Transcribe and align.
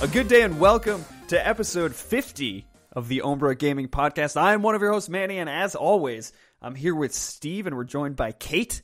A 0.00 0.06
good 0.06 0.28
day 0.28 0.42
and 0.42 0.60
welcome 0.60 1.04
to 1.28 1.46
episode 1.46 1.92
50 1.94 2.64
of 2.92 3.08
the 3.08 3.22
Ombra 3.24 3.58
Gaming 3.58 3.88
Podcast. 3.88 4.36
I 4.40 4.54
am 4.54 4.62
one 4.62 4.74
of 4.76 4.80
your 4.80 4.92
hosts, 4.92 5.08
Manny, 5.08 5.38
and 5.38 5.50
as 5.50 5.74
always, 5.74 6.32
I'm 6.62 6.74
here 6.76 6.94
with 6.94 7.12
Steve, 7.12 7.66
and 7.66 7.76
we're 7.76 7.82
joined 7.84 8.14
by 8.14 8.30
Kate. 8.32 8.82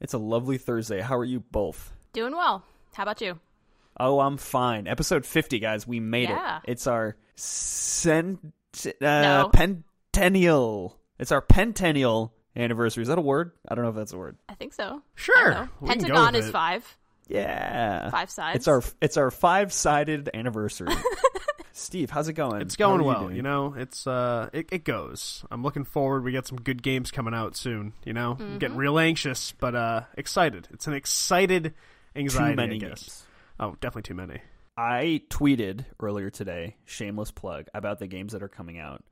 It's 0.00 0.12
a 0.12 0.18
lovely 0.18 0.58
Thursday. 0.58 1.00
How 1.00 1.16
are 1.16 1.24
you 1.24 1.38
both? 1.40 1.92
Doing 2.12 2.32
well. 2.32 2.64
How 2.94 3.04
about 3.04 3.20
you? 3.20 3.38
Oh, 3.98 4.18
I'm 4.18 4.36
fine. 4.38 4.88
Episode 4.88 5.24
50, 5.24 5.60
guys. 5.60 5.86
We 5.86 6.00
made 6.00 6.28
Yeah. 6.30 6.58
it. 6.64 6.72
It's 6.72 6.86
our 6.88 7.16
cent- 7.36 8.40
uh, 8.84 8.90
No. 9.00 9.50
pentennial. 9.52 10.98
It's 11.18 11.30
our 11.32 11.42
pentennial 11.42 12.34
anniversary. 12.56 13.02
Is 13.02 13.08
that 13.08 13.18
a 13.18 13.22
word? 13.22 13.52
I 13.68 13.74
don't 13.76 13.84
know 13.84 13.90
if 13.90 13.96
that's 13.96 14.12
a 14.12 14.18
word. 14.18 14.36
I 14.48 14.54
think 14.54 14.74
so. 14.74 15.02
Sure. 15.14 15.36
I 15.38 15.54
don't 15.54 15.54
know. 15.54 15.68
We 15.80 15.88
can 15.90 15.98
go 15.98 16.04
Pentagon 16.06 16.34
is 16.34 16.48
it. 16.48 16.52
five. 16.52 16.96
Yeah. 17.30 18.10
Five 18.10 18.30
sides. 18.30 18.56
It's 18.56 18.68
our 18.68 18.82
it's 19.00 19.16
our 19.16 19.30
five 19.30 19.72
sided 19.72 20.28
anniversary. 20.34 20.92
Steve, 21.72 22.10
how's 22.10 22.28
it 22.28 22.34
going? 22.34 22.60
It's 22.62 22.76
going 22.76 23.02
well, 23.04 23.22
doing? 23.24 23.36
you 23.36 23.42
know. 23.42 23.74
It's 23.76 24.06
uh, 24.06 24.50
it, 24.52 24.68
it 24.70 24.84
goes. 24.84 25.44
I'm 25.50 25.62
looking 25.62 25.84
forward. 25.84 26.24
We 26.24 26.32
got 26.32 26.46
some 26.46 26.58
good 26.60 26.82
games 26.82 27.10
coming 27.10 27.32
out 27.32 27.56
soon. 27.56 27.94
You 28.04 28.12
know, 28.12 28.36
I'm 28.38 28.58
getting 28.58 28.70
Mm-hmm. 28.72 28.80
real 28.80 28.98
anxious, 28.98 29.52
but 29.52 29.74
uh, 29.74 30.02
excited. 30.18 30.68
It's 30.72 30.86
an 30.86 30.92
excited 30.94 31.72
anxiety. 32.14 32.52
Too 32.52 32.56
many 32.56 32.74
I 32.76 32.78
guess. 32.78 33.02
games. 33.02 33.26
Oh, 33.60 33.76
definitely 33.80 34.02
too 34.02 34.14
many. 34.14 34.40
I 34.76 35.22
tweeted 35.30 35.84
earlier 36.00 36.28
today, 36.30 36.76
shameless 36.84 37.30
plug, 37.30 37.66
about 37.74 37.98
the 37.98 38.06
games 38.06 38.32
that 38.32 38.42
are 38.42 38.48
coming 38.48 38.78
out 38.78 39.02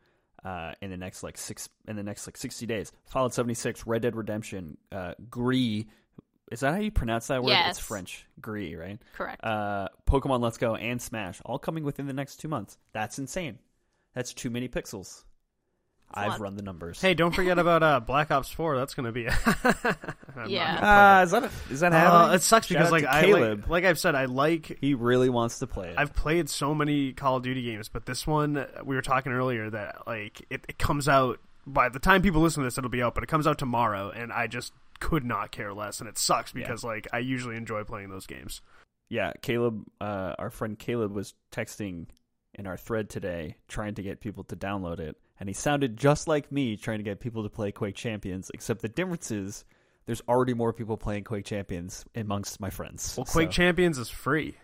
uh, 0.45 0.73
in 0.83 0.91
the 0.91 0.97
next 0.97 1.23
like 1.23 1.39
six 1.39 1.69
in 1.87 1.97
the 1.97 2.03
next 2.03 2.27
like 2.27 2.37
sixty 2.37 2.67
days. 2.67 2.93
Fallout 3.07 3.33
seventy 3.35 3.55
six, 3.55 3.87
Red 3.87 4.03
Dead 4.03 4.15
Redemption, 4.17 4.77
uh, 4.93 5.15
Gris. 5.31 5.85
Is 6.51 6.61
that 6.61 6.75
how 6.75 6.81
you 6.81 6.91
pronounce 6.91 7.27
that 7.29 7.43
word? 7.43 7.51
Yes. 7.51 7.79
It's 7.79 7.87
French. 7.87 8.27
Gris, 8.41 8.75
right? 8.75 8.99
Correct. 9.15 9.43
Uh, 9.45 9.89
Pokemon 10.07 10.41
Let's 10.41 10.59
Go 10.59 10.75
and 10.75 11.01
Smash, 11.01 11.41
all 11.45 11.59
coming 11.59 11.85
within 11.85 12.07
the 12.07 12.13
next 12.13 12.37
two 12.37 12.49
months. 12.49 12.79
That's 12.93 13.19
insane. 13.19 13.59
That's 14.15 14.33
too 14.33 14.51
many 14.51 14.69
pixels. 14.69 15.25
I've 16.13 16.29
lot. 16.29 16.41
run 16.41 16.57
the 16.57 16.63
numbers. 16.63 17.01
Hey, 17.03 17.13
don't 17.13 17.35
forget 17.35 17.59
about 17.59 17.83
uh, 17.83 18.01
Black 18.01 18.31
Ops 18.31 18.51
Four. 18.51 18.79
That's 18.79 18.95
going 18.95 19.07
to 19.07 19.13
be. 19.13 19.29
Yeah. 20.47 21.19
uh, 21.19 21.25
is 21.25 21.33
that 21.33 21.43
a, 21.43 21.51
is 21.69 21.81
that 21.81 21.93
happening? 21.93 22.31
Uh, 22.31 22.35
it 22.35 22.43
sucks 22.43 22.69
Shout 22.69 22.79
because 22.79 22.87
out 22.87 22.93
like 22.93 23.05
I 23.05 23.23
Caleb. 23.23 23.63
like, 23.63 23.69
like 23.69 23.85
I've 23.85 23.99
said, 23.99 24.15
I 24.15 24.27
like 24.27 24.79
he 24.81 24.95
really 24.95 25.29
wants 25.29 25.59
to 25.59 25.67
play 25.67 25.89
it. 25.89 25.97
I've 25.99 26.15
played 26.15 26.49
so 26.49 26.77
many 26.77 27.13
Call 27.13 27.39
of 27.39 27.43
Duty 27.43 27.61
games, 27.63 27.89
but 27.89 28.07
this 28.07 28.25
one 28.25 28.65
we 28.85 28.95
were 28.95 29.03
talking 29.03 29.33
earlier 29.33 29.69
that 29.71 30.07
like 30.07 30.47
it, 30.49 30.65
it 30.69 30.79
comes 30.79 31.09
out 31.09 31.41
by 31.67 31.89
the 31.89 31.99
time 31.99 32.23
people 32.23 32.41
listen 32.41 32.63
to 32.63 32.67
this, 32.67 32.79
it'll 32.79 32.89
be 32.89 33.03
out, 33.03 33.15
but 33.15 33.25
it 33.25 33.27
comes 33.27 33.47
out 33.47 33.59
tomorrow, 33.59 34.11
and 34.11 34.33
I 34.33 34.47
just 34.47 34.73
could 35.01 35.25
not 35.25 35.51
care 35.53 35.73
less, 35.73 36.01
and 36.01 36.09
it 36.09 36.19
sucks 36.19 36.53
because 36.53 36.85
like 36.85 37.07
I 37.13 37.19
usually 37.19 37.57
enjoy 37.57 37.85
playing 37.85 38.11
those 38.11 38.27
games. 38.27 38.61
yeah, 39.09 39.33
Caleb, 39.43 39.85
uh, 40.01 40.35
our 40.39 40.51
friend 40.51 40.79
Caleb 40.79 41.13
was 41.13 41.35
texting 41.53 42.07
in 42.55 42.67
our 42.67 42.77
thread 42.77 43.09
today 43.09 43.57
trying 43.69 43.95
to 43.95 44.03
get 44.03 44.21
people 44.21 44.45
to 44.45 44.57
download 44.57 45.01
it, 45.01 45.17
and 45.41 45.49
he 45.49 45.53
sounded 45.53 45.97
just 45.97 46.29
like 46.29 46.51
me 46.53 46.77
trying 46.77 46.99
to 46.99 47.05
get 47.05 47.21
people 47.21 47.43
to 47.45 47.49
play 47.51 47.73
Quake 47.73 47.95
Champions, 47.95 48.51
except 48.55 48.83
the 48.83 48.89
difference 48.89 49.31
is 49.31 49.65
there's 50.07 50.23
already 50.29 50.55
more 50.55 50.73
people 50.73 50.97
playing 50.97 51.25
Quake 51.25 51.45
Champions 51.45 52.05
amongst 52.15 52.61
my 52.61 52.71
friends. 52.71 53.15
Well, 53.17 53.27
Quake 53.27 53.49
So, 53.49 53.53
Champions 53.53 53.99
is 53.99 54.09
free. 54.09 54.57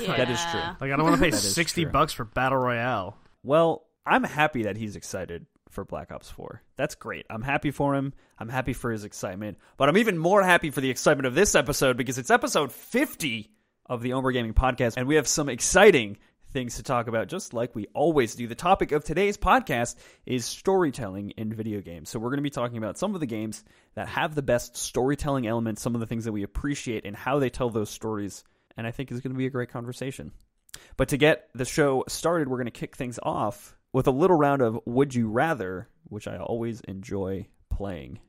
yeah. 0.00 0.16
that 0.16 0.30
is 0.30 0.40
true. 0.50 0.60
Like 0.80 0.92
I 0.92 0.96
don't 0.96 1.02
want 1.04 1.16
to 1.16 1.22
pay 1.22 1.30
sixty 1.30 1.82
true. 1.84 1.92
bucks 1.92 2.12
for 2.12 2.24
battle 2.24 2.58
royale. 2.58 3.16
Well, 3.42 3.86
I'm 4.06 4.24
happy 4.24 4.64
that 4.64 4.76
he's 4.76 4.96
excited 4.96 5.46
for 5.72 5.84
Black 5.84 6.12
Ops 6.12 6.30
4. 6.30 6.62
That's 6.76 6.94
great. 6.94 7.26
I'm 7.28 7.42
happy 7.42 7.70
for 7.70 7.94
him. 7.94 8.12
I'm 8.38 8.48
happy 8.48 8.72
for 8.72 8.92
his 8.92 9.04
excitement. 9.04 9.58
But 9.76 9.88
I'm 9.88 9.98
even 9.98 10.18
more 10.18 10.42
happy 10.42 10.70
for 10.70 10.80
the 10.80 10.90
excitement 10.90 11.26
of 11.26 11.34
this 11.34 11.54
episode 11.54 11.96
because 11.96 12.18
it's 12.18 12.30
episode 12.30 12.72
50 12.72 13.50
of 13.86 14.02
the 14.02 14.10
Ombra 14.10 14.32
Gaming 14.32 14.54
Podcast, 14.54 14.94
and 14.96 15.08
we 15.08 15.16
have 15.16 15.26
some 15.26 15.48
exciting 15.48 16.18
things 16.52 16.76
to 16.76 16.82
talk 16.82 17.08
about, 17.08 17.28
just 17.28 17.54
like 17.54 17.74
we 17.74 17.86
always 17.94 18.34
do. 18.34 18.46
The 18.46 18.54
topic 18.54 18.92
of 18.92 19.04
today's 19.04 19.36
podcast 19.36 19.96
is 20.26 20.44
storytelling 20.44 21.30
in 21.30 21.52
video 21.52 21.80
games. 21.80 22.10
So 22.10 22.18
we're 22.18 22.30
going 22.30 22.38
to 22.38 22.42
be 22.42 22.50
talking 22.50 22.78
about 22.78 22.98
some 22.98 23.14
of 23.14 23.20
the 23.20 23.26
games 23.26 23.64
that 23.94 24.08
have 24.08 24.34
the 24.34 24.42
best 24.42 24.76
storytelling 24.76 25.46
elements, 25.46 25.82
some 25.82 25.94
of 25.94 26.00
the 26.00 26.06
things 26.06 26.24
that 26.24 26.32
we 26.32 26.42
appreciate, 26.42 27.06
and 27.06 27.16
how 27.16 27.38
they 27.38 27.50
tell 27.50 27.70
those 27.70 27.90
stories. 27.90 28.44
And 28.76 28.86
I 28.86 28.90
think 28.90 29.10
is 29.10 29.20
going 29.20 29.32
to 29.32 29.38
be 29.38 29.46
a 29.46 29.50
great 29.50 29.70
conversation. 29.70 30.32
But 30.96 31.08
to 31.08 31.16
get 31.16 31.48
the 31.54 31.64
show 31.64 32.04
started, 32.08 32.48
we're 32.48 32.58
going 32.58 32.66
to 32.66 32.70
kick 32.70 32.96
things 32.96 33.18
off 33.22 33.76
with 33.92 34.06
a 34.06 34.12
little 34.12 34.36
round 34.36 34.62
of 34.62 34.80
Would 34.86 35.14
You 35.14 35.28
Rather, 35.28 35.88
which 36.04 36.26
I 36.26 36.36
always 36.38 36.80
enjoy 36.82 37.46
playing. 37.70 38.20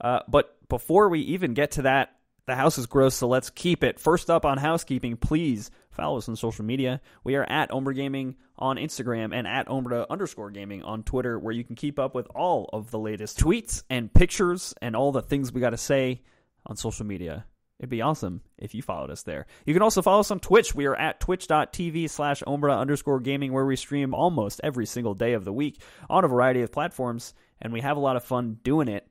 Uh, 0.00 0.20
but 0.28 0.56
before 0.68 1.08
we 1.08 1.20
even 1.20 1.54
get 1.54 1.72
to 1.72 1.82
that, 1.82 2.16
the 2.46 2.54
house 2.54 2.76
is 2.76 2.86
gross, 2.86 3.14
so 3.14 3.26
let's 3.26 3.48
keep 3.48 3.82
it. 3.82 3.98
First 3.98 4.28
up 4.28 4.44
on 4.44 4.58
housekeeping, 4.58 5.16
please 5.16 5.70
follow 5.90 6.18
us 6.18 6.28
on 6.28 6.36
social 6.36 6.64
media. 6.64 7.00
We 7.22 7.36
are 7.36 7.44
at 7.48 7.70
Ombra 7.70 7.94
Gaming 7.94 8.36
on 8.58 8.76
Instagram 8.76 9.34
and 9.34 9.46
at 9.46 9.66
Ombra 9.68 10.06
underscore 10.10 10.50
gaming 10.50 10.82
on 10.82 11.04
Twitter, 11.04 11.38
where 11.38 11.54
you 11.54 11.64
can 11.64 11.76
keep 11.76 11.98
up 11.98 12.14
with 12.14 12.26
all 12.34 12.68
of 12.72 12.90
the 12.90 12.98
latest 12.98 13.38
tweets 13.38 13.82
and 13.88 14.12
pictures 14.12 14.74
and 14.82 14.94
all 14.94 15.10
the 15.10 15.22
things 15.22 15.52
we 15.52 15.60
got 15.60 15.70
to 15.70 15.78
say 15.78 16.22
on 16.66 16.76
social 16.76 17.06
media. 17.06 17.46
It'd 17.84 17.90
be 17.90 18.00
awesome 18.00 18.40
if 18.56 18.74
you 18.74 18.80
followed 18.80 19.10
us 19.10 19.24
there. 19.24 19.44
You 19.66 19.74
can 19.74 19.82
also 19.82 20.00
follow 20.00 20.20
us 20.20 20.30
on 20.30 20.40
Twitch. 20.40 20.74
We 20.74 20.86
are 20.86 20.96
at 20.96 21.20
twitch.tv 21.20 22.08
slash 22.08 22.42
ombra 22.44 22.78
underscore 22.78 23.20
gaming, 23.20 23.52
where 23.52 23.66
we 23.66 23.76
stream 23.76 24.14
almost 24.14 24.62
every 24.64 24.86
single 24.86 25.12
day 25.12 25.34
of 25.34 25.44
the 25.44 25.52
week 25.52 25.82
on 26.08 26.24
a 26.24 26.28
variety 26.28 26.62
of 26.62 26.72
platforms, 26.72 27.34
and 27.60 27.74
we 27.74 27.82
have 27.82 27.98
a 27.98 28.00
lot 28.00 28.16
of 28.16 28.24
fun 28.24 28.58
doing 28.62 28.88
it. 28.88 29.06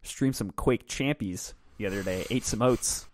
Streamed 0.00 0.36
some 0.36 0.52
Quake 0.52 0.88
Champions 0.88 1.52
the 1.76 1.84
other 1.84 2.02
day, 2.02 2.24
ate 2.30 2.46
some 2.46 2.62
oats, 2.62 3.06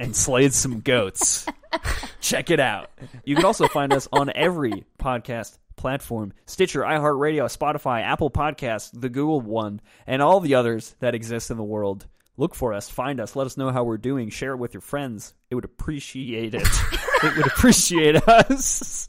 and 0.00 0.16
slayed 0.16 0.52
some 0.52 0.80
goats. 0.80 1.46
Check 2.20 2.50
it 2.50 2.58
out. 2.58 2.90
You 3.24 3.36
can 3.36 3.44
also 3.44 3.68
find 3.68 3.92
us 3.92 4.08
on 4.12 4.32
every 4.34 4.86
podcast 4.98 5.56
platform 5.76 6.32
Stitcher, 6.46 6.80
iHeartRadio, 6.80 7.44
Spotify, 7.56 8.02
Apple 8.02 8.32
Podcasts, 8.32 8.90
the 8.92 9.08
Google 9.08 9.40
one, 9.40 9.80
and 10.04 10.20
all 10.20 10.40
the 10.40 10.56
others 10.56 10.96
that 10.98 11.14
exist 11.14 11.52
in 11.52 11.58
the 11.58 11.62
world. 11.62 12.08
Look 12.36 12.54
for 12.54 12.72
us, 12.72 12.88
find 12.88 13.20
us, 13.20 13.36
let 13.36 13.46
us 13.46 13.56
know 13.56 13.70
how 13.70 13.84
we're 13.84 13.98
doing, 13.98 14.30
share 14.30 14.52
it 14.52 14.56
with 14.56 14.72
your 14.72 14.80
friends. 14.80 15.34
It 15.50 15.54
would 15.54 15.64
appreciate 15.66 16.54
it. 16.54 16.62
it 17.22 17.36
would 17.36 17.46
appreciate 17.46 18.16
us. 18.26 19.08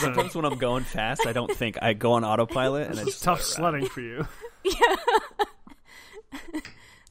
Sometimes 0.00 0.34
when 0.36 0.44
I'm 0.44 0.58
going 0.58 0.84
fast, 0.84 1.26
I 1.26 1.32
don't 1.32 1.50
think 1.50 1.78
I 1.82 1.92
go 1.94 2.12
on 2.12 2.24
autopilot 2.24 2.88
and 2.90 2.98
it's 3.00 3.20
Tough 3.20 3.38
let 3.58 3.74
it 3.74 3.80
ride. 3.80 3.82
sledding 3.82 3.88
for 3.88 4.00
you. 4.00 4.26
Yeah. 4.64 4.96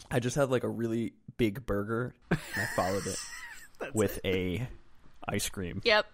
I 0.09 0.19
just 0.19 0.37
had 0.37 0.49
like 0.49 0.63
a 0.63 0.69
really 0.69 1.13
big 1.37 1.65
burger 1.65 2.13
and 2.29 2.39
I 2.55 2.65
followed 2.77 3.05
it 3.05 3.17
with 3.93 4.19
a 4.23 4.67
ice 5.27 5.49
cream. 5.49 5.81
Yep. 5.83 6.05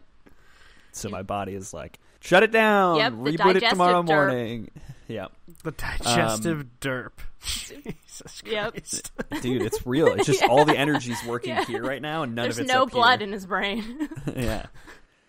So 0.94 1.10
my 1.10 1.22
body 1.22 1.54
is 1.54 1.74
like, 1.76 2.00
shut 2.20 2.42
it 2.42 2.52
down. 2.52 2.98
Yep, 2.98 3.12
the 3.12 3.18
reboot 3.18 3.32
it 3.32 3.38
digestive 3.38 3.70
tomorrow 3.70 4.02
derp. 4.02 4.06
morning. 4.08 4.72
Yeah, 5.08 5.28
The 5.64 5.72
digestive 5.72 6.66
derp. 6.82 7.12
Jesus 7.42 8.44
Yep. 8.46 8.72
Christ. 8.74 9.12
dude, 9.42 9.62
it's 9.62 9.86
real. 9.88 10.08
It's 10.08 10.26
just 10.26 10.44
all 10.50 10.66
the 10.66 10.78
energy's 10.78 11.24
working 11.26 11.52
Yeah. 11.52 11.66
here 11.66 11.84
right 11.84 12.02
now, 12.02 12.24
and 12.24 12.36
none 12.36 12.44
There's 12.44 12.58
of 12.58 12.66
it's 12.66 12.74
no 12.74 12.84
up 12.84 12.92
blood 12.92 13.20
here. 13.20 13.28
in 13.28 13.34
his 13.34 13.46
brain. 13.46 14.10
yeah. 14.36 14.66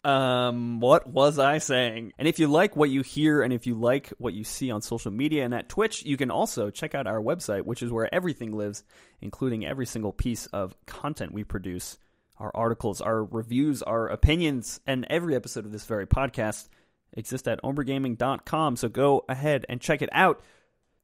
Um, 0.04 0.80
what 0.80 1.06
was 1.08 1.38
I 1.38 1.58
saying? 1.58 2.12
And 2.18 2.26
if 2.28 2.38
you 2.38 2.46
like 2.48 2.76
what 2.76 2.88
you 2.88 3.02
hear 3.02 3.42
and 3.42 3.52
if 3.52 3.66
you 3.66 3.74
like 3.74 4.08
what 4.18 4.32
you 4.32 4.44
see 4.44 4.70
on 4.70 4.80
social 4.80 5.10
media 5.10 5.44
and 5.44 5.52
at 5.52 5.68
Twitch, 5.68 6.04
you 6.04 6.16
can 6.16 6.30
also 6.30 6.70
check 6.70 6.94
out 6.94 7.06
our 7.06 7.20
website, 7.20 7.64
which 7.64 7.82
is 7.82 7.90
where 7.90 8.12
everything 8.14 8.56
lives, 8.56 8.84
including 9.20 9.66
every 9.66 9.86
single 9.86 10.12
piece 10.12 10.46
of 10.46 10.74
content 10.86 11.32
we 11.32 11.44
produce. 11.44 11.98
Our 12.38 12.52
articles, 12.54 13.00
our 13.00 13.24
reviews, 13.24 13.82
our 13.82 14.06
opinions, 14.06 14.80
and 14.86 15.04
every 15.10 15.34
episode 15.34 15.66
of 15.66 15.72
this 15.72 15.84
very 15.84 16.06
podcast 16.06 16.68
exist 17.12 17.48
at 17.48 17.62
ombragaming.com. 17.62 18.76
So 18.76 18.88
go 18.88 19.24
ahead 19.28 19.66
and 19.68 19.80
check 19.80 20.02
it 20.02 20.10
out. 20.12 20.40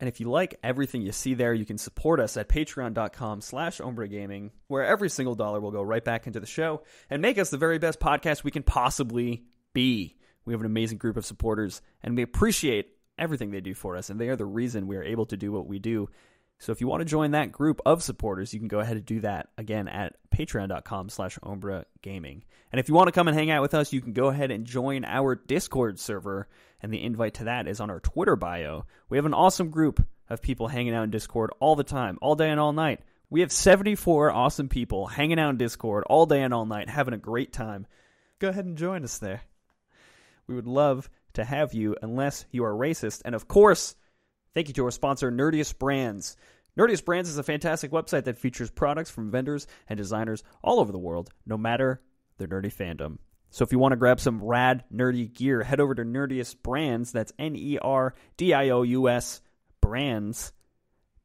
And 0.00 0.08
if 0.08 0.20
you 0.20 0.28
like 0.28 0.58
everything 0.62 1.02
you 1.02 1.12
see 1.12 1.34
there, 1.34 1.54
you 1.54 1.64
can 1.64 1.78
support 1.78 2.20
us 2.20 2.36
at 2.36 2.48
patreon.com 2.48 3.40
slash 3.40 3.80
gaming, 4.10 4.50
where 4.66 4.84
every 4.84 5.08
single 5.08 5.34
dollar 5.34 5.60
will 5.60 5.70
go 5.70 5.82
right 5.82 6.04
back 6.04 6.26
into 6.26 6.40
the 6.40 6.46
show 6.46 6.82
and 7.08 7.22
make 7.22 7.38
us 7.38 7.50
the 7.50 7.58
very 7.58 7.78
best 7.78 8.00
podcast 8.00 8.44
we 8.44 8.50
can 8.50 8.64
possibly 8.64 9.44
be. 9.72 10.16
We 10.44 10.52
have 10.52 10.60
an 10.60 10.66
amazing 10.66 10.98
group 10.98 11.16
of 11.16 11.24
supporters, 11.24 11.80
and 12.02 12.16
we 12.16 12.22
appreciate 12.22 12.88
everything 13.16 13.50
they 13.50 13.60
do 13.60 13.74
for 13.74 13.96
us, 13.96 14.10
and 14.10 14.20
they 14.20 14.28
are 14.28 14.36
the 14.36 14.44
reason 14.44 14.86
we 14.86 14.96
are 14.96 15.04
able 15.04 15.26
to 15.26 15.36
do 15.36 15.52
what 15.52 15.66
we 15.66 15.78
do. 15.78 16.08
So 16.64 16.72
if 16.72 16.80
you 16.80 16.86
want 16.86 17.02
to 17.02 17.04
join 17.04 17.32
that 17.32 17.52
group 17.52 17.82
of 17.84 18.02
supporters, 18.02 18.54
you 18.54 18.58
can 18.58 18.68
go 18.68 18.80
ahead 18.80 18.96
and 18.96 19.04
do 19.04 19.20
that 19.20 19.50
again 19.58 19.86
at 19.86 20.16
patreon.com 20.34 21.10
slash 21.10 21.38
Ombra 21.40 21.84
Gaming. 22.00 22.42
And 22.72 22.80
if 22.80 22.88
you 22.88 22.94
want 22.94 23.08
to 23.08 23.12
come 23.12 23.28
and 23.28 23.36
hang 23.36 23.50
out 23.50 23.60
with 23.60 23.74
us, 23.74 23.92
you 23.92 24.00
can 24.00 24.14
go 24.14 24.28
ahead 24.28 24.50
and 24.50 24.64
join 24.64 25.04
our 25.04 25.34
Discord 25.34 26.00
server, 26.00 26.48
and 26.82 26.90
the 26.90 27.02
invite 27.02 27.34
to 27.34 27.44
that 27.44 27.68
is 27.68 27.80
on 27.80 27.90
our 27.90 28.00
Twitter 28.00 28.34
bio. 28.34 28.86
We 29.10 29.18
have 29.18 29.26
an 29.26 29.34
awesome 29.34 29.68
group 29.68 30.06
of 30.30 30.40
people 30.40 30.66
hanging 30.66 30.94
out 30.94 31.04
in 31.04 31.10
Discord 31.10 31.50
all 31.60 31.76
the 31.76 31.84
time, 31.84 32.16
all 32.22 32.34
day 32.34 32.48
and 32.48 32.58
all 32.58 32.72
night. 32.72 33.00
We 33.28 33.42
have 33.42 33.52
74 33.52 34.30
awesome 34.30 34.70
people 34.70 35.06
hanging 35.06 35.38
out 35.38 35.50
in 35.50 35.58
Discord 35.58 36.04
all 36.06 36.24
day 36.24 36.40
and 36.40 36.54
all 36.54 36.64
night, 36.64 36.88
having 36.88 37.12
a 37.12 37.18
great 37.18 37.52
time. 37.52 37.86
Go 38.38 38.48
ahead 38.48 38.64
and 38.64 38.78
join 38.78 39.04
us 39.04 39.18
there. 39.18 39.42
We 40.46 40.54
would 40.54 40.66
love 40.66 41.10
to 41.34 41.44
have 41.44 41.74
you, 41.74 41.94
unless 42.00 42.46
you 42.50 42.64
are 42.64 42.72
racist. 42.72 43.20
And 43.26 43.34
of 43.34 43.48
course, 43.48 43.96
Thank 44.54 44.68
you 44.68 44.74
to 44.74 44.84
our 44.84 44.92
sponsor, 44.92 45.32
Nerdious 45.32 45.76
Brands. 45.76 46.36
Nerdious 46.76 47.04
Brands 47.04 47.28
is 47.28 47.38
a 47.38 47.42
fantastic 47.42 47.90
website 47.92 48.24
that 48.24 48.38
features 48.38 48.70
products 48.70 49.10
from 49.10 49.30
vendors 49.30 49.66
and 49.88 49.96
designers 49.96 50.42
all 50.62 50.80
over 50.80 50.90
the 50.92 50.98
world, 50.98 51.30
no 51.46 51.56
matter 51.56 52.00
their 52.38 52.48
nerdy 52.48 52.72
fandom. 52.74 53.18
So 53.50 53.62
if 53.64 53.70
you 53.70 53.78
want 53.78 53.92
to 53.92 53.96
grab 53.96 54.18
some 54.18 54.42
rad, 54.42 54.82
nerdy 54.92 55.32
gear, 55.32 55.62
head 55.62 55.78
over 55.78 55.94
to 55.94 56.02
Nerdious 56.02 56.60
Brands. 56.60 57.12
That's 57.12 57.32
N 57.38 57.54
E 57.54 57.78
R 57.80 58.14
D 58.36 58.52
I 58.52 58.70
O 58.70 58.82
U 58.82 59.08
S 59.08 59.40
brands 59.80 60.52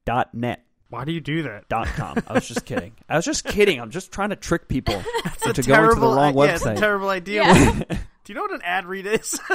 dot 0.05 0.35
net. 0.35 0.63
Why 0.89 1.05
do 1.05 1.11
you 1.11 1.21
do 1.21 1.43
that? 1.43 1.67
Dot 1.69 1.87
com. 1.87 2.21
I 2.27 2.33
was 2.33 2.47
just 2.47 2.65
kidding. 2.65 2.93
I 3.07 3.15
was 3.15 3.25
just 3.25 3.45
kidding. 3.45 3.79
I'm 3.79 3.89
just 3.89 4.11
trying 4.11 4.29
to 4.29 4.35
trick 4.35 4.67
people 4.67 5.01
It's 5.25 5.45
a 5.45 5.49
into 5.49 5.63
going 5.63 5.89
to 5.89 5.95
the 5.95 6.01
terrible, 6.01 6.15
wrong 6.15 6.37
yeah, 6.37 6.53
it's 6.55 6.65
a 6.65 6.69
website. 6.69 6.77
terrible 6.77 7.09
idea. 7.09 7.43
Yeah. 7.43 7.83
do 7.89 7.97
you 8.27 8.35
know 8.35 8.41
what 8.41 8.53
an 8.53 8.61
ad 8.63 8.85
read 8.85 9.07
is? 9.07 9.39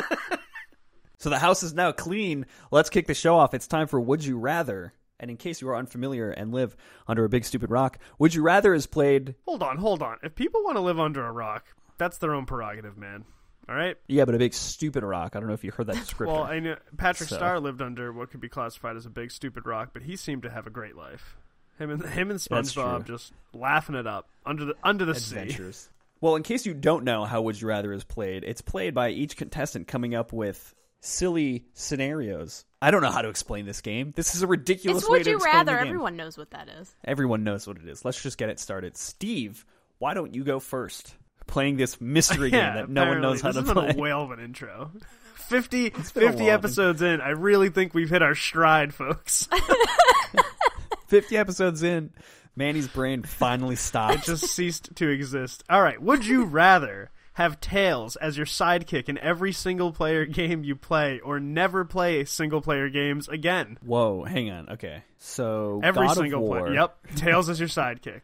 So 1.18 1.30
the 1.30 1.38
house 1.38 1.62
is 1.62 1.72
now 1.72 1.90
clean. 1.92 2.44
Let's 2.70 2.90
kick 2.90 3.06
the 3.06 3.14
show 3.14 3.36
off. 3.38 3.54
It's 3.54 3.66
time 3.66 3.86
for 3.86 3.98
Would 3.98 4.22
You 4.22 4.36
Rather. 4.38 4.92
And 5.20 5.30
in 5.30 5.36
case 5.36 5.60
you 5.60 5.68
are 5.68 5.76
unfamiliar 5.76 6.30
and 6.30 6.52
live 6.52 6.76
under 7.06 7.24
a 7.24 7.28
big 7.28 7.44
stupid 7.44 7.70
rock, 7.70 7.98
Would 8.18 8.34
You 8.34 8.42
Rather 8.42 8.74
is 8.74 8.86
played. 8.86 9.34
hold 9.44 9.62
on, 9.62 9.76
hold 9.78 10.02
on. 10.02 10.16
If 10.22 10.34
people 10.34 10.62
want 10.64 10.76
to 10.76 10.80
live 10.80 10.98
under 10.98 11.24
a 11.24 11.32
rock, 11.32 11.66
that's 11.98 12.18
their 12.18 12.34
own 12.34 12.46
prerogative, 12.46 12.98
man. 12.98 13.24
All 13.68 13.74
right. 13.74 13.96
Yeah, 14.08 14.24
but 14.26 14.34
a 14.34 14.38
big 14.38 14.52
stupid 14.52 15.02
rock. 15.04 15.34
I 15.36 15.38
don't 15.40 15.48
know 15.48 15.54
if 15.54 15.64
you 15.64 15.70
heard 15.70 15.86
that 15.86 15.94
description. 16.00 16.34
Well, 16.34 16.42
I 16.44 16.58
know 16.58 16.76
Patrick 16.96 17.28
So- 17.30 17.36
Star 17.36 17.60
lived 17.60 17.80
under 17.80 18.12
what 18.12 18.30
could 18.30 18.40
be 18.40 18.48
classified 18.48 18.96
as 18.96 19.06
a 19.06 19.10
big 19.10 19.30
stupid 19.30 19.64
rock, 19.66 19.90
but 19.92 20.02
he 20.02 20.16
seemed 20.16 20.42
to 20.42 20.50
have 20.50 20.66
a 20.66 20.70
great 20.70 20.96
life. 20.96 21.36
Him 21.78 21.90
and 21.90 22.04
him 22.04 22.30
and 22.30 22.38
SpongeBob 22.38 23.04
just 23.06 23.32
laughing 23.52 23.94
it 23.96 24.06
up 24.06 24.28
under 24.46 24.64
the 24.64 24.74
under 24.84 25.04
the 25.04 25.14
sea. 25.14 25.36
adventures. 25.38 25.88
Well, 26.20 26.36
in 26.36 26.42
case 26.44 26.66
you 26.66 26.72
don't 26.74 27.04
know 27.04 27.24
how 27.24 27.42
Would 27.42 27.60
You 27.60 27.66
Rather 27.68 27.92
is 27.92 28.04
played, 28.04 28.44
it's 28.44 28.60
played 28.60 28.94
by 28.94 29.10
each 29.10 29.36
contestant 29.36 29.88
coming 29.88 30.14
up 30.14 30.32
with 30.32 30.74
silly 31.04 31.66
scenarios. 31.74 32.64
I 32.80 32.90
don't 32.90 33.02
know 33.02 33.10
how 33.10 33.22
to 33.22 33.28
explain 33.28 33.66
this 33.66 33.80
game. 33.80 34.12
This 34.16 34.34
is 34.34 34.42
a 34.42 34.46
ridiculous 34.46 35.02
It's 35.02 35.10
way 35.10 35.18
Would 35.18 35.24
to 35.24 35.30
You 35.30 35.36
explain 35.36 35.54
Rather. 35.54 35.72
the 35.72 35.78
game. 35.78 35.86
Everyone 35.88 36.16
knows 36.16 36.36
what 36.38 36.50
that 36.50 36.68
is. 36.68 36.94
Everyone 37.04 37.44
knows 37.44 37.66
what 37.66 37.76
it 37.76 37.86
is. 37.88 38.04
Let's 38.04 38.22
just 38.22 38.38
get 38.38 38.48
it 38.48 38.58
started. 38.58 38.96
Steve, 38.96 39.64
why 39.98 40.14
don't 40.14 40.34
you 40.34 40.44
go 40.44 40.60
first? 40.60 41.14
Playing 41.46 41.76
this 41.76 42.00
mystery 42.00 42.50
Yeah, 42.50 42.66
game 42.74 42.74
that 42.74 42.88
no 42.90 43.06
one 43.08 43.20
knows 43.20 43.40
how 43.40 43.52
this 43.52 43.56
to 43.56 43.60
has 43.68 43.74
been 43.74 43.84
play. 43.84 43.94
a 43.94 44.00
whale 44.00 44.22
of 44.22 44.30
an 44.32 44.40
intro. 44.40 44.90
50, 45.34 45.90
50 45.90 46.48
episodes 46.48 47.02
in, 47.02 47.20
I 47.20 47.30
really 47.30 47.68
think 47.68 47.92
we've 47.92 48.08
hit 48.08 48.22
our 48.22 48.34
stride, 48.34 48.94
folks. 48.94 49.46
50 51.08 51.36
episodes 51.36 51.82
in, 51.82 52.10
Manny's 52.56 52.88
brain 52.88 53.22
finally 53.24 53.76
stopped. 53.76 54.14
It 54.14 54.22
just 54.22 54.46
ceased 54.46 54.96
to 54.96 55.08
exist. 55.10 55.62
All 55.68 55.82
right, 55.82 56.00
would 56.00 56.24
you 56.24 56.44
rather 56.44 57.10
have 57.34 57.60
Tails 57.60 58.16
as 58.16 58.36
your 58.36 58.46
sidekick 58.46 59.08
in 59.08 59.18
every 59.18 59.52
single 59.52 59.92
player 59.92 60.24
game 60.26 60.64
you 60.64 60.74
play, 60.76 61.20
or 61.20 61.38
never 61.38 61.84
play 61.84 62.24
single 62.24 62.60
player 62.60 62.88
games 62.88 63.28
again? 63.28 63.78
Whoa, 63.84 64.24
hang 64.24 64.50
on. 64.50 64.70
Okay. 64.70 65.02
So 65.18 65.80
Every 65.82 66.06
God 66.06 66.16
single 66.16 66.46
player. 66.48 66.72
Yep, 66.74 66.96
Tails 67.16 67.48
as 67.48 67.60
your 67.60 67.68
sidekick. 67.68 68.22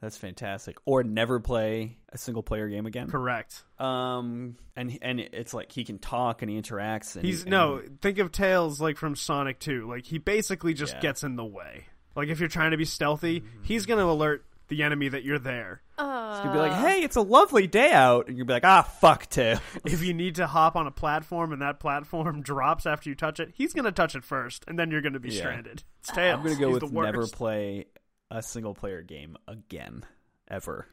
That's 0.00 0.16
fantastic. 0.16 0.76
Or 0.84 1.02
never 1.02 1.40
play 1.40 1.96
a 2.12 2.18
single 2.18 2.44
player 2.44 2.68
game 2.68 2.86
again. 2.86 3.10
Correct. 3.10 3.64
Um 3.80 4.56
and 4.76 4.96
and 5.02 5.18
it's 5.18 5.52
like 5.52 5.72
he 5.72 5.82
can 5.84 5.98
talk 5.98 6.40
and 6.42 6.48
he 6.50 6.60
interacts 6.60 7.16
and 7.16 7.24
He's 7.24 7.42
he, 7.42 7.50
no. 7.50 7.82
Think 8.00 8.18
of 8.18 8.30
Tails 8.30 8.80
like 8.80 8.96
from 8.96 9.16
Sonic 9.16 9.58
Two. 9.58 9.88
Like 9.88 10.04
he 10.04 10.18
basically 10.18 10.72
just 10.72 10.94
Yeah. 10.94 11.00
gets 11.00 11.24
in 11.24 11.34
the 11.34 11.44
way. 11.44 11.86
Like 12.14 12.28
if 12.28 12.38
you're 12.38 12.48
trying 12.48 12.70
to 12.70 12.76
be 12.76 12.84
stealthy, 12.84 13.42
he's 13.62 13.86
gonna 13.86 14.04
alert 14.04 14.44
the 14.68 14.82
enemy 14.82 15.08
that 15.08 15.24
you're 15.24 15.38
there. 15.38 15.82
Uh, 15.96 16.42
You'd 16.44 16.52
be 16.52 16.58
like, 16.58 16.72
"Hey, 16.72 17.02
it's 17.02 17.16
a 17.16 17.20
lovely 17.22 17.66
day 17.66 17.90
out," 17.92 18.28
and 18.28 18.36
you'd 18.38 18.46
be 18.46 18.52
like, 18.52 18.64
"Ah, 18.64 18.82
fuck, 18.82 19.28
too." 19.28 19.56
If 19.84 20.02
you 20.02 20.14
need 20.14 20.36
to 20.36 20.46
hop 20.46 20.76
on 20.76 20.86
a 20.86 20.90
platform 20.90 21.52
and 21.52 21.62
that 21.62 21.80
platform 21.80 22.42
drops 22.42 22.86
after 22.86 23.08
you 23.10 23.14
touch 23.16 23.40
it, 23.40 23.50
he's 23.54 23.72
gonna 23.74 23.92
touch 23.92 24.14
it 24.14 24.24
first, 24.24 24.64
and 24.68 24.78
then 24.78 24.90
you're 24.90 25.00
gonna 25.02 25.18
be 25.20 25.30
Yeah. 25.30 25.40
stranded. 25.40 25.82
It's 26.00 26.12
Tails. 26.12 26.38
I'm 26.38 26.44
gonna 26.44 26.60
go 26.60 26.72
He's 26.74 26.82
with 26.82 26.92
never 26.92 27.26
play 27.26 27.86
a 28.30 28.42
single 28.42 28.74
player 28.74 29.02
game 29.02 29.36
again, 29.48 30.04
ever. 30.48 30.86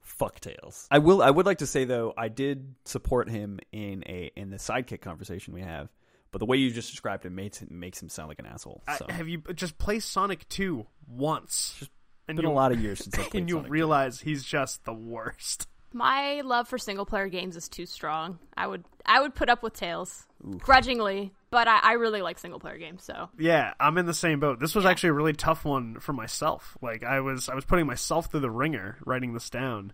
Fuck 0.00 0.40
Tails. 0.40 0.88
I 0.90 0.98
will. 0.98 1.22
I 1.22 1.30
would 1.30 1.46
like 1.46 1.58
to 1.58 1.66
say 1.66 1.84
though, 1.84 2.12
I 2.16 2.28
did 2.28 2.74
support 2.84 3.28
him 3.28 3.60
in 3.70 4.02
a 4.06 4.32
in 4.34 4.50
the 4.50 4.56
sidekick 4.56 5.02
conversation 5.02 5.54
we 5.54 5.60
have, 5.60 5.88
but 6.32 6.38
the 6.38 6.46
way 6.46 6.56
you 6.56 6.70
just 6.72 6.90
described 6.90 7.24
him 7.24 7.34
makes 7.36 7.62
makes 7.70 8.02
him 8.02 8.08
sound 8.08 8.28
like 8.28 8.38
an 8.40 8.46
asshole. 8.46 8.82
I- 8.88 8.96
So 8.96 9.06
have 9.08 9.28
you 9.28 9.38
just 9.54 9.78
play 9.78 10.00
Sonic 10.00 10.48
Two 10.48 10.86
once? 11.06 11.76
Just 11.78 11.90
and 12.30 12.36
been 12.36 12.46
a 12.46 12.52
lot 12.52 12.72
of 12.72 12.80
years 12.80 13.00
since 13.00 13.18
I 13.18 13.22
played 13.22 13.34
and 13.42 13.48
you'll 13.48 13.58
Sonic 13.60 13.68
2. 13.68 13.72
realize 13.72 14.20
he's 14.20 14.44
just 14.44 14.84
the 14.84 14.92
worst. 14.94 15.66
My 15.92 16.42
love 16.42 16.68
for 16.68 16.78
single 16.78 17.04
player 17.04 17.28
games 17.28 17.56
is 17.56 17.68
too 17.68 17.84
strong. 17.86 18.38
I 18.56 18.66
would 18.66 18.84
I 19.04 19.20
would 19.20 19.34
put 19.34 19.48
up 19.48 19.62
with 19.62 19.72
Tails 19.74 20.24
grudgingly, 20.58 21.32
but 21.50 21.66
I, 21.68 21.78
I 21.80 21.92
really 21.94 22.22
like 22.22 22.38
single 22.38 22.60
player 22.60 22.78
games. 22.78 23.02
So 23.02 23.28
Yeah, 23.38 23.74
I'm 23.80 23.98
in 23.98 24.06
the 24.06 24.14
same 24.14 24.38
boat. 24.40 24.60
This 24.60 24.74
was 24.74 24.86
actually 24.86 25.10
a 25.10 25.14
really 25.14 25.32
tough 25.32 25.64
one 25.64 25.98
for 26.00 26.12
myself. 26.12 26.76
Like 26.80 27.02
I 27.02 27.20
was 27.20 27.48
I 27.48 27.54
was 27.54 27.64
putting 27.64 27.86
myself 27.86 28.26
through 28.30 28.40
the 28.40 28.50
ringer 28.50 28.98
writing 29.04 29.32
this 29.34 29.50
down. 29.50 29.92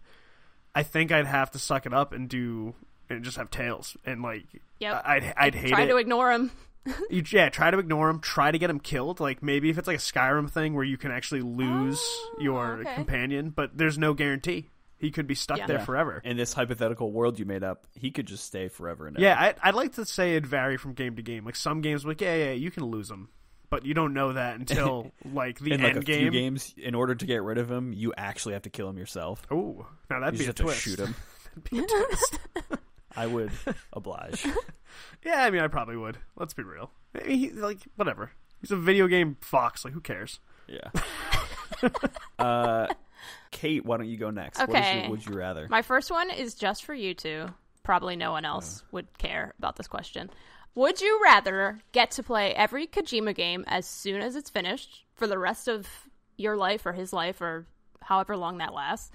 I 0.75 0.83
think 0.83 1.13
I'd 1.13 1.27
have 1.27 1.51
to 1.53 1.59
suck 1.59 1.87
it 1.87 1.95
up 1.95 2.13
and 2.13 2.29
do 2.29 2.75
and 3.09 3.25
just 3.25 3.39
have 3.39 3.51
tails 3.51 3.97
and 4.05 4.21
like 4.23 4.45
Yep. 4.81 5.03
I'd 5.07 5.33
I'd 5.37 5.55
hate 5.55 5.71
try 5.71 5.83
it. 5.85 5.87
to 5.89 5.97
ignore 5.97 6.31
him. 6.31 6.51
You- 7.11 7.23
yeah, 7.31 7.49
try 7.49 7.71
to 7.71 7.79
ignore 7.79 8.09
him. 8.11 8.21
Try 8.21 8.51
to 8.51 8.59
get 8.59 8.71
him 8.71 8.81
killed. 8.81 9.21
Like 9.21 9.43
maybe 9.43 9.71
if 9.71 9.79
it's 9.79 9.89
like 9.89 9.97
a 9.97 10.01
Skyrim 10.01 10.51
thing 10.51 10.75
where 10.75 10.85
you 10.85 10.97
can 10.97 11.11
actually 11.11 11.43
lose 11.43 11.99
Oh, 12.01 12.37
your 12.41 12.81
okay. 12.81 12.95
companion, 12.95 13.51
but 13.51 13.77
there's 13.77 13.99
no 13.99 14.15
guarantee. 14.15 14.69
He 14.99 15.11
could 15.11 15.27
be 15.27 15.35
stuck 15.35 15.59
Yeah. 15.59 15.67
there 15.67 15.79
Yeah. 15.79 15.85
forever. 15.85 16.23
In 16.25 16.37
this 16.39 16.53
hypothetical 16.55 17.13
world 17.13 17.39
you 17.39 17.45
made 17.45 17.63
up, 17.63 17.87
he 17.95 18.11
could 18.11 18.27
just 18.27 18.45
stay 18.45 18.69
forever 18.69 19.07
and 19.07 19.17
ever. 19.17 19.25
Yeah, 19.25 19.35
I, 19.39 19.55
I'd 19.69 19.75
like 19.75 19.93
to 19.97 20.05
say 20.07 20.33
it'd 20.37 20.47
vary 20.47 20.77
from 20.79 20.95
game 20.95 21.17
to 21.17 21.23
game. 21.23 21.45
Like 21.45 21.57
some 21.57 21.81
games, 21.83 22.05
like 22.07 22.21
yeah, 22.21 22.35
yeah, 22.37 22.53
you 22.53 22.71
can 22.71 22.85
lose 22.85 23.09
them, 23.09 23.29
but 23.69 23.85
you 23.85 23.93
don't 23.93 24.15
know 24.15 24.33
that 24.33 24.59
until 24.59 25.13
like 25.35 25.59
the 25.59 25.73
in 25.73 25.81
end 25.85 25.97
like 25.97 26.03
a 26.03 26.07
game. 26.07 26.21
few 26.21 26.31
games, 26.31 26.73
in 26.79 26.95
order 26.95 27.15
to 27.15 27.27
get 27.27 27.43
rid 27.43 27.59
of 27.59 27.71
him, 27.71 27.93
you 27.93 28.15
actually 28.17 28.55
have 28.55 28.63
to 28.63 28.71
kill 28.71 28.89
him 28.89 28.97
yourself. 28.97 29.43
Oh, 29.51 29.87
now 30.09 30.21
that'd 30.21 30.35
You 30.35 30.39
be 30.39 30.45
a 30.45 30.47
have 30.49 30.55
twist. 30.55 30.83
to 30.85 30.91
shoot 30.91 30.99
him. 31.01 31.15
That'd 31.57 31.71
be 31.71 31.79
a 31.79 31.83
twist. 31.87 32.39
I 33.17 33.27
would 33.27 33.51
oblige. 33.93 34.45
yeah, 35.25 35.43
I 35.45 35.51
mean, 35.51 35.63
I 35.63 35.69
probably 35.69 35.97
would. 35.97 36.19
Let's 36.37 36.55
be 36.55 36.63
real. 36.63 36.91
Maybe 37.15 37.37
he, 37.37 37.51
like 37.51 37.79
whatever. 37.97 38.31
He's 38.61 38.71
a 38.71 38.77
video 38.77 39.07
game 39.07 39.37
fox. 39.41 39.85
Like 39.85 39.95
who 39.95 40.01
cares? 40.01 40.41
Yeah. 40.67 40.91
uh, 42.39 42.87
Kate, 43.51 43.85
why 43.85 43.97
don't 43.97 44.09
you 44.09 44.17
go 44.17 44.31
next? 44.31 44.59
What 44.59 44.71
is 44.71 44.75
Okay. 44.77 45.01
your, 45.03 45.11
would 45.11 45.27
you 45.27 45.35
rather? 45.35 45.67
My 45.69 45.83
first 45.83 46.11
one 46.11 46.31
is 46.31 46.55
just 46.55 46.85
for 46.85 46.95
you 46.95 47.15
two. 47.15 47.47
Probably 47.83 48.17
no 48.17 48.33
one 48.33 48.45
else 48.45 48.83
would 48.91 49.07
care 49.19 49.55
about 49.59 49.77
this 49.77 49.87
question. 49.87 50.31
Would 50.75 51.01
you 51.01 51.21
rather 51.23 51.79
get 51.93 52.11
to 52.13 52.23
play 52.23 52.53
every 52.53 52.87
Kojima 52.87 53.35
game 53.35 53.65
as 53.67 53.87
soon 53.87 54.21
as 54.21 54.37
it's 54.37 54.51
finished 54.51 55.05
for 55.15 55.27
the 55.27 55.39
rest 55.39 55.69
of 55.69 55.87
your 56.37 56.57
life 56.57 56.85
or 56.85 56.93
his 56.93 57.13
life 57.13 57.41
or 57.41 57.67
however 58.03 58.37
long 58.37 58.59
that 58.59 58.75
lasts, 58.75 59.11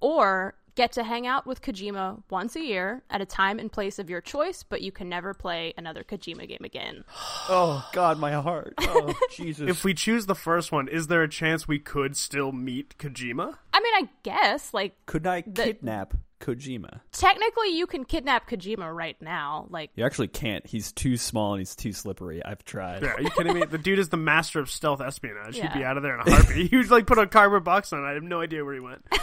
or 0.00 0.54
get 0.74 0.92
to 0.92 1.04
hang 1.04 1.26
out 1.26 1.46
with 1.46 1.60
Kojima 1.62 2.22
once 2.30 2.56
a 2.56 2.60
year 2.60 3.02
at 3.10 3.20
a 3.20 3.26
time 3.26 3.58
and 3.58 3.70
place 3.70 3.98
of 3.98 4.08
your 4.08 4.20
choice, 4.20 4.62
but 4.62 4.80
you 4.82 4.90
can 4.92 5.08
never 5.08 5.34
play 5.34 5.74
another 5.76 6.02
Kojima 6.02 6.48
game 6.48 6.62
again? 6.64 7.04
oh 7.48 7.88
God, 7.92 8.18
my 8.18 8.32
heart. 8.32 8.74
Oh 8.78 9.14
Jesus. 9.30 9.68
If 9.68 9.84
we 9.84 9.94
choose 9.94 10.26
the 10.26 10.34
first 10.34 10.72
one, 10.72 10.88
is 10.88 11.06
there 11.08 11.22
a 11.22 11.28
chance 11.28 11.66
we 11.68 11.78
could 11.78 12.16
still 12.16 12.52
meet 12.52 12.96
Kojima? 12.98 13.56
I 13.74 13.80
mean, 13.80 13.94
I 13.94 14.08
guess, 14.22 14.72
like, 14.74 14.94
Could 15.06 15.26
I 15.26 15.42
kidnap 15.42 16.14
Kojima? 16.40 17.00
technically 17.12 17.76
you 17.76 17.86
can 17.86 18.04
kidnap 18.04 18.48
Kojima 18.48 18.92
right 18.94 19.16
now. 19.22 19.66
Like, 19.70 19.90
You 19.94 20.04
actually 20.04 20.28
can't. 20.28 20.66
He's 20.66 20.90
too 20.92 21.16
small 21.16 21.52
and 21.54 21.60
he's 21.60 21.76
too 21.76 21.92
slippery. 21.92 22.44
I've 22.44 22.64
tried. 22.64 23.02
Yeah, 23.02 23.12
are 23.14 23.20
you 23.22 23.30
kidding 23.30 23.54
me? 23.54 23.64
The 23.64 23.78
dude 23.78 23.98
is 23.98 24.08
the 24.08 24.16
master 24.16 24.58
of 24.60 24.70
stealth 24.70 25.00
espionage. 25.00 25.56
He'd 25.56 25.72
be 25.72 25.80
Yeah. 25.80 25.90
out 25.90 25.96
of 25.96 26.02
there 26.02 26.14
in 26.20 26.26
a 26.26 26.30
heartbeat. 26.30 26.70
He 26.70 26.76
would 26.76 26.90
like 26.90 27.06
put 27.06 27.18
a 27.18 27.26
cardboard 27.26 27.64
box 27.64 27.92
on. 27.92 28.00
it. 28.00 28.06
I 28.06 28.12
have 28.14 28.22
no 28.22 28.40
idea 28.40 28.64
where 28.64 28.74
he 28.74 28.80
went. 28.80 29.04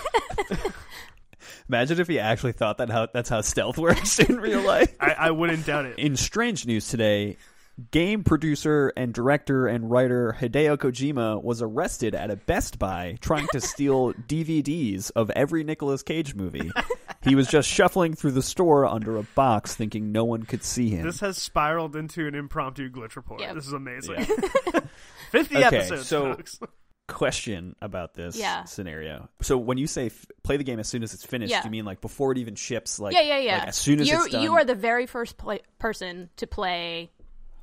Imagine 1.67 1.99
if 1.99 2.07
he 2.07 2.19
actually 2.19 2.51
thought 2.53 2.77
that 2.79 2.89
how 2.89 3.07
that's 3.13 3.29
how 3.29 3.41
stealth 3.41 3.77
works 3.79 4.19
in 4.19 4.39
real 4.39 4.61
life. 4.61 4.95
I, 4.99 5.11
I 5.17 5.31
wouldn't 5.31 5.65
doubt 5.65 5.85
it. 5.85 5.99
In 5.99 6.15
strange 6.15 6.65
news 6.65 6.87
today, 6.89 7.37
game 7.91 8.23
producer 8.23 8.91
and 8.97 9.13
director 9.13 9.65
and 9.67 9.89
writer 9.89 10.35
Hideo 10.39 10.77
Kojima 10.77 11.41
was 11.41 11.61
arrested 11.61 12.13
at 12.15 12.29
a 12.29 12.35
Best 12.35 12.77
Buy 12.79 13.17
trying 13.21 13.47
to 13.53 13.61
steal 13.61 14.13
DVDs 14.27 15.11
of 15.15 15.29
every 15.31 15.63
Nicolas 15.63 16.03
Cage 16.03 16.35
movie. 16.35 16.71
He 17.21 17.35
was 17.35 17.47
just 17.47 17.67
shuffling 17.69 18.13
through 18.15 18.31
the 18.31 18.41
store 18.41 18.85
under 18.85 19.17
a 19.17 19.23
box 19.23 19.75
thinking 19.75 20.11
no 20.11 20.23
one 20.25 20.43
could 20.43 20.63
see 20.63 20.89
him. 20.89 21.05
This 21.05 21.19
has 21.19 21.37
spiraled 21.37 21.95
into 21.95 22.27
an 22.27 22.35
impromptu 22.35 22.89
glitch 22.89 23.15
report. 23.17 23.41
Yep. 23.41 23.55
This 23.55 23.67
is 23.67 23.73
amazing. 23.73 24.25
Fifty 25.31 25.57
Okay, 25.57 25.65
episodes, 25.77 26.07
so- 26.07 26.33
folks. 26.35 26.59
Question 27.13 27.75
about 27.81 28.13
this 28.13 28.35
Yeah. 28.37 28.63
scenario. 28.65 29.29
So 29.41 29.57
when 29.57 29.77
you 29.77 29.87
say 29.87 30.07
f- 30.07 30.25
play 30.43 30.57
the 30.57 30.63
game 30.63 30.79
as 30.79 30.87
soon 30.87 31.03
as 31.03 31.13
it's 31.13 31.25
finished, 31.25 31.51
Yeah. 31.51 31.63
you 31.63 31.69
mean 31.69 31.85
like 31.85 32.01
before 32.01 32.31
it 32.31 32.37
even 32.37 32.55
ships? 32.55 32.99
Like 32.99 33.13
yeah, 33.13 33.21
yeah, 33.21 33.37
yeah. 33.39 33.57
like, 33.59 33.67
as 33.69 33.75
soon 33.77 33.99
as 33.99 34.07
you 34.07 34.23
it's 34.23 34.31
done. 34.33 34.41
you 34.43 34.53
are 34.53 34.63
the 34.63 34.75
very 34.75 35.05
first 35.05 35.37
play- 35.37 35.61
person 35.79 36.29
to 36.37 36.47
play 36.47 37.11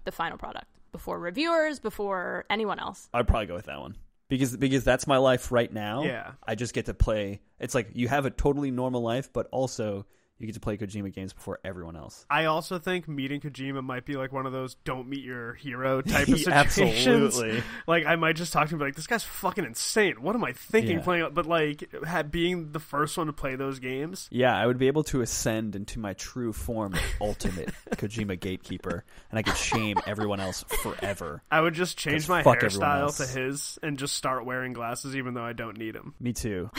the 0.05 0.13
final 0.13 0.39
product 0.39 0.67
before 0.93 1.19
reviewers, 1.19 1.79
before 1.81 2.45
anyone 2.51 2.79
else. 2.79 3.09
I'd 3.15 3.27
probably 3.29 3.47
go 3.47 3.55
with 3.55 3.67
that 3.67 3.81
one 3.81 3.97
because 4.29 4.57
because 4.57 4.85
that's 4.85 5.07
my 5.07 5.17
life 5.19 5.53
right 5.53 5.73
now. 5.73 6.03
Yeah. 6.05 6.33
I 6.47 6.55
just 6.55 6.75
get 6.75 6.87
to 6.87 6.95
play. 6.95 7.41
It's 7.61 7.75
like 7.75 7.91
you 7.95 8.09
have 8.09 8.27
a 8.27 8.31
totally 8.31 8.71
normal 8.71 9.01
life, 9.03 9.33
but 9.33 9.49
also 9.53 10.07
You 10.39 10.45
get 10.47 10.53
to 10.55 10.61
play 10.61 10.77
Kojima 10.77 11.15
games 11.15 11.33
before 11.33 11.61
everyone 11.65 11.97
else. 11.97 12.27
I 12.29 12.45
also 12.45 12.79
think 12.79 13.09
meeting 13.09 13.41
Kojima 13.41 13.83
might 13.83 14.05
be 14.05 14.17
like 14.17 14.33
one 14.33 14.45
of 14.45 14.53
those 14.53 14.75
don't 14.85 15.09
meet 15.09 15.25
your 15.25 15.55
hero 15.55 16.03
type 16.03 16.29
of 16.29 16.39
situations. 16.39 17.39
Absolutely. 17.39 17.63
Like 17.87 18.05
I 18.05 18.17
might 18.17 18.35
just 18.37 18.53
talk 18.53 18.65
to 18.69 18.75
him 18.75 18.75
and 18.75 18.81
be 18.81 18.85
like, 18.89 18.97
this 18.97 19.07
guy's 19.07 19.23
fucking 19.25 19.65
insane. 19.65 20.17
What 20.21 20.35
am 20.35 20.45
I 20.45 20.53
thinking 20.53 20.99
Yeah. 20.99 21.05
playing? 21.05 21.29
But 21.33 21.47
like 21.47 21.89
ha 22.05 22.23
being 22.23 22.73
the 22.73 22.81
first 22.81 23.17
one 23.17 23.29
to 23.29 23.33
play 23.33 23.57
those 23.57 23.79
games, 23.79 24.29
Yeah, 24.31 24.55
I 24.55 24.67
would 24.67 24.77
be 24.79 24.89
able 24.89 25.05
to 25.05 25.23
ascend 25.23 25.75
into 25.77 25.99
my 26.01 26.13
true 26.15 26.53
form 26.53 26.93
of 26.95 27.01
ultimate 27.21 27.71
Kojima 27.93 28.39
gatekeeper, 28.39 29.05
and 29.31 29.39
I 29.39 29.43
could 29.43 29.57
shame 29.57 29.97
everyone 30.07 30.41
else 30.41 30.65
forever. 30.83 31.43
I 31.51 31.61
would 31.61 31.75
just 31.75 31.97
change 31.97 32.29
my 32.29 32.43
fuck 32.43 32.59
hairstyle 32.61 33.17
to 33.17 33.27
his 33.41 33.79
and 33.83 33.99
just 33.99 34.15
start 34.15 34.45
wearing 34.45 34.73
glasses, 34.75 35.17
even 35.17 35.33
though 35.35 35.45
I 35.45 35.53
don't 35.55 35.79
need 35.79 35.95
them. 35.95 36.15
Me 36.21 36.33
too. 36.35 36.71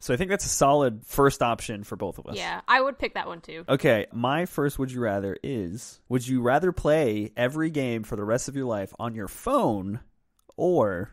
So 0.00 0.14
I 0.14 0.16
think 0.16 0.30
that's 0.30 0.46
a 0.46 0.50
solid 0.50 1.04
first 1.06 1.42
option 1.42 1.84
for 1.84 1.96
both 1.96 2.18
of 2.18 2.26
us. 2.26 2.36
Yeah, 2.36 2.60
I 2.68 2.80
would 2.80 2.98
pick 2.98 3.14
that 3.14 3.26
one 3.26 3.40
too. 3.40 3.64
Okay, 3.68 4.06
my 4.12 4.46
first 4.46 4.78
would 4.78 4.90
you 4.90 5.00
rather 5.00 5.36
is 5.42 6.00
would 6.08 6.26
you 6.26 6.42
rather 6.42 6.72
play 6.72 7.32
every 7.36 7.70
game 7.70 8.02
for 8.02 8.16
the 8.16 8.24
rest 8.24 8.48
of 8.48 8.56
your 8.56 8.66
life 8.66 8.92
on 8.98 9.14
your 9.14 9.28
phone 9.28 10.00
or 10.56 11.10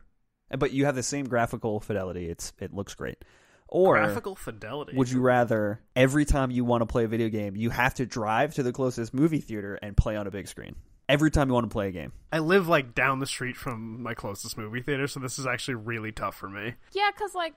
but 0.58 0.72
you 0.72 0.86
have 0.86 0.96
the 0.96 1.04
same 1.04 1.26
graphical 1.26 1.80
fidelity. 1.80 2.30
It's 2.30 2.54
it 2.60 2.74
looks 2.74 2.94
great. 2.94 3.24
Or 3.68 3.96
Graphical 3.96 4.36
fidelity. 4.36 4.98
would 4.98 5.10
you 5.10 5.22
rather 5.22 5.80
every 5.96 6.26
time 6.26 6.52
you 6.52 6.66
want 6.66 6.82
to 6.82 6.86
play 6.86 7.06
a 7.06 7.08
video 7.08 7.30
game, 7.30 7.56
you 7.56 7.70
have 7.70 7.94
to 7.96 8.06
drive 8.06 8.54
to 8.56 8.64
the 8.64 8.74
closest 8.74 9.14
movie 9.14 9.40
theater 9.40 9.80
and 9.82 9.96
play 9.96 10.18
on 10.18 10.28
a 10.28 10.32
big 10.32 10.48
screen? 10.50 10.76
Every 11.08 11.32
time 11.32 11.48
you 11.48 11.54
want 11.54 11.70
to 11.70 11.74
play 11.74 11.88
a 11.88 11.92
game. 11.92 12.12
I 12.32 12.40
live 12.40 12.68
like 12.68 12.94
down 12.94 13.20
the 13.20 13.26
street 13.26 13.56
from 13.56 14.04
my 14.04 14.14
closest 14.14 14.58
movie 14.58 14.82
theater, 14.82 15.08
so 15.08 15.20
this 15.20 15.40
is 15.40 15.46
actually 15.46 15.76
really 15.76 16.12
tough 16.12 16.36
for 16.36 16.50
me. 16.50 16.76
Yeah, 16.92 17.12
because 17.14 17.34
like 17.34 17.54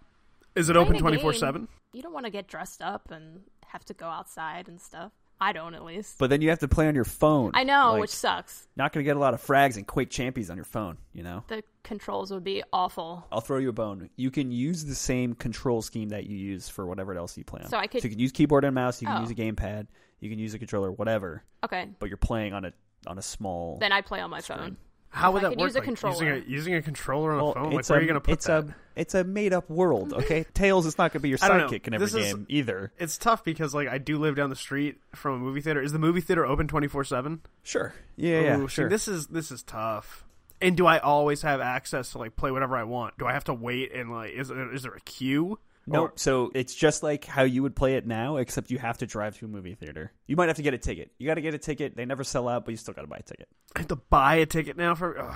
Is 0.54 0.68
it 0.68 0.76
open 0.76 0.98
twenty 0.98 1.18
four 1.18 1.32
seven? 1.32 1.68
You 1.92 2.02
don't 2.02 2.12
want 2.12 2.26
to 2.26 2.30
get 2.30 2.48
dressed 2.48 2.82
up 2.82 3.10
and 3.10 3.40
have 3.66 3.84
to 3.86 3.94
go 3.94 4.06
outside 4.06 4.68
and 4.68 4.80
stuff. 4.80 5.12
I 5.40 5.52
don't, 5.52 5.74
at 5.74 5.84
least. 5.84 6.16
But 6.18 6.30
then 6.30 6.40
you 6.42 6.50
have 6.50 6.60
to 6.60 6.68
play 6.68 6.86
on 6.86 6.94
your 6.94 7.04
phone. 7.04 7.50
I 7.54 7.64
know, 7.64 7.92
Like, 7.92 8.02
which 8.02 8.10
sucks. 8.10 8.68
not 8.76 8.92
going 8.92 9.04
to 9.04 9.08
get 9.08 9.16
a 9.16 9.20
lot 9.20 9.34
of 9.34 9.44
frags 9.44 9.76
and 9.76 9.84
Quake 9.86 10.08
Champions 10.08 10.48
on 10.48 10.56
your 10.56 10.64
phone, 10.64 10.96
you 11.12 11.24
know? 11.24 11.42
The 11.48 11.64
controls 11.82 12.30
would 12.30 12.44
be 12.44 12.62
awful. 12.72 13.26
I'll 13.32 13.40
throw 13.40 13.58
you 13.58 13.68
a 13.68 13.72
bone. 13.72 14.10
You 14.14 14.30
can 14.30 14.52
use 14.52 14.84
the 14.84 14.94
same 14.94 15.34
control 15.34 15.82
scheme 15.82 16.10
that 16.10 16.24
you 16.26 16.36
use 16.36 16.68
for 16.68 16.86
whatever 16.86 17.14
else 17.14 17.36
you 17.36 17.42
play 17.44 17.62
on. 17.62 17.68
So 17.68 17.76
I 17.76 17.88
could- 17.88 18.04
you 18.04 18.10
can 18.10 18.20
use 18.20 18.30
keyboard 18.30 18.64
and 18.64 18.76
mouse. 18.76 19.02
You 19.02 19.08
can 19.08 19.18
Oh. 19.18 19.20
use 19.22 19.30
a 19.30 19.34
gamepad. 19.34 19.88
You 20.20 20.30
can 20.30 20.38
use 20.38 20.54
a 20.54 20.58
controller, 20.60 20.92
whatever. 20.92 21.42
Okay, 21.64 21.88
But 21.98 22.08
you're 22.10 22.16
playing 22.16 22.52
on 22.52 22.64
a 22.64 22.72
on 23.06 23.18
a 23.18 23.22
small. 23.22 23.76
then 23.80 23.92
I 23.92 24.00
play 24.02 24.20
on 24.20 24.30
my 24.30 24.40
phone. 24.40 24.76
How 25.14 25.32
would 25.32 25.44
I 25.44 25.48
that 25.48 25.50
could 25.50 25.58
work? 25.60 25.68
use 25.68 25.74
a 25.76 25.78
Like, 25.78 25.84
controller. 25.84 26.14
Using 26.14 26.28
a, 26.28 26.50
using 26.50 26.74
a 26.74 26.82
controller 26.82 27.32
on 27.32 27.38
a 27.38 27.54
phone? 27.54 27.70
Like 27.70 27.78
it's 27.80 27.88
where 27.88 27.96
a, 27.96 28.00
are 28.00 28.02
you 28.02 28.08
going 28.08 28.20
to 28.20 28.24
put 28.24 28.32
it's 28.32 28.46
that? 28.46 28.64
a 28.64 28.74
it's 28.96 29.14
a 29.14 29.24
made 29.24 29.52
up 29.52 29.68
world. 29.70 30.12
Okay, 30.24 30.44
Tails 30.54 30.86
is 30.86 30.98
not 30.98 31.12
going 31.12 31.20
to 31.20 31.22
be 31.22 31.28
your 31.30 31.38
I 31.42 31.48
don't 31.48 31.58
know. 31.58 31.66
sidekick 31.68 31.86
in 31.86 31.94
every 31.94 32.06
This 32.06 32.14
is- 32.14 32.32
game 32.34 32.46
either. 32.48 32.92
It's 32.98 33.16
tough 33.18 33.44
because 33.44 33.74
like 33.74 33.88
I 33.88 33.98
do 33.98 34.18
live 34.18 34.36
down 34.36 34.50
the 34.50 34.56
street 34.56 34.98
from 35.14 35.34
a 35.34 35.38
movie 35.38 35.60
theater. 35.60 35.80
Is 35.82 35.92
the 35.92 35.98
movie 35.98 36.20
theater 36.20 36.44
open 36.44 36.68
twenty 36.68 36.88
four 36.88 37.04
seven? 37.04 37.40
Sure. 37.62 37.94
Yeah, 38.16 38.40
yeah, 38.40 38.58
Ooh, 38.58 38.68
see, 38.68 38.74
sure. 38.74 38.88
This 38.88 39.08
is 39.08 39.26
this 39.28 39.50
is 39.50 39.62
tough. 39.62 40.24
And 40.60 40.76
do 40.76 40.86
I 40.86 40.98
always 40.98 41.42
have 41.42 41.60
access 41.60 42.12
to 42.12 42.18
like 42.18 42.36
play 42.36 42.50
whatever 42.50 42.76
I 42.76 42.84
want? 42.84 43.18
Do 43.18 43.26
I 43.26 43.32
have 43.32 43.44
to 43.44 43.54
wait 43.54 43.92
and 43.94 44.10
like 44.10 44.32
is 44.32 44.48
there, 44.48 44.72
is 44.72 44.82
there 44.82 44.94
a 44.94 45.00
queue? 45.00 45.58
No, 45.86 46.02
Or- 46.04 46.12
so 46.16 46.50
it's 46.54 46.74
just 46.74 47.02
like 47.02 47.24
how 47.26 47.42
you 47.42 47.62
would 47.62 47.76
play 47.76 47.96
it 47.96 48.06
now, 48.06 48.36
except 48.38 48.70
you 48.70 48.78
have 48.78 48.98
to 48.98 49.06
drive 49.06 49.36
to 49.38 49.44
a 49.44 49.48
movie 49.48 49.74
theater. 49.74 50.12
You 50.26 50.36
might 50.36 50.46
have 50.48 50.56
to 50.56 50.62
get 50.62 50.72
a 50.74 50.78
ticket. 50.78 51.12
You 51.18 51.26
got 51.26 51.34
to 51.34 51.42
get 51.42 51.52
a 51.54 51.58
ticket. 51.58 51.94
They 51.96 52.04
never 52.06 52.24
sell 52.24 52.48
out, 52.48 52.64
but 52.64 52.70
you 52.70 52.76
still 52.78 52.94
got 52.94 53.02
to 53.02 53.06
buy 53.06 53.18
a 53.18 53.22
ticket. 53.22 53.48
I 53.76 53.80
have 53.80 53.88
to 53.88 53.96
buy 53.96 54.36
a 54.36 54.46
ticket 54.46 54.76
now 54.76 54.94
for. 54.94 55.18
ugh, 55.18 55.34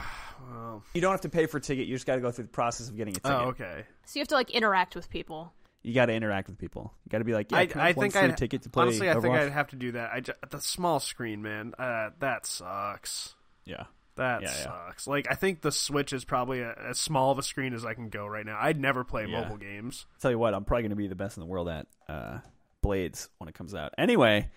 well, 0.51 0.83
You 0.95 1.01
don't 1.03 1.11
have 1.13 1.21
to 1.23 1.29
pay 1.29 1.47
for 1.47 1.59
a 1.59 1.61
ticket. 1.61 1.87
You 1.87 1.95
just 1.97 2.07
got 2.07 2.15
to 2.15 2.21
go 2.23 2.31
through 2.31 2.45
the 2.45 2.51
process 2.51 2.89
of 2.89 2.97
getting 2.97 3.13
a 3.17 3.21
ticket. 3.21 3.31
oh, 3.31 3.49
okay. 3.49 3.85
So 4.07 4.19
you 4.19 4.21
have 4.23 4.29
to 4.29 4.35
like 4.37 4.51
interact 4.51 4.95
with 4.95 5.11
people. 5.11 5.53
You 5.83 5.95
got 5.95 6.07
to 6.07 6.13
interact 6.15 6.49
with 6.49 6.59
people. 6.59 6.93
You 7.05 7.11
got 7.11 7.19
to 7.19 7.25
be 7.25 7.35
like, 7.35 7.53
yeah, 7.53 7.59
I, 7.59 7.67
can 7.67 7.81
I, 7.81 7.85
I 7.85 7.87
have 7.89 7.97
one 7.97 8.05
think 8.11 8.15
free 8.15 8.33
I 8.33 8.35
ticket 8.35 8.63
to 8.63 8.71
play 8.71 8.83
honestly. 8.83 9.11
I 9.11 9.21
think 9.21 9.35
I'd 9.35 9.53
have 9.53 9.69
to 9.69 9.77
do 9.77 9.93
that. 9.93 10.11
I 10.13 10.21
just, 10.21 10.39
the 10.51 10.61
small 10.61 10.99
screen, 10.99 11.41
man. 11.43 11.75
Uh, 11.79 12.11
that 12.21 12.47
sucks. 12.47 13.35
Yeah. 13.65 13.85
That 14.19 14.43
Yeah, 14.43 14.49
yeah. 14.49 14.65
sucks. 14.65 15.07
Like 15.07 15.27
I 15.31 15.35
think 15.35 15.63
the 15.63 15.73
Switch 15.73 16.13
is 16.13 16.25
probably 16.25 16.61
a, 16.61 16.73
as 16.91 16.99
small 16.99 17.31
of 17.33 17.39
a 17.39 17.43
screen 17.43 17.73
as 17.73 17.85
I 17.85 17.95
can 17.95 18.09
go 18.11 18.27
right 18.27 18.45
now. 18.45 18.59
I'd 18.61 18.79
never 18.79 19.03
play 19.05 19.27
Yeah. 19.27 19.41
mobile 19.43 19.57
games. 19.57 20.07
Tell 20.21 20.31
you 20.31 20.39
what, 20.39 20.55
I'm 20.55 20.65
probably 20.65 20.83
going 20.83 20.91
to 20.91 20.97
be 20.97 21.09
the 21.09 21.15
best 21.17 21.37
in 21.37 21.41
the 21.41 21.47
world 21.47 21.69
at 21.69 21.87
uh, 22.09 22.39
Blades 22.83 23.29
when 23.39 23.49
it 23.49 23.55
comes 23.55 23.75
out. 23.75 23.95
Anyway, 23.97 24.51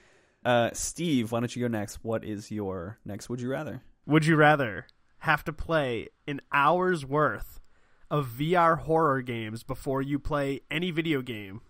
uh, 0.43 0.71
Steve, 0.73 1.31
why 1.31 1.39
don't 1.39 1.55
you 1.55 1.61
go 1.61 1.67
next? 1.67 1.99
What 2.03 2.23
is 2.23 2.51
your 2.51 2.97
next? 3.05 3.29
Would 3.29 3.39
you 3.41 3.49
rather? 3.49 3.81
Would 4.05 4.25
you 4.25 4.35
rather 4.35 4.87
have 5.19 5.43
to 5.45 5.53
play 5.53 6.09
an 6.27 6.41
hour's 6.51 7.05
worth 7.05 7.59
of 8.09 8.27
VR 8.27 8.79
horror 8.79 9.21
games 9.21 9.63
before 9.63 10.01
you 10.01 10.17
play 10.19 10.61
any 10.71 10.89
video 10.91 11.21
game, 11.21 11.61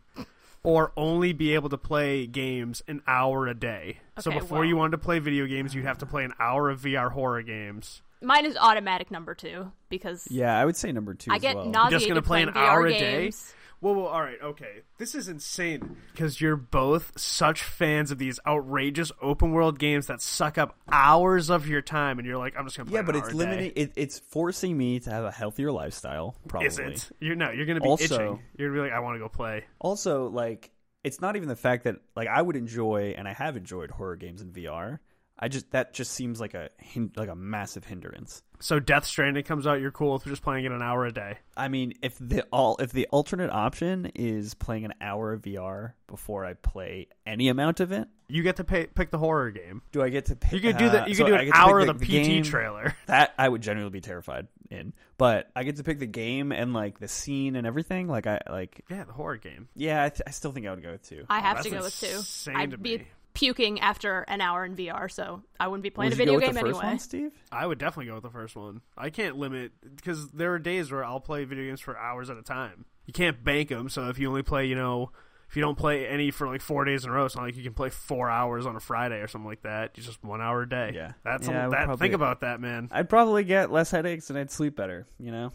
or 0.63 0.91
only 0.95 1.33
be 1.33 1.53
able 1.53 1.69
to 1.69 1.77
play 1.77 2.27
games 2.27 2.81
an 2.87 3.01
hour 3.07 3.47
a 3.47 3.53
day? 3.53 3.99
so 4.19 4.31
before 4.31 4.59
well- 4.59 4.67
you 4.67 4.75
wanted 4.75 4.91
to 4.91 4.97
play 4.99 5.19
video 5.19 5.45
games, 5.47 5.73
you'd 5.73 5.85
have 5.85 5.97
to 5.99 6.05
play 6.05 6.23
an 6.23 6.33
hour 6.39 6.69
of 6.69 6.81
VR 6.81 7.09
horror 7.11 7.41
games. 7.41 8.01
Mine 8.23 8.45
is 8.45 8.55
automatic 8.55 9.09
number 9.09 9.33
two 9.33 9.71
because 9.89 10.27
Yeah, 10.29 10.55
I 10.55 10.63
would 10.63 10.75
say 10.75 10.91
number 10.91 11.15
two. 11.15 11.31
I 11.31 11.37
as 11.37 11.41
get 11.41 11.55
well. 11.55 11.65
nauseated 11.65 11.99
Just 11.99 12.07
gonna 12.09 12.21
play 12.21 12.45
playing 12.45 12.47
an 12.49 12.53
VR 12.53 12.57
hour 12.69 12.85
a 12.85 12.91
games. 12.91 13.41
day? 13.51 13.55
Whoa, 13.81 13.93
whoa, 13.93 14.05
all 14.05 14.21
right, 14.21 14.37
okay. 14.41 14.83
This 14.99 15.15
is 15.15 15.27
insane 15.27 15.97
because 16.11 16.39
you're 16.39 16.55
both 16.55 17.19
such 17.19 17.63
fans 17.63 18.11
of 18.11 18.19
these 18.19 18.39
outrageous 18.45 19.11
open 19.21 19.51
world 19.51 19.79
games 19.79 20.05
that 20.05 20.21
suck 20.21 20.59
up 20.59 20.77
hours 20.91 21.49
of 21.49 21.67
your 21.67 21.81
time, 21.81 22.19
and 22.19 22.27
you're 22.27 22.37
like, 22.37 22.53
I'm 22.55 22.65
just 22.65 22.77
gonna 22.77 22.89
play. 22.89 22.99
Yeah, 22.99 23.01
but 23.01 23.15
it's 23.15 23.33
limiting. 23.33 23.73
It, 23.75 23.93
it's 23.95 24.19
forcing 24.19 24.77
me 24.77 24.99
to 24.99 25.09
have 25.09 25.23
a 25.23 25.31
healthier 25.31 25.71
lifestyle. 25.71 26.35
Probably. 26.47 26.67
Is 26.67 26.77
it? 26.77 27.09
You're 27.19 27.35
no. 27.35 27.49
You're 27.49 27.65
gonna 27.65 27.81
be 27.81 27.87
Also- 27.87 28.03
itching. 28.05 28.39
You're 28.55 28.69
gonna 28.69 28.83
be 28.83 28.89
like, 28.89 28.95
I 28.95 28.99
want 28.99 29.15
to 29.15 29.19
go 29.19 29.29
play. 29.29 29.65
Also, 29.79 30.27
like, 30.29 30.69
it's 31.03 31.19
not 31.19 31.35
even 31.35 31.49
the 31.49 31.55
fact 31.55 31.85
that 31.85 31.95
like 32.15 32.27
I 32.27 32.39
would 32.39 32.55
enjoy 32.55 33.15
and 33.17 33.27
I 33.27 33.33
have 33.33 33.57
enjoyed 33.57 33.89
horror 33.89 34.15
games 34.15 34.43
in 34.43 34.51
VR. 34.51 34.99
I 35.41 35.47
just 35.47 35.71
that 35.71 35.93
just 35.93 36.11
seems 36.11 36.39
like 36.39 36.53
a 36.53 36.69
like 37.15 37.29
a 37.29 37.35
massive 37.35 37.83
hindrance. 37.85 38.43
So 38.59 38.79
Death 38.79 39.05
Stranding 39.07 39.43
comes 39.43 39.65
out. 39.65 39.81
You're 39.81 39.89
cool 39.91 40.13
with 40.13 40.23
just 40.25 40.43
playing 40.43 40.65
it 40.65 40.71
an 40.71 40.83
hour 40.83 41.03
a 41.05 41.11
day. 41.11 41.39
I 41.57 41.67
mean, 41.67 41.93
if 42.03 42.15
the 42.19 42.43
all 42.51 42.77
if 42.77 42.91
the 42.91 43.07
alternate 43.07 43.49
option 43.49 44.11
is 44.13 44.53
playing 44.53 44.85
an 44.85 44.93
hour 45.01 45.33
of 45.33 45.41
VR 45.41 45.93
before 46.05 46.45
I 46.45 46.53
play 46.53 47.07
any 47.25 47.47
amount 47.49 47.79
of 47.79 47.91
it, 47.91 48.07
You 48.27 48.43
get 48.43 48.57
to 48.57 48.63
pay, 48.63 48.85
pick 48.85 49.09
the 49.09 49.17
horror 49.17 49.49
game. 49.49 49.81
do 49.91 50.03
I 50.03 50.09
get 50.09 50.25
to 50.25 50.35
pick? 50.35 50.53
You 50.53 50.59
could 50.59 50.77
do 50.77 50.85
uh, 50.85 50.91
that. 50.91 51.09
You 51.09 51.15
so 51.15 51.23
could 51.25 51.29
do 51.31 51.35
I 51.37 51.39
an 51.39 51.45
get 51.47 51.55
hour 51.55 51.79
of 51.79 51.87
the, 51.87 52.05
PT 52.05 52.07
game? 52.09 52.43
trailer. 52.43 52.95
That 53.07 53.33
I 53.39 53.49
would 53.49 53.61
genuinely 53.63 53.91
be 53.97 54.01
terrified 54.01 54.47
in, 54.69 54.93
but 55.17 55.49
I 55.55 55.63
get 55.63 55.77
to 55.77 55.83
pick 55.83 55.97
the 55.97 56.05
game 56.05 56.51
and 56.51 56.71
like 56.71 56.99
the 56.99 57.07
scene 57.07 57.55
and 57.55 57.65
everything. 57.65 58.07
Like 58.07 58.27
I 58.27 58.41
like, 58.47 58.85
Yeah, 58.91 59.05
the 59.05 59.13
horror 59.13 59.37
game. 59.37 59.69
yeah, 59.75 60.03
I, 60.03 60.09
th- 60.09 60.21
I 60.27 60.31
still 60.31 60.51
think 60.51 60.67
I 60.67 60.71
would 60.71 60.83
go 60.83 60.91
with 60.91 61.09
two. 61.09 61.25
I 61.29 61.39
have 61.39 61.57
that's 61.57 61.67
to 61.69 61.75
go 61.75 61.81
with 61.81 61.99
two. 61.99 62.51
I'd 62.55 62.81
be 62.83 62.97
me. 62.99 63.07
Puking 63.33 63.79
after 63.79 64.21
an 64.27 64.41
hour 64.41 64.65
in 64.65 64.75
VR, 64.75 65.09
so 65.11 65.41
I 65.59 65.67
wouldn't 65.67 65.83
be 65.83 65.89
playing 65.89 66.09
Would 66.11 66.19
a 66.19 66.21
you 66.23 66.25
video 66.25 66.33
go 66.33 66.37
with 66.37 66.45
game 66.45 66.53
the 66.55 66.59
first 66.61 66.79
anyway. 66.79 66.91
one, 66.93 66.99
Steve? 66.99 67.31
I 67.51 67.65
would 67.65 67.77
definitely 67.77 68.07
go 68.07 68.15
with 68.15 68.23
the 68.23 68.29
first 68.29 68.55
one. 68.55 68.81
I 68.97 69.09
can't 69.09 69.37
limit 69.37 69.71
because 69.95 70.29
there 70.31 70.53
are 70.53 70.59
days 70.59 70.91
where 70.91 71.03
I'll 71.05 71.19
play 71.19 71.43
video 71.45 71.65
games 71.65 71.81
for 71.81 71.97
hours 71.97 72.29
at 72.29 72.37
a 72.37 72.41
time. 72.43 72.85
You 73.05 73.13
can't 73.13 73.43
bank 73.43 73.69
them, 73.69 73.89
so 73.89 74.09
if 74.09 74.19
you 74.19 74.27
only 74.29 74.43
play, 74.43 74.65
you 74.65 74.75
know, 74.75 75.11
if 75.49 75.55
you 75.57 75.61
don't 75.61 75.77
play 75.77 76.07
any 76.07 76.31
for 76.31 76.47
like 76.47 76.61
four 76.61 76.85
days 76.85 77.03
in 77.03 77.09
a 77.09 77.13
row, 77.13 77.25
it's 77.25 77.35
not 77.35 77.43
like 77.43 77.57
you 77.57 77.63
can 77.63 77.73
play 77.73 77.89
four 77.89 78.29
hours 78.29 78.65
on 78.65 78.75
a 78.75 78.79
Friday 78.79 79.19
or 79.19 79.27
something 79.27 79.49
like 79.49 79.63
that. 79.63 79.91
It's 79.95 80.05
just 80.05 80.23
one 80.23 80.41
hour 80.41 80.61
a 80.61 80.69
day. 80.69 80.91
Yeah. 80.95 81.13
that's 81.23 81.47
Yeah, 81.47 81.53
I 81.53 81.61
a, 81.63 81.69
would 81.69 81.77
that. 81.77 81.85
probably- 81.85 82.05
Think 82.05 82.13
about 82.15 82.39
that, 82.41 82.61
man. 82.61 82.87
I'd 82.91 83.09
probably 83.09 83.43
get 83.43 83.69
less 83.71 83.91
headaches 83.91 84.29
and 84.29 84.39
I'd 84.39 84.49
sleep 84.51 84.75
better. 84.77 85.07
You 85.19 85.31
know, 85.31 85.51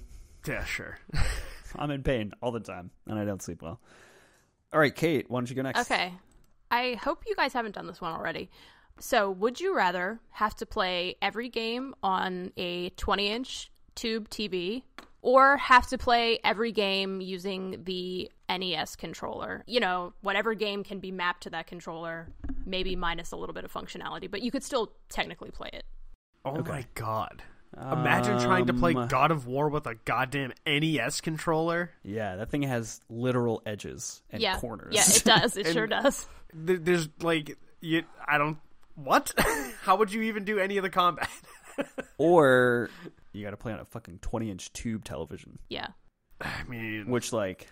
Yeah, 0.46 0.64
sure. 0.64 0.98
I'm 1.76 1.90
in 1.90 2.02
pain 2.02 2.32
all 2.42 2.52
the 2.52 2.60
time 2.60 2.90
and 3.06 3.18
I 3.18 3.24
don't 3.24 3.40
sleep 3.42 3.62
well. 3.62 3.80
All 4.72 4.80
right, 4.80 4.94
Kate, 4.94 5.30
why 5.30 5.38
don't 5.40 5.48
you 5.48 5.56
go 5.56 5.62
next? 5.62 5.80
Okay. 5.90 6.12
I 6.70 6.94
hope 6.94 7.24
you 7.26 7.34
guys 7.34 7.52
haven't 7.52 7.74
done 7.74 7.86
this 7.86 8.00
one 8.00 8.12
already. 8.12 8.50
So, 8.98 9.30
would 9.30 9.60
you 9.60 9.76
rather 9.76 10.20
have 10.30 10.56
to 10.56 10.66
play 10.66 11.16
every 11.20 11.48
game 11.48 11.94
on 12.02 12.52
a 12.56 12.90
20 12.90 13.28
inch 13.28 13.70
tube 13.94 14.30
TV 14.30 14.82
or 15.20 15.58
have 15.58 15.86
to 15.88 15.98
play 15.98 16.38
every 16.44 16.72
game 16.72 17.20
using 17.20 17.82
the 17.84 18.30
NES 18.48 18.96
controller? 18.96 19.64
You 19.66 19.80
know, 19.80 20.14
whatever 20.22 20.54
game 20.54 20.82
can 20.82 20.98
be 20.98 21.10
mapped 21.10 21.42
to 21.42 21.50
that 21.50 21.66
controller, 21.66 22.28
maybe 22.64 22.96
minus 22.96 23.32
a 23.32 23.36
little 23.36 23.54
bit 23.54 23.64
of 23.64 23.72
functionality, 23.72 24.30
but 24.30 24.40
you 24.40 24.50
could 24.50 24.64
still 24.64 24.92
technically 25.10 25.50
play 25.50 25.70
it. 25.72 25.84
Oh 26.44 26.62
my 26.62 26.86
god. 26.94 27.42
Imagine 27.78 28.38
trying 28.40 28.66
to 28.66 28.72
play 28.72 28.94
Um, 28.94 29.06
God 29.08 29.30
of 29.30 29.46
War 29.46 29.68
with 29.68 29.86
a 29.86 29.94
goddamn 29.94 30.52
NES 30.66 31.20
controller. 31.20 31.90
Yeah, 32.02 32.36
that 32.36 32.50
thing 32.50 32.62
has 32.62 33.00
literal 33.10 33.62
edges 33.66 34.22
and 34.30 34.40
yeah. 34.42 34.58
corners. 34.58 34.94
Yeah, 34.94 35.02
it 35.06 35.22
does. 35.42 35.56
It 35.56 35.72
sure 35.72 35.86
does. 35.86 36.26
There- 36.54 36.78
There's 36.78 37.08
like 37.20 37.58
you. 37.80 38.04
I 38.26 38.38
don't. 38.38 38.58
What? 38.94 39.34
How 39.82 39.96
would 39.96 40.10
you 40.12 40.22
even 40.22 40.44
do 40.44 40.58
any 40.58 40.78
of 40.78 40.82
the 40.82 40.90
combat? 40.90 41.28
or 42.18 42.88
you 43.32 43.44
got 43.44 43.50
to 43.50 43.56
play 43.58 43.72
on 43.72 43.78
a 43.80 43.84
fucking 43.84 44.18
20 44.22 44.50
inch 44.50 44.72
tube 44.72 45.04
television, 45.04 45.58
Yeah. 45.68 45.88
I 46.40 46.64
mean, 46.68 47.10
which 47.10 47.32
like 47.32 47.66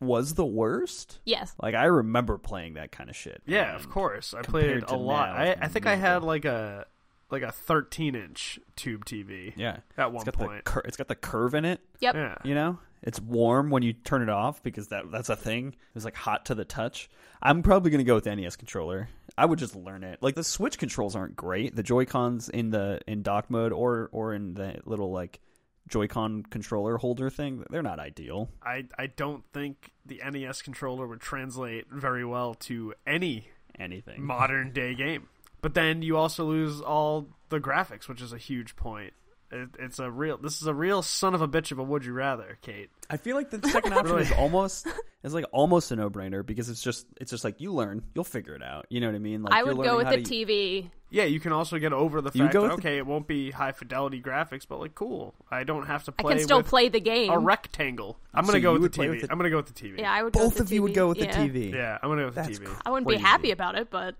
was 0.00 0.34
the 0.34 0.46
worst. 0.46 1.18
Yes. 1.26 1.54
Like 1.60 1.74
I 1.74 1.84
remember 1.84 2.38
playing 2.38 2.74
that 2.74 2.92
kind 2.92 3.10
of 3.10 3.16
shit. 3.16 3.42
yeah, 3.46 3.74
of 3.76 3.90
course. 3.90 4.32
I 4.32 4.40
played 4.42 4.84
a 4.84 4.96
lot. 4.96 5.28
now, 5.36 5.42
I, 5.42 5.56
I 5.62 5.68
think 5.68 5.86
I 5.86 5.96
had 5.96 6.22
like 6.22 6.44
a 6.46 6.86
like 7.30 7.42
a 7.42 7.52
13 7.52 8.14
inch 8.14 8.58
tube 8.76 9.04
TV. 9.04 9.52
Yeah, 9.56 9.78
At 9.96 10.12
one 10.12 10.16
it's 10.16 10.24
got 10.24 10.34
point. 10.46 10.64
the 10.64 10.70
cur- 10.70 10.82
it's 10.84 10.96
got 10.96 11.08
the 11.08 11.14
curve 11.14 11.54
in 11.54 11.64
it. 11.64 11.80
Yep. 12.00 12.14
Yeah. 12.14 12.34
You 12.44 12.54
know, 12.54 12.78
it's 13.02 13.20
warm 13.20 13.70
when 13.70 13.82
you 13.82 13.92
turn 13.92 14.22
it 14.22 14.28
off 14.28 14.62
because 14.62 14.88
that 14.88 15.10
that's 15.10 15.28
a 15.28 15.36
thing. 15.36 15.74
It's 15.94 16.04
like 16.04 16.16
hot 16.16 16.46
to 16.46 16.54
the 16.54 16.64
touch. 16.64 17.08
I'm 17.42 17.62
probably 17.62 17.90
gonna 17.90 18.04
go 18.04 18.14
with 18.14 18.24
the 18.24 18.34
NES 18.34 18.56
controller. 18.56 19.08
I 19.36 19.44
would 19.46 19.58
just 19.58 19.76
learn 19.76 20.02
it. 20.04 20.18
Like 20.22 20.34
the 20.34 20.42
Switch 20.44 20.78
controls 20.78 21.14
aren't 21.14 21.36
great. 21.36 21.76
The 21.76 21.82
Joy 21.84 22.04
Cons 22.06 22.48
in 22.48 22.70
the 22.70 23.00
in 23.06 23.22
dock 23.22 23.50
mode 23.50 23.72
or 23.72 24.08
or 24.12 24.34
in 24.34 24.54
the 24.54 24.80
little 24.84 25.12
like 25.12 25.40
Joy-Con 25.88 26.42
controller 26.50 26.98
holder 26.98 27.30
thing, 27.30 27.64
they're 27.70 27.82
not 27.82 27.98
ideal. 27.98 28.50
I 28.62 28.84
I 28.98 29.06
don't 29.06 29.42
think 29.54 29.92
the 30.04 30.20
NES 30.28 30.60
controller 30.60 31.06
would 31.06 31.20
translate 31.20 31.86
very 31.90 32.24
well 32.26 32.52
to 32.54 32.92
any 33.06 33.48
Anything. 33.78 34.22
modern 34.22 34.72
day 34.72 34.94
game. 34.94 35.28
But 35.60 35.74
then 35.74 36.02
you 36.02 36.16
also 36.16 36.44
lose 36.44 36.80
all 36.80 37.28
the 37.48 37.58
graphics, 37.60 38.08
which 38.08 38.22
is 38.22 38.32
a 38.32 38.38
huge 38.38 38.76
point. 38.76 39.12
It, 39.50 39.70
it's 39.78 39.98
a 39.98 40.10
real. 40.10 40.36
This 40.36 40.60
is 40.60 40.66
a 40.66 40.74
real 40.74 41.00
son 41.00 41.34
of 41.34 41.40
a 41.40 41.48
bitch 41.48 41.72
of 41.72 41.78
a 41.78 41.82
would 41.82 42.04
you 42.04 42.12
rather, 42.12 42.58
Kate. 42.60 42.90
I 43.08 43.16
feel 43.16 43.34
like 43.34 43.48
the 43.50 43.66
second 43.70 43.94
option 43.94 44.10
Really? 44.16 44.22
is 44.26 44.32
almost 44.32 44.86
is 45.24 45.32
like 45.32 45.46
almost 45.52 45.90
a 45.90 45.96
no 45.96 46.10
brainer 46.10 46.44
because 46.44 46.68
it's 46.68 46.82
just 46.82 47.06
it's 47.18 47.30
just 47.30 47.44
like 47.44 47.58
you 47.60 47.72
learn, 47.72 48.02
you'll 48.14 48.24
figure 48.24 48.54
it 48.54 48.62
out. 48.62 48.84
You 48.90 49.00
know 49.00 49.06
what 49.06 49.14
I 49.16 49.20
mean? 49.20 49.42
Like 49.42 49.54
I 49.54 49.62
would 49.62 49.76
go 49.78 49.96
with 49.96 50.08
the 50.10 50.22
to- 50.22 50.44
TV. 50.46 50.90
Yeah, 51.10 51.24
you 51.24 51.40
can 51.40 51.52
also 51.52 51.78
get 51.78 51.94
over 51.94 52.20
the 52.20 52.30
fact 52.30 52.52
go 52.52 52.60
that 52.60 52.74
with 52.74 52.82
the- 52.82 52.88
okay, 52.90 52.98
it 52.98 53.06
won't 53.06 53.26
be 53.26 53.50
high 53.50 53.72
fidelity 53.72 54.20
graphics, 54.20 54.66
but 54.68 54.78
like 54.80 54.94
cool. 54.94 55.34
I 55.50 55.64
don't 55.64 55.86
have 55.86 56.04
to 56.04 56.12
play. 56.12 56.34
I 56.34 56.36
can 56.36 56.44
still 56.44 56.58
with 56.58 56.66
play 56.66 56.90
the 56.90 57.00
game. 57.00 57.30
a 57.32 57.38
rectangle. 57.38 58.18
I'm 58.34 58.44
gonna 58.44 58.60
go 58.60 58.74
with 58.74 58.82
the 58.82 58.90
play 58.90 59.06
TV. 59.06 59.10
with 59.12 59.20
the- 59.22 59.32
I'm 59.32 59.38
gonna 59.38 59.48
go 59.48 59.56
with 59.56 59.74
the 59.74 59.82
TV. 59.88 59.98
yeah, 60.00 60.12
I 60.12 60.22
would. 60.22 60.34
go 60.34 60.40
Both 60.40 60.54
with 60.54 60.60
of 60.60 60.68
the 60.68 60.74
you 60.74 60.82
would 60.82 60.92
TV. 60.92 60.94
go 60.94 61.08
with 61.08 61.18
the 61.20 61.26
TV. 61.26 61.72
Yeah, 61.72 61.96
I'm 62.02 62.10
gonna 62.10 62.20
go 62.20 62.26
with 62.26 62.34
That's 62.34 62.58
the 62.58 62.66
TV. 62.66 62.82
I 62.84 62.90
wouldn't 62.90 63.08
be 63.08 63.16
happy 63.16 63.50
about 63.50 63.76
it, 63.76 63.88
but 63.88 64.14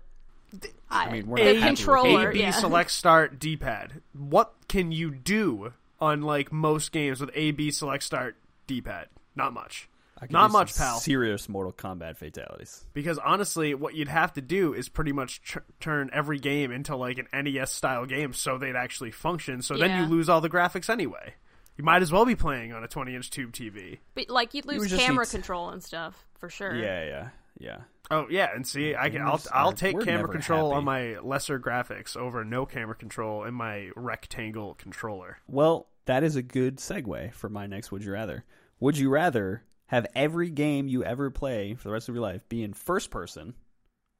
I, 0.89 1.11
mean, 1.11 1.27
we're 1.27 1.37
the 1.37 1.43
not 1.43 1.61
happy 1.61 1.71
with 1.71 1.77
controller. 1.77 2.29
A 2.29 2.33
B 2.33 2.39
yeah. 2.39 2.51
select 2.51 2.91
start 2.91 3.39
D 3.39 3.57
pad. 3.57 4.01
What 4.13 4.53
can 4.67 4.91
you 4.91 5.11
do 5.11 5.73
on 5.99 6.21
like 6.21 6.51
most 6.51 6.91
games 6.91 7.21
with 7.21 7.31
A 7.33 7.51
B 7.51 7.71
select 7.71 8.03
start 8.03 8.37
D 8.67 8.81
pad? 8.81 9.07
Not 9.35 9.53
much. 9.53 9.89
I 10.17 10.25
could 10.25 10.33
Not 10.33 10.47
do 10.47 10.53
much, 10.53 10.71
some 10.73 10.85
pal. 10.85 10.99
Serious 10.99 11.47
Mortal 11.47 11.71
Kombat 11.71 12.17
fatalities. 12.17 12.85
Because 12.93 13.17
honestly, 13.17 13.73
what 13.73 13.95
you'd 13.95 14.09
have 14.09 14.33
to 14.33 14.41
do 14.41 14.73
is 14.73 14.89
pretty 14.89 15.13
much 15.13 15.41
tr- 15.41 15.59
turn 15.79 16.09
every 16.11 16.39
game 16.39 16.71
into 16.71 16.95
like 16.95 17.19
an 17.19 17.27
NES 17.31 17.71
style 17.71 18.05
game, 18.05 18.33
so 18.33 18.57
they'd 18.57 18.75
actually 18.75 19.11
function. 19.11 19.61
So 19.61 19.77
then 19.77 19.97
you 19.97 20.09
lose 20.09 20.27
all 20.27 20.41
the 20.41 20.49
graphics 20.49 20.89
anyway. 20.89 21.35
You 21.77 21.85
might 21.85 22.01
as 22.01 22.11
well 22.11 22.25
be 22.25 22.35
playing 22.35 22.73
on 22.73 22.83
a 22.83 22.89
20 22.89 23.15
inch 23.15 23.29
tube 23.29 23.53
TV. 23.53 23.99
But, 24.13 24.29
like 24.29 24.53
you'd 24.53 24.65
lose 24.65 24.79
would 24.79 24.89
just 24.89 25.01
camera 25.01 25.25
control 25.25 25.69
and 25.69 25.81
stuff 25.81 26.25
for 26.37 26.49
sure. 26.49 26.75
Yeah, 26.75 27.05
yeah, 27.05 27.29
yeah. 27.57 27.77
Oh 28.11 28.27
yeah, 28.29 28.49
and 28.53 28.65
see, 28.65 28.95
I 28.95 29.09
can. 29.09 29.21
I'll 29.21 29.41
I'll 29.53 29.69
uh, 29.69 29.73
take 29.73 29.99
camera 30.01 30.27
control 30.27 30.71
happy. 30.71 30.77
on 30.77 30.83
my 30.83 31.19
lesser 31.19 31.59
graphics 31.59 32.17
over 32.17 32.43
no 32.43 32.65
camera 32.65 32.95
control 32.95 33.43
in 33.43 33.53
my 33.53 33.89
rectangle 33.95 34.73
controller. 34.75 35.37
Well, 35.47 35.87
that 36.05 36.23
is 36.23 36.35
a 36.35 36.41
good 36.41 36.77
segue 36.77 37.33
for 37.33 37.49
my 37.49 37.67
next 37.67 37.91
Would 37.91 38.03
You 38.03 38.13
Rather. 38.13 38.45
Would 38.79 38.97
you 38.97 39.09
rather 39.09 39.63
have 39.87 40.07
every 40.15 40.49
game 40.49 40.87
you 40.87 41.03
ever 41.03 41.29
play 41.29 41.75
for 41.75 41.83
the 41.83 41.91
rest 41.91 42.09
of 42.09 42.15
your 42.15 42.23
life 42.23 42.47
be 42.49 42.63
in 42.63 42.73
first 42.73 43.11
person, 43.11 43.53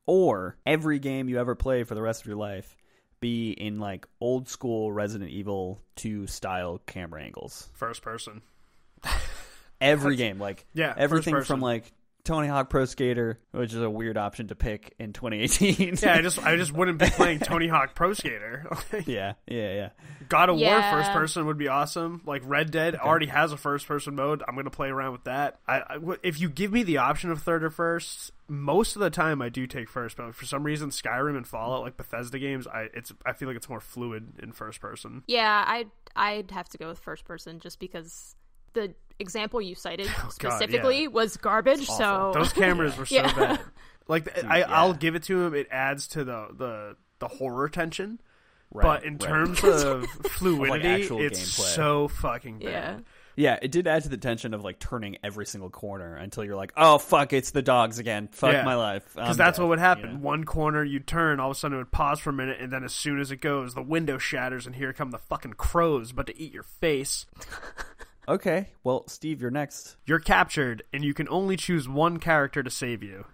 or 0.06 0.58
every 0.66 1.00
game 1.00 1.28
you 1.28 1.40
ever 1.40 1.56
play 1.56 1.84
for 1.84 1.96
the 1.96 2.02
rest 2.02 2.22
of 2.22 2.28
your 2.28 2.38
life 2.38 2.76
be 3.20 3.52
in 3.52 3.80
like 3.80 4.08
old 4.22 4.48
school 4.48 4.92
Resident 4.92 5.32
Evil 5.32 5.82
2 5.96 6.28
style 6.28 6.80
camera 6.86 7.24
angles? 7.24 7.70
First 7.74 8.02
person. 8.02 8.42
Every 9.82 10.18
game, 10.18 10.40
like 10.40 10.66
Yeah, 10.74 10.94
everything 10.98 11.42
from 11.44 11.62
like 11.62 11.94
Tony 12.30 12.48
Hawk 12.48 12.70
Pro 12.70 12.86
Skater, 12.86 13.40
which 13.52 13.74
is 13.74 13.82
a 13.82 13.90
weird 13.90 14.16
option 14.16 14.50
to 14.50 14.56
pick 14.56 14.94
in 15.00 15.14
2018. 15.14 15.98
Yeah, 16.02 16.14
I 16.14 16.22
just 16.22 16.38
I 16.46 16.56
just 16.58 16.72
wouldn't 16.72 17.00
be 17.00 17.10
playing 17.10 17.40
Tony 17.40 17.68
Hawk 17.68 17.96
Pro 17.96 18.14
Skater. 18.14 18.68
yeah, 19.08 19.34
yeah, 19.48 19.74
yeah. 19.74 19.90
God 20.30 20.50
of 20.50 20.58
War 20.58 20.82
first 20.92 21.12
person 21.12 21.48
would 21.48 21.58
be 21.58 21.68
awesome. 21.70 22.22
Like 22.28 22.44
Red 22.46 22.70
Dead 22.70 22.96
already 22.96 23.26
has 23.26 23.52
a 23.52 23.58
first 23.58 23.88
person 23.88 24.14
mode. 24.14 24.44
I'm 24.48 24.56
gonna 24.56 24.70
play 24.70 24.90
around 24.90 25.14
with 25.14 25.24
that. 25.24 25.60
I, 25.68 25.82
I 25.90 25.94
w- 25.96 26.20
if 26.22 26.40
you 26.40 26.50
give 26.50 26.72
me 26.72 26.84
the 26.84 26.98
option 26.98 27.32
of 27.32 27.42
third 27.42 27.64
or 27.64 27.72
first, 27.72 28.32
most 28.48 28.96
of 28.96 29.00
the 29.02 29.10
time 29.10 29.42
I 29.42 29.50
do 29.50 29.66
take 29.66 29.90
first. 29.90 30.18
But 30.18 30.36
for 30.36 30.46
some 30.46 30.64
reason, 30.64 30.92
Skyrim 30.92 31.36
and 31.36 31.48
Fallout, 31.48 31.82
like 31.82 31.98
Bethesda 31.98 32.38
games, 32.38 32.68
I 32.68 32.90
it's 32.94 33.12
I 33.26 33.34
feel 33.34 33.48
like 33.48 33.58
it's 33.58 33.70
more 33.70 33.82
fluid 33.82 34.34
in 34.44 34.52
first 34.52 34.82
person. 34.82 35.24
Yeah, 35.28 35.64
I'd 35.68 35.90
I'd 36.16 36.52
have 36.52 36.70
to 36.70 36.78
go 36.78 36.90
with 36.90 37.00
first 37.00 37.26
person 37.26 37.60
just 37.60 37.80
because 37.80 38.36
the 38.74 38.94
example 39.20 39.62
you 39.62 39.76
cited 39.76 40.08
Oh, 40.18 40.32
God, 40.40 40.54
specifically 40.54 41.02
yeah. 41.04 41.08
was 41.08 41.38
garbage. 41.38 41.86
So 41.88 42.32
Those 42.34 42.54
cameras 42.54 42.98
were 42.98 43.06
so 43.08 43.16
Yeah. 43.16 43.34
bad. 43.34 43.60
Like 44.08 44.34
th- 44.34 44.46
I, 44.46 44.60
yeah. 44.60 44.66
I'll 44.70 44.94
give 44.94 45.16
it 45.16 45.24
to 45.24 45.42
him. 45.44 45.54
It 45.54 45.68
adds 45.72 46.08
to 46.10 46.24
the 46.24 46.48
the 46.58 46.96
the 47.20 47.28
horror 47.28 47.70
tension. 47.70 48.20
Right, 48.72 48.84
but 48.84 49.04
in 49.04 49.14
right. 49.14 49.22
terms 49.22 49.64
of 49.64 50.06
fluidity, 50.30 50.88
actual 51.04 51.22
it's 51.22 51.40
gameplay. 51.40 51.76
so 51.76 52.08
fucking 52.08 52.60
bad. 52.60 52.70
yeah. 52.72 53.00
Yeah, 53.36 53.58
it 53.62 53.72
did 53.72 53.88
add 53.88 54.04
to 54.04 54.10
the 54.10 54.18
tension 54.18 54.54
of 54.54 54.64
like 54.66 54.80
turning 54.80 55.18
every 55.24 55.46
single 55.46 55.70
corner 55.70 56.16
until 56.18 56.44
you're 56.44 56.58
like, 56.58 56.74
oh 56.76 56.98
fuck, 56.98 57.32
it's 57.34 57.52
the 57.52 57.62
dogs 57.62 57.98
again. 57.98 58.28
Fuck 58.32 58.52
Yeah. 58.52 58.64
my 58.64 58.76
life. 58.76 59.04
Because 59.16 59.32
um, 59.32 59.38
that's 59.38 59.58
dead, 59.58 59.64
what 59.64 59.70
would 59.70 59.80
happen. 59.80 60.04
you 60.10 60.18
know? 60.18 60.20
One 60.20 60.44
corner 60.44 60.84
you'd 60.84 61.08
turn, 61.08 61.40
all 61.40 61.50
of 61.52 61.56
a 61.56 61.60
sudden 61.60 61.76
it 61.76 61.80
would 61.80 61.92
pause 61.92 62.20
for 62.20 62.32
a 62.32 62.34
minute, 62.34 62.58
and 62.60 62.72
then 62.72 62.84
as 62.84 62.94
soon 62.94 63.20
as 63.22 63.32
it 63.32 63.38
goes, 63.38 63.76
the 63.76 63.82
window 63.82 64.18
shatters, 64.18 64.66
and 64.66 64.76
here 64.76 64.92
come 64.92 65.12
the 65.12 65.18
fucking 65.20 65.54
crows, 65.54 66.12
but 66.12 66.28
to 66.28 66.38
eat 66.40 66.54
your 66.54 66.64
face. 66.64 67.26
Okay, 68.30 68.70
well, 68.84 69.08
Steve, 69.08 69.42
you're 69.42 69.50
next. 69.52 69.98
You're 70.06 70.20
captured, 70.20 70.84
and 70.94 71.04
you 71.04 71.14
can 71.16 71.28
only 71.30 71.58
choose 71.58 71.90
one 71.90 72.20
character 72.20 72.62
to 72.62 72.70
save 72.70 73.02
you. 73.02 73.26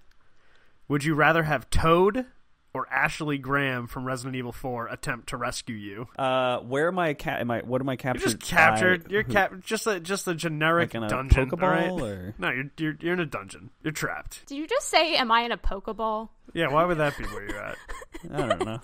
Would 0.87 1.03
you 1.03 1.15
rather 1.15 1.43
have 1.43 1.69
Toad 1.69 2.25
or 2.73 2.87
Ashley 2.89 3.37
Graham 3.37 3.87
from 3.87 4.05
Resident 4.05 4.35
Evil 4.37 4.53
4 4.53 4.87
attempt 4.87 5.27
to 5.29 5.37
rescue 5.37 5.75
you? 5.75 6.07
Uh, 6.17 6.59
where 6.59 6.87
am 6.87 6.97
I? 6.99 7.13
Ca- 7.13 7.37
am 7.39 7.51
I? 7.51 7.59
What 7.59 7.81
am 7.81 7.89
I 7.89 7.93
You're 7.93 7.97
captured? 7.97 8.23
just 8.23 8.39
captured. 8.39 9.03
by? 9.05 9.09
You're 9.11 9.23
Who- 9.23 9.33
cap. 9.33 9.53
Just 9.61 9.85
a 9.87 9.99
just 9.99 10.27
a 10.29 10.33
generic 10.35 10.93
Like 10.93 10.95
in 10.95 11.03
a 11.03 11.09
dungeon. 11.09 11.49
Pokeball, 11.49 11.63
all 11.63 11.69
right? 11.69 11.89
or- 11.91 12.35
No, 12.37 12.51
you're, 12.51 12.71
you're 12.77 12.95
you're 13.01 13.13
in 13.13 13.19
a 13.19 13.25
dungeon. 13.25 13.71
You're 13.83 13.91
trapped. 13.93 14.45
Did 14.45 14.57
you 14.57 14.65
just 14.67 14.87
say, 14.87 15.15
"Am 15.17 15.29
I 15.31 15.41
in 15.41 15.51
a 15.51 15.57
Pokeball"? 15.57 16.29
Yeah, 16.53 16.67
why 16.69 16.85
would 16.85 16.99
that 16.99 17.17
be 17.17 17.25
where 17.25 17.43
you're 17.49 17.59
at? 17.61 17.77
I 18.33 18.45
don't 18.47 18.65
know. 18.65 18.79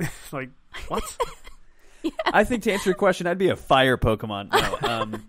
Like 0.32 0.50
what? 0.88 1.02
I 2.32 2.44
think 2.44 2.62
to 2.62 2.72
answer 2.72 2.88
your 2.90 2.94
question, 2.96 3.26
I'd 3.26 3.36
be 3.36 3.48
a 3.50 3.56
fire 3.56 3.98
Pokemon. 3.98 4.52
No, 4.52 4.88
um, 4.88 5.26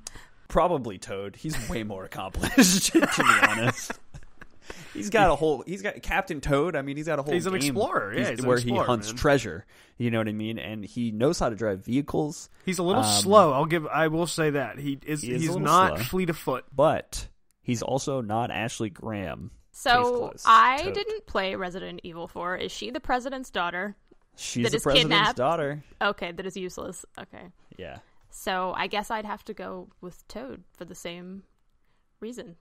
probably 0.51 0.97
Toad. 0.99 1.35
He's 1.35 1.55
way 1.69 1.83
more 1.83 2.03
accomplished, 2.05 2.85
to 2.93 2.99
be 2.99 3.47
honest. 3.49 3.91
He's 4.93 5.09
got 5.09 5.31
a 5.31 5.35
whole. 5.35 5.63
He's 5.65 5.81
got 5.81 6.01
Captain 6.03 6.41
Toad. 6.41 6.75
I 6.75 6.81
mean, 6.81 6.97
he's 6.97 7.07
got 7.07 7.17
a 7.17 7.23
whole. 7.23 7.33
He's 7.33 7.45
an 7.47 7.55
explorer, 7.55 8.13
yeah, 8.13 8.29
he's 8.29 8.39
an 8.39 8.45
where 8.45 8.57
explorer, 8.57 8.83
he 8.83 8.85
hunts 8.85 9.07
man. 9.09 9.15
treasure. 9.17 9.65
You 9.97 10.11
know 10.11 10.17
what 10.19 10.27
I 10.27 10.33
mean? 10.33 10.59
And 10.59 10.83
he 10.83 11.11
knows 11.11 11.39
how 11.39 11.49
to 11.49 11.55
drive 11.55 11.85
vehicles. 11.85 12.49
He's 12.65 12.79
a 12.79 12.83
little 12.83 13.03
Um, 13.03 13.21
slow. 13.21 13.53
I'll 13.53 13.65
give. 13.65 13.87
I 13.87 14.07
will 14.09 14.27
say 14.27 14.51
that 14.51 14.77
he 14.79 14.99
is. 15.05 15.21
He 15.21 15.31
is 15.33 15.41
he's 15.43 15.55
not 15.55 15.95
slow. 15.97 16.03
fleet 16.05 16.29
of 16.29 16.37
foot. 16.37 16.65
but 16.75 17.27
he's 17.61 17.81
also 17.81 18.21
not 18.21 18.51
Ashley 18.51 18.89
Graham. 18.89 19.51
So. 19.71 20.33
I 20.45 20.81
Toad. 20.83 20.93
didn't 20.93 21.25
play 21.25 21.55
Resident 21.55 22.01
Evil 22.03 22.27
4. 22.27 22.57
Is 22.57 22.71
she 22.71 22.91
the 22.91 22.99
president's 22.99 23.49
daughter? 23.49 23.95
She's 24.35 24.63
that 24.63 24.71
the 24.71 24.77
is 24.77 24.83
president's 24.83 25.13
kidnapped. 25.15 25.37
daughter. 25.37 25.83
Okay, 26.01 26.31
that 26.33 26.45
is 26.45 26.57
useless. 26.57 27.05
Okay. 27.19 27.43
Yeah. 27.77 27.99
So 28.31 28.73
I 28.75 28.87
guess 28.87 29.11
I'd 29.11 29.25
have 29.25 29.43
to 29.45 29.53
go 29.53 29.89
with 30.01 30.27
Toad 30.27 30.63
for 30.77 30.85
the 30.85 30.95
same 30.95 31.43
reason. 32.19 32.55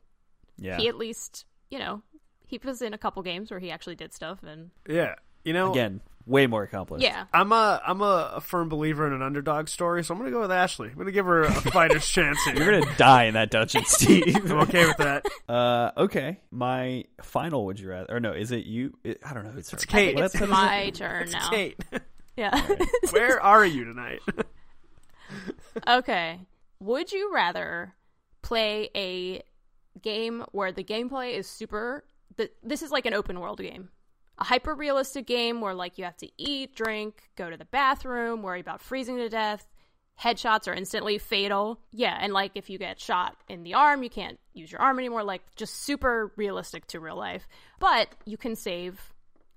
Yeah. 0.58 0.76
He 0.78 0.88
at 0.88 0.96
least, 0.96 1.46
you 1.70 1.78
know, 1.78 2.02
he 2.46 2.60
was 2.62 2.82
in 2.82 2.92
a 2.92 2.98
couple 2.98 3.22
games 3.22 3.50
where 3.50 3.60
he 3.60 3.70
actually 3.70 3.94
did 3.96 4.12
stuff 4.12 4.42
and 4.42 4.70
Yeah, 4.88 5.14
you 5.44 5.52
know. 5.52 5.70
Again, 5.70 6.00
way 6.26 6.46
more 6.46 6.62
accomplished. 6.64 7.02
yeah. 7.04 7.24
I'm 7.32 7.50
a 7.52 7.80
I'm 7.86 8.00
a, 8.02 8.32
a 8.36 8.40
firm 8.40 8.68
believer 8.68 9.06
in 9.06 9.12
an 9.12 9.22
underdog 9.22 9.68
story, 9.68 10.02
so 10.04 10.12
I'm 10.12 10.18
gonna 10.18 10.30
go 10.32 10.40
with 10.40 10.50
Ashley. 10.52 10.90
I'm 10.90 10.98
gonna 10.98 11.12
give 11.12 11.26
her 11.26 11.42
a 11.42 11.52
fighter's 11.52 12.06
chance 12.08 12.42
here. 12.44 12.56
You're 12.56 12.80
gonna 12.80 12.96
die 12.96 13.24
in 13.24 13.34
that 13.34 13.50
dungeon, 13.50 13.84
Steve. 13.86 14.36
I'm 14.50 14.60
okay 14.62 14.84
with 14.86 14.96
that. 14.98 15.24
Uh, 15.48 15.92
okay. 15.96 16.40
My 16.50 17.04
final 17.22 17.64
would 17.66 17.78
you 17.80 17.88
rather? 17.90 18.14
Or 18.16 18.20
no, 18.20 18.32
is 18.32 18.50
it 18.50 18.66
you? 18.66 18.92
It, 19.04 19.20
I 19.24 19.32
don't 19.32 19.44
know. 19.44 19.52
It's, 19.56 19.72
It's 19.72 19.84
Kate. 19.84 20.14
What 20.16 20.24
It's 20.26 20.40
my 20.40 20.90
turn 20.94 21.22
It's 21.22 21.32
now. 21.32 21.48
Kate. 21.50 21.78
Yeah. 22.36 22.66
Where 23.12 23.40
are 23.40 23.64
you 23.64 23.84
tonight? 23.84 24.20
Okay. 25.88 26.40
Would 26.80 27.12
you 27.12 27.32
rather 27.34 27.94
play 28.42 28.90
a 28.94 29.42
game 30.02 30.44
where 30.52 30.72
the 30.72 30.84
gameplay 30.84 31.34
is 31.34 31.46
super 31.46 32.04
the, 32.36 32.50
this 32.62 32.82
is 32.82 32.90
like 32.90 33.06
an 33.06 33.14
open 33.14 33.40
world 33.40 33.58
game. 33.58 33.90
A 34.38 34.44
hyper 34.44 34.74
realistic 34.74 35.26
game 35.26 35.60
where 35.60 35.74
like 35.74 35.98
you 35.98 36.04
have 36.04 36.16
to 36.18 36.28
eat, 36.38 36.74
drink, 36.74 37.28
go 37.36 37.50
to 37.50 37.56
the 37.56 37.66
bathroom, 37.66 38.42
worry 38.42 38.60
about 38.60 38.80
freezing 38.80 39.16
to 39.18 39.28
death. 39.28 39.66
Headshots 40.18 40.68
are 40.68 40.74
instantly 40.74 41.18
fatal. 41.18 41.80
Yeah, 41.92 42.16
and 42.18 42.32
like 42.32 42.52
if 42.54 42.70
you 42.70 42.78
get 42.78 43.00
shot 43.00 43.36
in 43.48 43.62
the 43.62 43.74
arm, 43.74 44.02
you 44.02 44.10
can't 44.10 44.38
use 44.54 44.72
your 44.72 44.80
arm 44.80 44.98
anymore. 44.98 45.24
Like 45.24 45.42
just 45.56 45.74
super 45.82 46.32
realistic 46.36 46.86
to 46.88 47.00
real 47.00 47.16
life. 47.16 47.46
But 47.78 48.08
you 48.24 48.36
can 48.36 48.56
save 48.56 49.12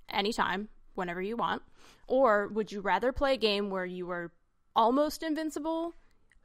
anytime, 0.09 0.69
whenever 0.95 1.21
you 1.21 1.37
want. 1.37 1.61
Or 2.07 2.47
would 2.49 2.71
you 2.71 2.81
rather 2.81 3.11
play 3.11 3.35
a 3.35 3.37
game 3.37 3.69
where 3.69 3.85
you 3.85 4.05
were 4.05 4.31
almost 4.75 5.23
invincible 5.23 5.93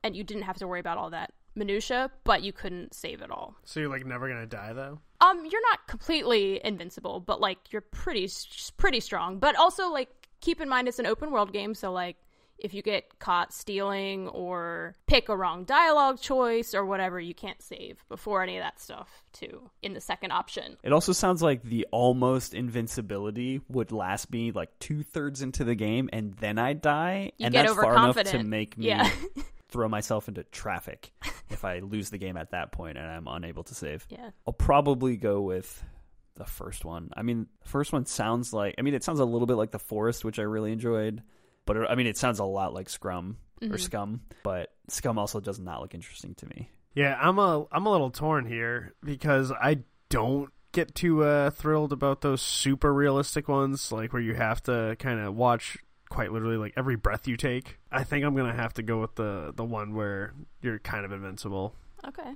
and 0.02 0.16
you 0.16 0.24
didn't 0.24 0.42
have 0.44 0.58
to 0.58 0.68
worry 0.68 0.80
about 0.80 0.98
all 0.98 1.10
that 1.10 1.32
minutia, 1.54 2.10
but 2.24 2.42
you 2.42 2.52
couldn't 2.52 2.94
save 2.94 3.20
it 3.20 3.30
all? 3.30 3.56
so 3.64 3.80
you're 3.80 3.88
like 3.88 4.06
never 4.06 4.28
gonna 4.28 4.46
die 4.46 4.72
though. 4.72 5.00
Um, 5.20 5.44
you're 5.44 5.62
not 5.70 5.86
completely 5.88 6.60
invincible, 6.64 7.18
but 7.20 7.40
like 7.40 7.72
you're 7.72 7.82
pretty 7.82 8.30
pretty 8.76 9.00
strong. 9.00 9.38
But 9.38 9.56
also 9.56 9.90
like 9.90 10.08
keep 10.40 10.60
in 10.60 10.68
mind 10.68 10.88
it's 10.88 10.98
an 11.00 11.06
open 11.06 11.30
world 11.32 11.52
game, 11.52 11.74
so 11.74 11.90
like 11.92 12.16
if 12.58 12.74
you 12.74 12.82
get 12.82 13.18
caught 13.18 13.52
stealing 13.52 14.28
or 14.28 14.94
pick 15.06 15.28
a 15.28 15.36
wrong 15.36 15.64
dialogue 15.64 16.20
choice 16.20 16.74
or 16.74 16.84
whatever, 16.84 17.20
you 17.20 17.34
can't 17.34 17.62
save 17.62 18.04
before 18.08 18.42
any 18.42 18.56
of 18.58 18.62
that 18.62 18.80
stuff 18.80 19.22
too 19.32 19.70
in 19.82 19.94
the 19.94 20.00
second 20.00 20.32
option. 20.32 20.76
It 20.82 20.92
also 20.92 21.12
sounds 21.12 21.42
like 21.42 21.62
the 21.62 21.86
almost 21.92 22.54
invincibility 22.54 23.60
would 23.68 23.92
last 23.92 24.30
me 24.32 24.52
like 24.52 24.76
two 24.78 25.02
thirds 25.02 25.42
into 25.42 25.64
the 25.64 25.74
game, 25.74 26.08
and 26.12 26.34
then 26.34 26.58
I 26.58 26.72
die, 26.72 27.32
You 27.38 27.46
and 27.46 27.52
get 27.52 27.66
that's 27.66 27.78
far 27.78 27.92
enough 27.92 28.16
to 28.22 28.42
make 28.42 28.76
me 28.76 28.88
Yeah. 28.88 29.10
throw 29.70 29.88
myself 29.88 30.28
into 30.28 30.42
traffic 30.44 31.12
if 31.50 31.64
I 31.64 31.80
lose 31.80 32.08
the 32.10 32.16
game 32.18 32.38
at 32.38 32.52
that 32.52 32.72
point 32.72 32.96
and 32.96 33.06
I'm 33.06 33.26
unable 33.28 33.64
to 33.64 33.74
save. 33.74 34.06
Yeah. 34.08 34.30
I'll 34.46 34.54
probably 34.54 35.16
go 35.18 35.42
with 35.42 35.84
the 36.36 36.46
first 36.46 36.84
one. 36.86 37.10
I 37.14 37.22
mean, 37.22 37.46
the 37.62 37.68
first 37.68 37.92
one 37.92 38.06
sounds 38.06 38.52
like 38.54 38.76
I 38.78 38.82
mean, 38.82 38.94
it 38.94 39.04
sounds 39.04 39.20
a 39.20 39.24
little 39.26 39.46
bit 39.46 39.56
like 39.56 39.70
the 39.70 39.78
Forest, 39.78 40.24
which 40.24 40.38
I 40.38 40.42
really 40.42 40.72
enjoyed, 40.72 41.22
but 41.68 41.76
it, 41.76 41.86
I 41.88 41.94
mean, 41.94 42.08
it 42.08 42.16
sounds 42.16 42.40
a 42.40 42.44
lot 42.44 42.74
like 42.74 42.88
Scrum 42.88 43.36
or 43.62 43.78
Scum, 43.78 44.22
but 44.42 44.72
Scum 44.88 45.18
also 45.18 45.38
does 45.38 45.60
not 45.60 45.80
look 45.80 45.94
interesting 45.94 46.34
to 46.36 46.46
me. 46.46 46.70
Yeah, 46.94 47.16
I'm 47.20 47.38
a 47.38 47.64
I'm 47.70 47.86
a 47.86 47.90
little 47.92 48.10
torn 48.10 48.44
here 48.46 48.94
because 49.04 49.52
I 49.52 49.78
don't 50.08 50.50
get 50.72 50.94
too 50.94 51.22
uh, 51.22 51.50
thrilled 51.50 51.92
about 51.92 52.22
those 52.22 52.42
super 52.42 52.92
realistic 52.92 53.46
ones, 53.48 53.92
like 53.92 54.12
where 54.12 54.22
you 54.22 54.34
have 54.34 54.62
to 54.64 54.96
kind 54.98 55.20
of 55.20 55.34
watch 55.36 55.78
quite 56.08 56.32
literally 56.32 56.56
like 56.56 56.72
every 56.76 56.96
breath 56.96 57.28
you 57.28 57.36
take. 57.36 57.78
I 57.92 58.02
think 58.04 58.24
I'm 58.24 58.34
gonna 58.34 58.54
have 58.54 58.72
to 58.74 58.82
go 58.82 59.00
with 59.00 59.14
the 59.14 59.52
the 59.54 59.64
one 59.64 59.94
where 59.94 60.32
you're 60.62 60.78
kind 60.78 61.04
of 61.04 61.12
invincible. 61.12 61.74
Okay. 62.06 62.32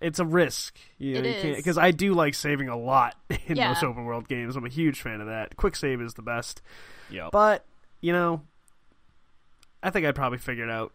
It's 0.00 0.18
a 0.18 0.24
risk, 0.24 0.76
you 0.98 1.22
know, 1.22 1.54
because 1.54 1.78
I 1.78 1.92
do 1.92 2.14
like 2.14 2.34
saving 2.34 2.68
a 2.68 2.76
lot 2.76 3.14
in 3.46 3.56
Yeah. 3.56 3.68
most 3.68 3.84
open 3.84 4.04
world 4.04 4.26
games. 4.26 4.56
I'm 4.56 4.66
a 4.66 4.70
huge 4.70 5.00
fan 5.00 5.20
of 5.20 5.28
that. 5.28 5.56
Quick 5.56 5.76
save 5.76 6.00
is 6.00 6.14
the 6.14 6.22
best, 6.22 6.60
Yeah. 7.08 7.28
but 7.30 7.64
you 8.00 8.12
know, 8.12 8.42
I 9.82 9.90
think 9.90 10.06
I'd 10.06 10.14
probably 10.14 10.38
figure 10.38 10.64
it 10.64 10.70
out. 10.70 10.92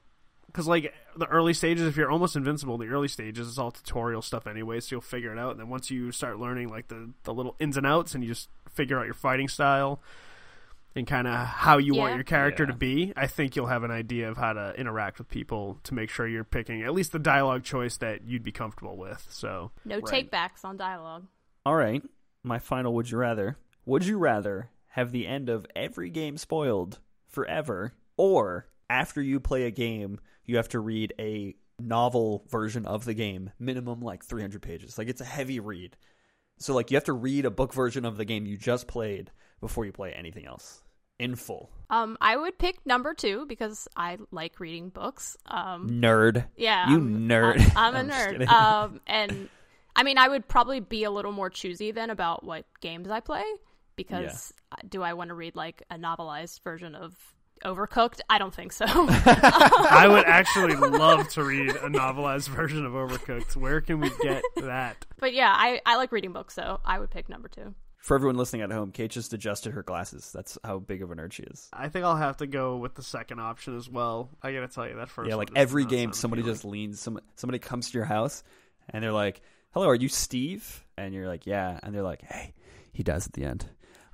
Because 0.47 0.65
like 0.67 0.93
the 1.17 1.26
early 1.28 1.54
stages, 1.54 1.86
if 1.86 1.97
you're 1.97 2.10
almost 2.10 2.36
invincible, 2.38 2.78
the 2.78 2.88
early 2.88 3.10
stages 3.10 3.47
is 3.47 3.60
all 3.60 3.71
tutorial 3.71 4.21
stuff 4.21 4.47
anyway, 4.47 4.80
so 4.80 4.95
you'll 4.95 5.02
figure 5.02 5.34
it 5.34 5.38
out. 5.38 5.52
And 5.52 5.60
then 5.60 5.67
once 5.69 5.91
you 5.91 6.12
start 6.12 6.39
learning 6.39 6.69
like 6.69 6.88
the 6.88 7.12
the 7.23 7.34
little 7.34 7.56
ins 7.60 7.76
and 7.78 7.86
outs, 7.86 8.15
and 8.15 8.23
you 8.23 8.30
just 8.30 8.50
figure 8.71 8.97
out 8.97 9.06
your 9.06 9.13
fighting 9.13 9.50
style 9.50 10.02
and 10.95 11.06
kind 11.06 11.28
of 11.28 11.34
how 11.45 11.78
you 11.78 11.93
want 11.93 12.15
your 12.15 12.23
character 12.23 12.63
Yeah. 12.63 12.67
to 12.71 12.76
be, 12.78 13.13
I 13.15 13.28
think 13.28 13.56
you'll 13.56 13.67
have 13.67 13.84
an 13.84 13.91
idea 13.91 14.30
of 14.32 14.38
how 14.38 14.54
to 14.54 14.73
interact 14.80 15.19
with 15.19 15.28
people 15.30 15.80
to 15.84 15.93
make 15.93 16.10
sure 16.10 16.26
you're 16.28 16.43
picking 16.45 16.82
at 16.82 16.93
least 16.93 17.12
the 17.12 17.19
dialogue 17.19 17.63
choice 17.63 17.97
that 17.97 18.23
you'd 18.23 18.41
be 18.43 18.52
comfortable 18.54 18.97
with. 18.97 19.28
So 19.30 19.71
No 19.86 20.00
Right. 20.00 20.32
takebacks 20.32 20.63
on 20.63 20.78
dialogue. 20.78 21.28
All 21.65 21.76
right, 21.76 22.02
my 22.41 22.58
final 22.58 22.93
would 22.95 23.12
you 23.12 23.17
rather. 23.17 23.58
Would 23.86 24.06
you 24.06 24.17
rather 24.17 24.69
have 24.91 25.12
the 25.12 25.28
end 25.28 25.50
of 25.50 25.67
every 25.76 26.10
game 26.10 26.38
spoiled 26.38 27.00
forever, 27.28 27.93
or 28.15 28.65
after 28.89 29.21
you 29.21 29.39
play 29.39 29.63
a 29.65 29.71
game, 29.71 30.19
you 30.45 30.58
have 30.58 30.69
to 30.69 30.80
read 30.80 31.13
a 31.19 31.56
novel 31.80 32.45
version 32.50 32.86
of 32.86 33.06
the 33.06 33.13
game, 33.13 33.52
minimum 33.60 34.02
like 34.02 34.23
300 34.23 34.62
pages? 34.62 34.97
Like 34.97 35.08
it's 35.10 35.21
a 35.21 35.26
heavy 35.26 35.60
read. 35.60 35.95
So 36.60 36.73
like 36.73 36.89
you 36.91 36.95
have 36.97 37.04
to 37.06 37.13
read 37.13 37.45
a 37.45 37.52
book 37.52 37.73
version 37.73 38.06
of 38.06 38.17
the 38.17 38.26
game 38.26 38.45
you 38.45 38.58
just 38.58 38.88
played 38.88 39.32
before 39.62 39.86
you 39.86 39.91
play 39.91 40.12
anything 40.13 40.45
else 40.45 40.82
in 41.19 41.36
full. 41.36 41.69
Um, 41.89 42.17
I 42.21 42.36
would 42.36 42.58
pick 42.58 42.84
number 42.86 43.13
two 43.13 43.45
because 43.47 43.88
I 43.95 44.17
like 44.32 44.60
reading 44.60 44.89
books. 44.89 45.38
Um, 45.45 45.89
Nerd. 45.89 46.45
yeah, 46.56 46.89
You 46.89 46.95
I'm- 46.95 47.28
nerd. 47.28 47.71
I'm, 47.76 47.95
I'm 47.95 48.10
a 48.10 48.13
nerd. 48.13 48.47
Um, 48.47 49.02
and 49.08 49.50
I 49.95 50.04
mean, 50.04 50.17
I 50.17 50.28
would 50.28 50.47
probably 50.47 50.80
be 50.80 51.04
a 51.06 51.12
little 51.12 51.32
more 51.32 51.50
choosy 51.50 51.91
then 51.91 52.10
about 52.12 52.43
what 52.43 52.65
games 52.82 53.10
I 53.10 53.19
play 53.19 53.43
because 53.95 54.54
uh 54.71 54.76
do 54.88 55.02
I 55.02 55.13
want 55.13 55.30
to 55.30 55.34
read 55.34 55.56
like 55.56 55.82
a 55.89 55.95
novelized 55.95 56.62
version 56.63 56.93
of 56.93 57.15
Overcooked? 57.63 58.20
I 58.30 58.38
don't 58.38 58.54
think 58.54 58.72
so. 58.72 58.86
I 58.88 60.06
would 60.10 60.26
actually 60.26 60.76
love 60.76 61.28
to 61.30 61.43
read 61.43 61.72
a 61.72 61.89
novelized 61.89 62.50
version 62.50 62.86
of 62.86 62.93
Overcooked. 62.93 63.56
Where 63.56 63.82
can 63.82 64.00
we 64.00 64.10
get 64.22 64.43
that? 64.58 65.06
but 65.17 65.34
yeah, 65.34 65.54
I, 65.56 65.82
I 65.86 65.96
like 65.98 66.12
reading 66.12 66.34
books, 66.34 66.54
so 66.54 66.80
I 66.86 67.00
would 67.00 67.10
pick 67.10 67.30
number 67.30 67.48
two. 67.48 67.74
For 68.00 68.15
everyone 68.15 68.38
listening 68.38 68.62
at 68.62 68.72
home, 68.72 68.91
Kate 68.91 69.12
just 69.12 69.34
adjusted 69.34 69.74
her 69.74 69.84
glasses. 69.84 70.32
That's 70.34 70.58
how 70.63 70.80
big 70.80 71.02
of 71.02 71.12
a 71.12 71.15
nerd 71.15 71.34
she 71.34 71.43
is. 71.43 71.67
I 71.74 71.89
think 71.89 72.06
I'll 72.06 72.15
have 72.15 72.38
to 72.38 72.48
go 72.48 72.78
with 72.78 72.96
the 72.96 73.04
second 73.04 73.39
option 73.41 73.76
as 73.76 73.89
well. 73.89 74.30
I 74.41 74.54
gotta 74.54 74.70
tell 74.70 74.88
you 74.88 74.96
that 74.96 75.10
first. 75.10 75.28
yeah, 75.28 75.36
one 75.36 75.48
like 75.48 75.58
every 75.58 75.84
game, 75.86 76.13
somebody 76.13 76.41
appealing. 76.41 76.56
just 76.56 76.65
leans. 76.65 77.00
Some 77.02 77.20
somebody 77.36 77.60
comes 77.60 77.91
to 77.91 77.98
your 77.98 78.06
house, 78.06 78.43
and 78.89 79.04
they're 79.04 79.12
like, 79.12 79.41
"Hello, 79.72 79.88
are 79.89 79.96
you 79.96 80.08
Steve?" 80.08 80.86
And 80.98 81.13
you're 81.13 81.28
like, 81.28 81.46
"Yeah," 81.46 81.80
and 81.84 81.93
they're 81.93 82.02
like, 82.04 82.22
"Hey, 82.22 82.54
he 82.93 83.04
dies 83.04 83.26
at 83.28 83.34
the 83.34 83.43
end." 83.43 83.65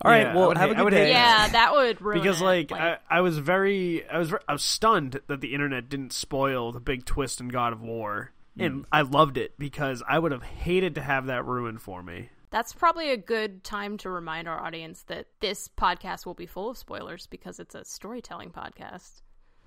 All 0.03 0.11
right, 0.11 0.23
Yeah, 0.23 0.31
I 0.31 0.35
well, 0.35 0.47
would 0.49 0.57
have 0.57 0.69
hate- 0.69 0.75
a 0.75 0.75
I 0.75 0.77
good 0.79 0.83
would 0.85 0.89
day. 0.91 1.09
Yeah, 1.11 1.47
that 1.49 1.71
would 1.73 2.01
ruin 2.01 2.19
because 2.21 2.41
it. 2.41 2.43
like, 2.43 2.71
I, 2.71 2.97
I 3.09 3.21
was 3.21 3.37
very 3.37 4.07
I 4.09 4.17
was 4.17 4.29
ver- 4.29 4.41
I 4.47 4.51
was 4.53 4.63
stunned 4.63 5.19
that 5.27 5.39
the 5.41 5.53
internet 5.53 5.87
didn't 5.89 6.11
spoil 6.13 6.71
the 6.71 6.79
big 6.81 7.05
twist 7.05 7.39
in 7.39 7.47
God 7.47 7.71
of 7.73 7.81
War, 7.81 8.31
Mm. 8.57 8.65
and 8.65 8.85
I 8.91 9.01
loved 9.01 9.37
it 9.37 9.57
because 9.57 10.03
I 10.07 10.19
would 10.19 10.31
have 10.31 10.43
hated 10.43 10.95
to 10.95 11.01
have 11.01 11.25
that 11.27 11.45
ruined 11.45 11.81
for 11.81 12.03
me. 12.03 12.29
That's 12.51 12.71
probably 12.73 13.09
a 13.11 13.17
good 13.17 13.63
time 13.63 13.97
to 13.99 14.11
remind 14.11 14.47
our 14.47 14.59
audience 14.59 15.01
that 15.07 15.25
this 15.39 15.67
podcast 15.69 16.25
will 16.27 16.35
be 16.35 16.45
full 16.45 16.69
of 16.69 16.77
spoilers 16.77 17.25
because 17.25 17.59
it's 17.59 17.73
a 17.73 17.83
storytelling 17.83 18.51
podcast. 18.51 19.21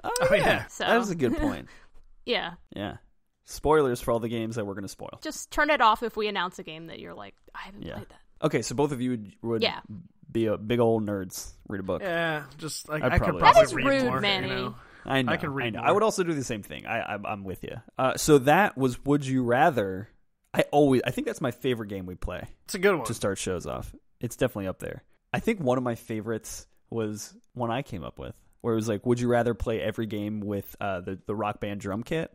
Oh, 0.05 0.11
Oh, 0.21 0.35
yeah, 0.35 0.37
yeah. 0.47 0.67
So- 0.67 0.85
that 0.85 0.99
was 0.99 1.11
a 1.11 1.17
good 1.17 1.37
point. 1.39 1.67
Yeah, 2.27 2.53
yeah, 2.77 2.99
spoilers 3.45 4.01
for 4.01 4.13
all 4.13 4.21
the 4.21 4.29
games 4.29 4.55
that 4.57 4.65
we're 4.67 4.75
going 4.75 4.83
to 4.85 4.89
spoil. 4.89 5.19
just 5.23 5.51
turn 5.51 5.71
it 5.71 5.81
off 5.81 6.03
if 6.05 6.17
we 6.17 6.29
announce 6.29 6.59
a 6.59 6.63
game 6.63 6.87
that 6.89 7.01
you're 7.01 7.15
like, 7.15 7.35
I 7.55 7.63
haven't 7.63 7.83
Yeah. 7.83 7.95
played 7.95 8.09
that. 8.11 8.21
Okay, 8.47 8.63
so 8.63 8.75
both 8.77 8.93
of 8.93 9.01
you 9.01 9.11
would, 9.11 9.33
would 9.43 9.63
Yeah. 9.63 9.81
Be 10.31 10.47
a 10.47 10.57
big 10.57 10.81
old 10.81 11.07
nerds. 11.07 11.53
Read 11.69 11.81
a 11.81 11.83
book. 11.83 12.03
Yeah, 12.03 12.45
just 12.59 12.89
like 12.89 13.03
I'd 13.03 13.13
I 13.13 13.19
probably- 13.19 13.33
could 13.35 13.41
probably 13.41 13.61
That 13.63 13.67
is 13.69 13.75
read 13.75 13.87
rude, 13.87 14.05
more. 14.05 14.21
Manny. 14.21 14.49
You 14.49 14.55
know? 14.55 14.75
I 15.05 15.23
know. 15.23 15.33
I 15.33 15.37
can 15.37 15.53
read 15.55 15.75
know. 15.75 15.81
more. 15.81 15.89
I 15.89 15.93
would 15.93 16.03
also 16.03 16.23
do 16.25 16.35
the 16.35 16.43
same 16.45 16.63
thing. 16.63 16.87
I, 16.87 17.01
I 17.15 17.19
I'm 17.25 17.45
with 17.45 17.63
you. 17.63 17.77
Uh, 17.99 18.17
so 18.17 18.39
that 18.39 18.77
was 18.77 19.05
Would 19.05 19.25
You 19.27 19.43
Rather. 19.45 20.09
I 20.55 20.63
always 20.73 21.03
I 21.05 21.11
think 21.11 21.27
that's 21.27 21.41
my 21.41 21.51
favorite 21.51 21.89
game 21.89 22.07
we 22.07 22.15
play. 22.15 22.45
It's 22.65 22.75
a 22.75 22.79
good 22.79 22.97
one. 22.97 23.07
to 23.07 23.15
start 23.15 23.39
shows 23.39 23.67
off. 23.67 23.95
It's 24.21 24.37
definitely 24.37 24.69
up 24.69 24.79
there. 24.79 25.05
I 25.33 25.39
think 25.41 25.61
one 25.61 25.77
of 25.79 25.85
my 25.85 25.95
favorites 25.97 26.67
was 26.91 27.35
one 27.55 27.71
I 27.71 27.83
came 27.83 28.03
up 28.03 28.19
with, 28.19 28.35
where 28.63 28.73
it 28.73 28.77
was 28.77 28.89
like, 28.89 29.05
would 29.05 29.21
you 29.21 29.29
rather 29.29 29.53
play 29.55 29.81
every 29.83 30.07
game 30.07 30.41
with 30.41 30.75
uh, 30.81 31.01
the 31.01 31.19
the 31.27 31.35
Rock 31.35 31.61
Band 31.61 31.81
drum 31.81 32.03
kit 32.03 32.33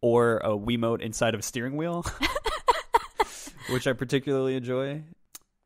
or 0.00 0.38
a 0.38 0.50
Wiimote 0.50 1.00
inside 1.02 1.34
of 1.34 1.40
a 1.40 1.42
steering 1.42 1.76
wheel, 1.76 2.04
which 3.70 3.86
I 3.86 3.92
particularly 3.92 4.54
enjoy. 4.56 5.02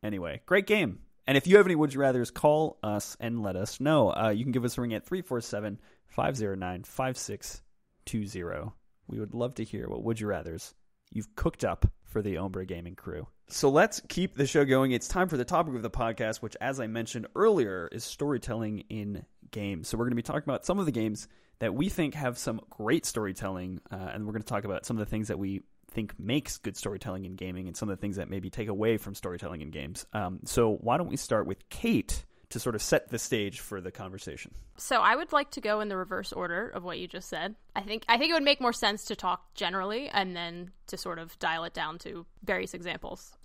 Anyway, 0.01 0.41
great 0.45 0.67
game. 0.67 0.99
And 1.25 1.37
if 1.37 1.47
you 1.47 1.57
have 1.57 1.65
any 1.65 1.75
would 1.75 1.93
you 1.93 2.01
rather's, 2.01 2.31
call 2.31 2.77
us 2.83 3.15
and 3.19 3.41
let 3.41 3.55
us 3.55 3.79
know. 3.79 4.09
Uh, 4.09 4.29
you 4.29 4.43
can 4.43 4.51
give 4.51 4.65
us 4.65 4.77
a 4.77 4.81
ring 4.81 4.93
at 4.93 5.05
347 5.05 5.79
509 6.07 6.83
5620. 6.83 8.71
We 9.07 9.19
would 9.19 9.33
love 9.33 9.55
to 9.55 9.63
hear 9.63 9.87
what 9.87 10.03
would 10.03 10.19
you 10.19 10.27
rather's 10.27 10.73
you've 11.13 11.35
cooked 11.35 11.63
up 11.63 11.85
for 12.03 12.21
the 12.21 12.35
Ombra 12.35 12.67
Gaming 12.67 12.95
crew. 12.95 13.27
So 13.47 13.69
let's 13.69 14.01
keep 14.09 14.35
the 14.35 14.47
show 14.47 14.65
going. 14.65 14.91
It's 14.91 15.07
time 15.07 15.29
for 15.29 15.37
the 15.37 15.45
topic 15.45 15.75
of 15.75 15.81
the 15.81 15.89
podcast, 15.89 16.37
which, 16.37 16.57
as 16.59 16.79
I 16.79 16.87
mentioned 16.87 17.27
earlier, 17.35 17.87
is 17.91 18.03
storytelling 18.03 18.83
in 18.89 19.25
games. 19.51 19.87
So 19.87 19.97
we're 19.97 20.05
going 20.05 20.11
to 20.11 20.15
be 20.15 20.23
talking 20.23 20.43
about 20.43 20.65
some 20.65 20.79
of 20.79 20.85
the 20.85 20.91
games 20.91 21.27
that 21.59 21.73
we 21.73 21.89
think 21.89 22.15
have 22.15 22.37
some 22.37 22.61
great 22.69 23.05
storytelling, 23.05 23.79
uh, 23.91 23.95
and 23.95 24.25
we're 24.25 24.33
going 24.33 24.41
to 24.41 24.47
talk 24.47 24.63
about 24.63 24.85
some 24.85 24.97
of 24.97 25.05
the 25.05 25.09
things 25.09 25.27
that 25.27 25.37
we 25.37 25.61
think 25.93 26.19
makes 26.19 26.57
good 26.57 26.75
storytelling 26.75 27.25
in 27.25 27.35
gaming, 27.35 27.67
and 27.67 27.77
some 27.77 27.89
of 27.89 27.97
the 27.97 28.01
things 28.01 28.17
that 28.17 28.29
maybe 28.29 28.49
take 28.49 28.67
away 28.67 28.97
from 28.97 29.15
storytelling 29.15 29.61
in 29.61 29.69
games. 29.69 30.05
Um, 30.13 30.39
so 30.45 30.77
why 30.81 30.97
don't 30.97 31.07
we 31.07 31.17
start 31.17 31.47
with 31.47 31.69
Kate 31.69 32.25
to 32.49 32.59
sort 32.59 32.75
of 32.75 32.81
set 32.81 33.09
the 33.09 33.17
stage 33.17 33.61
for 33.61 33.81
the 33.81 33.91
conversation? 33.91 34.53
So 34.77 34.97
I 34.97 35.15
would 35.15 35.31
like 35.31 35.51
to 35.51 35.61
go 35.61 35.79
in 35.79 35.89
the 35.89 35.97
reverse 35.97 36.31
order 36.31 36.69
of 36.69 36.83
what 36.83 36.99
you 36.99 37.07
just 37.07 37.29
said. 37.29 37.55
I 37.75 37.81
think 37.81 38.03
I 38.07 38.17
think 38.17 38.31
it 38.31 38.33
would 38.33 38.43
make 38.43 38.61
more 38.61 38.73
sense 38.73 39.05
to 39.05 39.15
talk 39.15 39.53
generally 39.55 40.07
and 40.09 40.35
then 40.35 40.71
to 40.87 40.97
sort 40.97 41.19
of 41.19 41.37
dial 41.39 41.63
it 41.63 41.73
down 41.73 41.97
to 41.99 42.25
various 42.43 42.73
examples. 42.73 43.35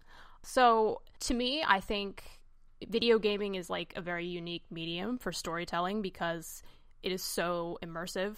So 0.43 1.03
to 1.21 1.35
me, 1.35 1.65
I 1.67 1.81
think 1.81 2.25
video 2.87 3.19
gaming 3.19 3.55
is 3.55 3.71
like 3.71 3.93
a 3.97 4.01
very 4.01 4.27
unique 4.27 4.65
medium 4.71 5.19
for 5.19 5.33
storytelling 5.33 6.03
because 6.03 6.63
it 7.03 7.13
is 7.13 7.23
so 7.23 7.79
immersive. 7.83 8.37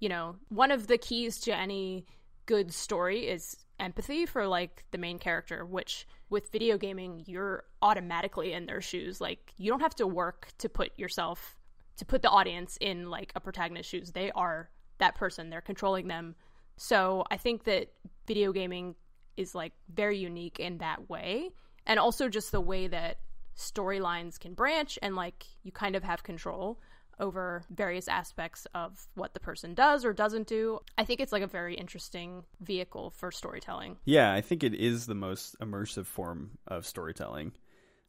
You 0.00 0.08
know, 0.08 0.36
one 0.48 0.70
of 0.70 0.86
the 0.86 0.98
keys 0.98 1.38
to 1.40 1.56
any 1.56 2.06
good 2.46 2.72
story 2.72 3.28
is 3.28 3.56
empathy 3.80 4.26
for 4.26 4.46
like 4.46 4.84
the 4.90 4.98
main 4.98 5.18
character, 5.18 5.64
which 5.64 6.06
with 6.30 6.50
video 6.50 6.78
gaming 6.78 7.22
you're 7.26 7.64
automatically 7.82 8.52
in 8.52 8.66
their 8.66 8.80
shoes. 8.80 9.20
Like 9.20 9.52
you 9.56 9.70
don't 9.70 9.80
have 9.80 9.94
to 9.96 10.06
work 10.06 10.48
to 10.58 10.68
put 10.68 10.98
yourself 10.98 11.56
to 11.96 12.04
put 12.04 12.22
the 12.22 12.28
audience 12.28 12.76
in 12.80 13.08
like 13.10 13.32
a 13.34 13.40
protagonist's 13.40 13.90
shoes. 13.90 14.12
They 14.12 14.30
are 14.32 14.68
that 14.98 15.14
person. 15.14 15.50
They're 15.50 15.60
controlling 15.60 16.08
them. 16.08 16.34
So 16.76 17.24
I 17.30 17.36
think 17.36 17.64
that 17.64 17.92
video 18.26 18.52
gaming 18.52 18.96
is 19.36 19.54
like 19.54 19.72
very 19.92 20.18
unique 20.18 20.58
in 20.58 20.78
that 20.78 21.08
way. 21.08 21.50
And 21.86 21.98
also 21.98 22.28
just 22.28 22.50
the 22.50 22.60
way 22.60 22.88
that 22.88 23.18
storylines 23.56 24.40
can 24.40 24.54
branch 24.54 24.98
and 25.02 25.14
like 25.14 25.46
you 25.62 25.70
kind 25.70 25.94
of 25.94 26.02
have 26.02 26.24
control 26.24 26.80
over 27.20 27.64
various 27.70 28.08
aspects 28.08 28.66
of 28.74 29.06
what 29.14 29.34
the 29.34 29.40
person 29.40 29.74
does 29.74 30.04
or 30.04 30.12
doesn't 30.12 30.46
do. 30.46 30.80
I 30.98 31.04
think 31.04 31.20
it's 31.20 31.32
like 31.32 31.42
a 31.42 31.46
very 31.46 31.74
interesting 31.74 32.44
vehicle 32.60 33.10
for 33.10 33.30
storytelling. 33.30 33.96
Yeah, 34.04 34.32
I 34.32 34.40
think 34.40 34.62
it 34.62 34.74
is 34.74 35.06
the 35.06 35.14
most 35.14 35.58
immersive 35.60 36.06
form 36.06 36.58
of 36.66 36.86
storytelling 36.86 37.52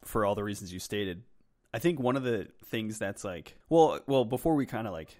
for 0.04 0.24
all 0.24 0.34
the 0.34 0.44
reasons 0.44 0.72
you 0.72 0.78
stated. 0.78 1.22
I 1.74 1.78
think 1.78 2.00
one 2.00 2.16
of 2.16 2.22
the 2.22 2.48
things 2.64 2.98
that's 2.98 3.24
like, 3.24 3.56
well, 3.68 4.00
well, 4.06 4.24
before 4.24 4.54
we 4.54 4.66
kind 4.66 4.86
of 4.86 4.92
like 4.92 5.16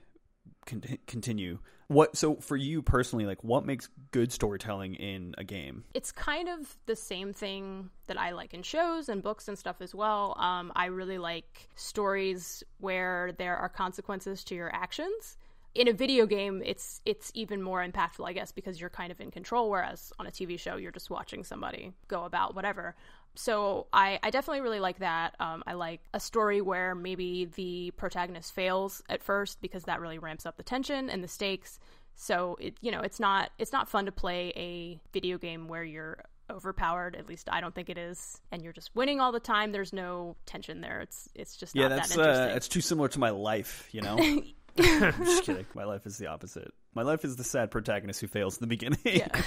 con- 0.66 0.99
continue. 1.07 1.59
What 1.88 2.16
so 2.16 2.37
for 2.37 2.57
you 2.57 2.83
personally, 2.83 3.27
like 3.27 3.42
what 3.44 3.64
makes 3.64 3.88
good 4.11 4.33
storytelling 4.33 4.94
in 4.94 5.35
a 5.38 5.44
game? 5.44 5.85
It's 5.94 6.11
kind 6.11 6.49
of 6.49 6.77
the 6.87 6.96
same 6.96 7.33
thing 7.33 7.90
that 8.09 8.18
I 8.18 8.31
like 8.33 8.55
in 8.55 8.62
shows 8.62 9.09
and 9.09 9.22
books 9.22 9.46
and 9.46 9.59
stuff 9.59 9.77
as 9.81 9.94
well. 9.94 10.37
Um, 10.38 10.72
I 10.75 10.87
really 10.87 11.18
like 11.18 11.68
stories 11.77 12.64
where 12.79 13.33
there 13.38 13.57
are 13.57 13.68
consequences 13.68 14.42
to 14.44 14.55
your 14.55 14.75
actions. 14.75 15.37
In 15.75 15.88
a 15.88 15.92
video 15.92 16.27
game, 16.27 16.62
it's 16.64 17.03
it's 17.05 17.31
even 17.35 17.62
more 17.62 17.87
impactful, 17.87 18.27
I 18.27 18.33
guess, 18.33 18.51
because 18.51 18.81
you're 18.81 18.90
kind 18.90 19.12
of 19.12 19.20
in 19.20 19.31
control. 19.31 19.70
Whereas 19.70 20.12
on 20.18 20.27
a 20.27 20.31
TV 20.31 20.59
show, 20.59 20.77
you're 20.77 20.90
just 20.90 21.11
watching 21.11 21.44
somebody 21.44 21.92
go 22.09 22.25
about 22.25 22.57
whatever 22.57 22.96
so 23.37 23.87
I, 23.92 24.18
I 24.22 24.31
definitely 24.31 24.62
really 24.62 24.81
like 24.81 24.99
that. 24.99 25.35
Um, 25.38 25.62
I 25.66 25.75
like 25.75 26.01
a 26.12 26.20
story 26.20 26.61
where 26.61 26.94
maybe 26.94 27.44
the 27.44 27.92
protagonist 27.92 28.55
fails 28.55 29.03
at 29.09 29.22
first 29.22 29.61
because 29.61 29.85
that 29.85 30.01
really 30.01 30.18
ramps 30.18 30.46
up 30.46 30.57
the 30.57 30.62
tension 30.62 31.11
and 31.11 31.22
the 31.22 31.29
stakes. 31.29 31.79
So 32.16 32.57
it 32.61 32.75
you 32.81 32.90
know 32.90 33.01
it's 33.01 33.20
not 33.20 33.51
it's 33.59 33.72
not 33.72 33.88
fun 33.88 34.07
to 34.07 34.12
play 34.12 34.53
a 34.57 34.99
video 35.12 35.38
game 35.38 35.68
where 35.68 35.85
you're 35.85 36.18
overpowered. 36.51 37.14
At 37.14 37.29
least 37.29 37.49
I 37.53 37.61
don't 37.61 37.75
think 37.75 37.90
it 37.90 37.99
is, 37.99 38.40
and 38.51 38.62
you're 38.62 38.72
just 38.72 38.94
winning 38.94 39.20
all 39.20 39.33
the 39.33 39.40
time. 39.40 39.72
There's 39.72 39.92
no 39.92 40.37
tension 40.46 40.81
there. 40.81 41.01
It's 41.01 41.29
it's 41.35 41.57
just 41.57 41.77
yeah. 41.77 41.88
that's 41.88 42.16
that 42.16 42.53
uh, 42.53 42.55
it's 42.55 42.68
too 42.68 42.81
similar 42.81 43.09
to 43.09 43.18
my 43.18 43.31
life. 43.31 43.88
You 43.92 44.03
know. 44.03 44.16
I'm 44.18 44.44
just 45.25 45.44
kidding. 45.44 45.66
My 45.75 45.85
life 45.85 46.07
is 46.07 46.18
the 46.18 46.27
opposite. 46.27 46.72
My 46.94 47.03
life 47.03 47.25
is 47.25 47.37
the 47.37 47.44
sad 47.44 47.70
protagonist 47.70 48.20
who 48.20 48.27
fails 48.27 48.57
in 48.57 48.61
the 48.61 48.66
beginning. 48.66 48.99
Yeah. 49.05 49.29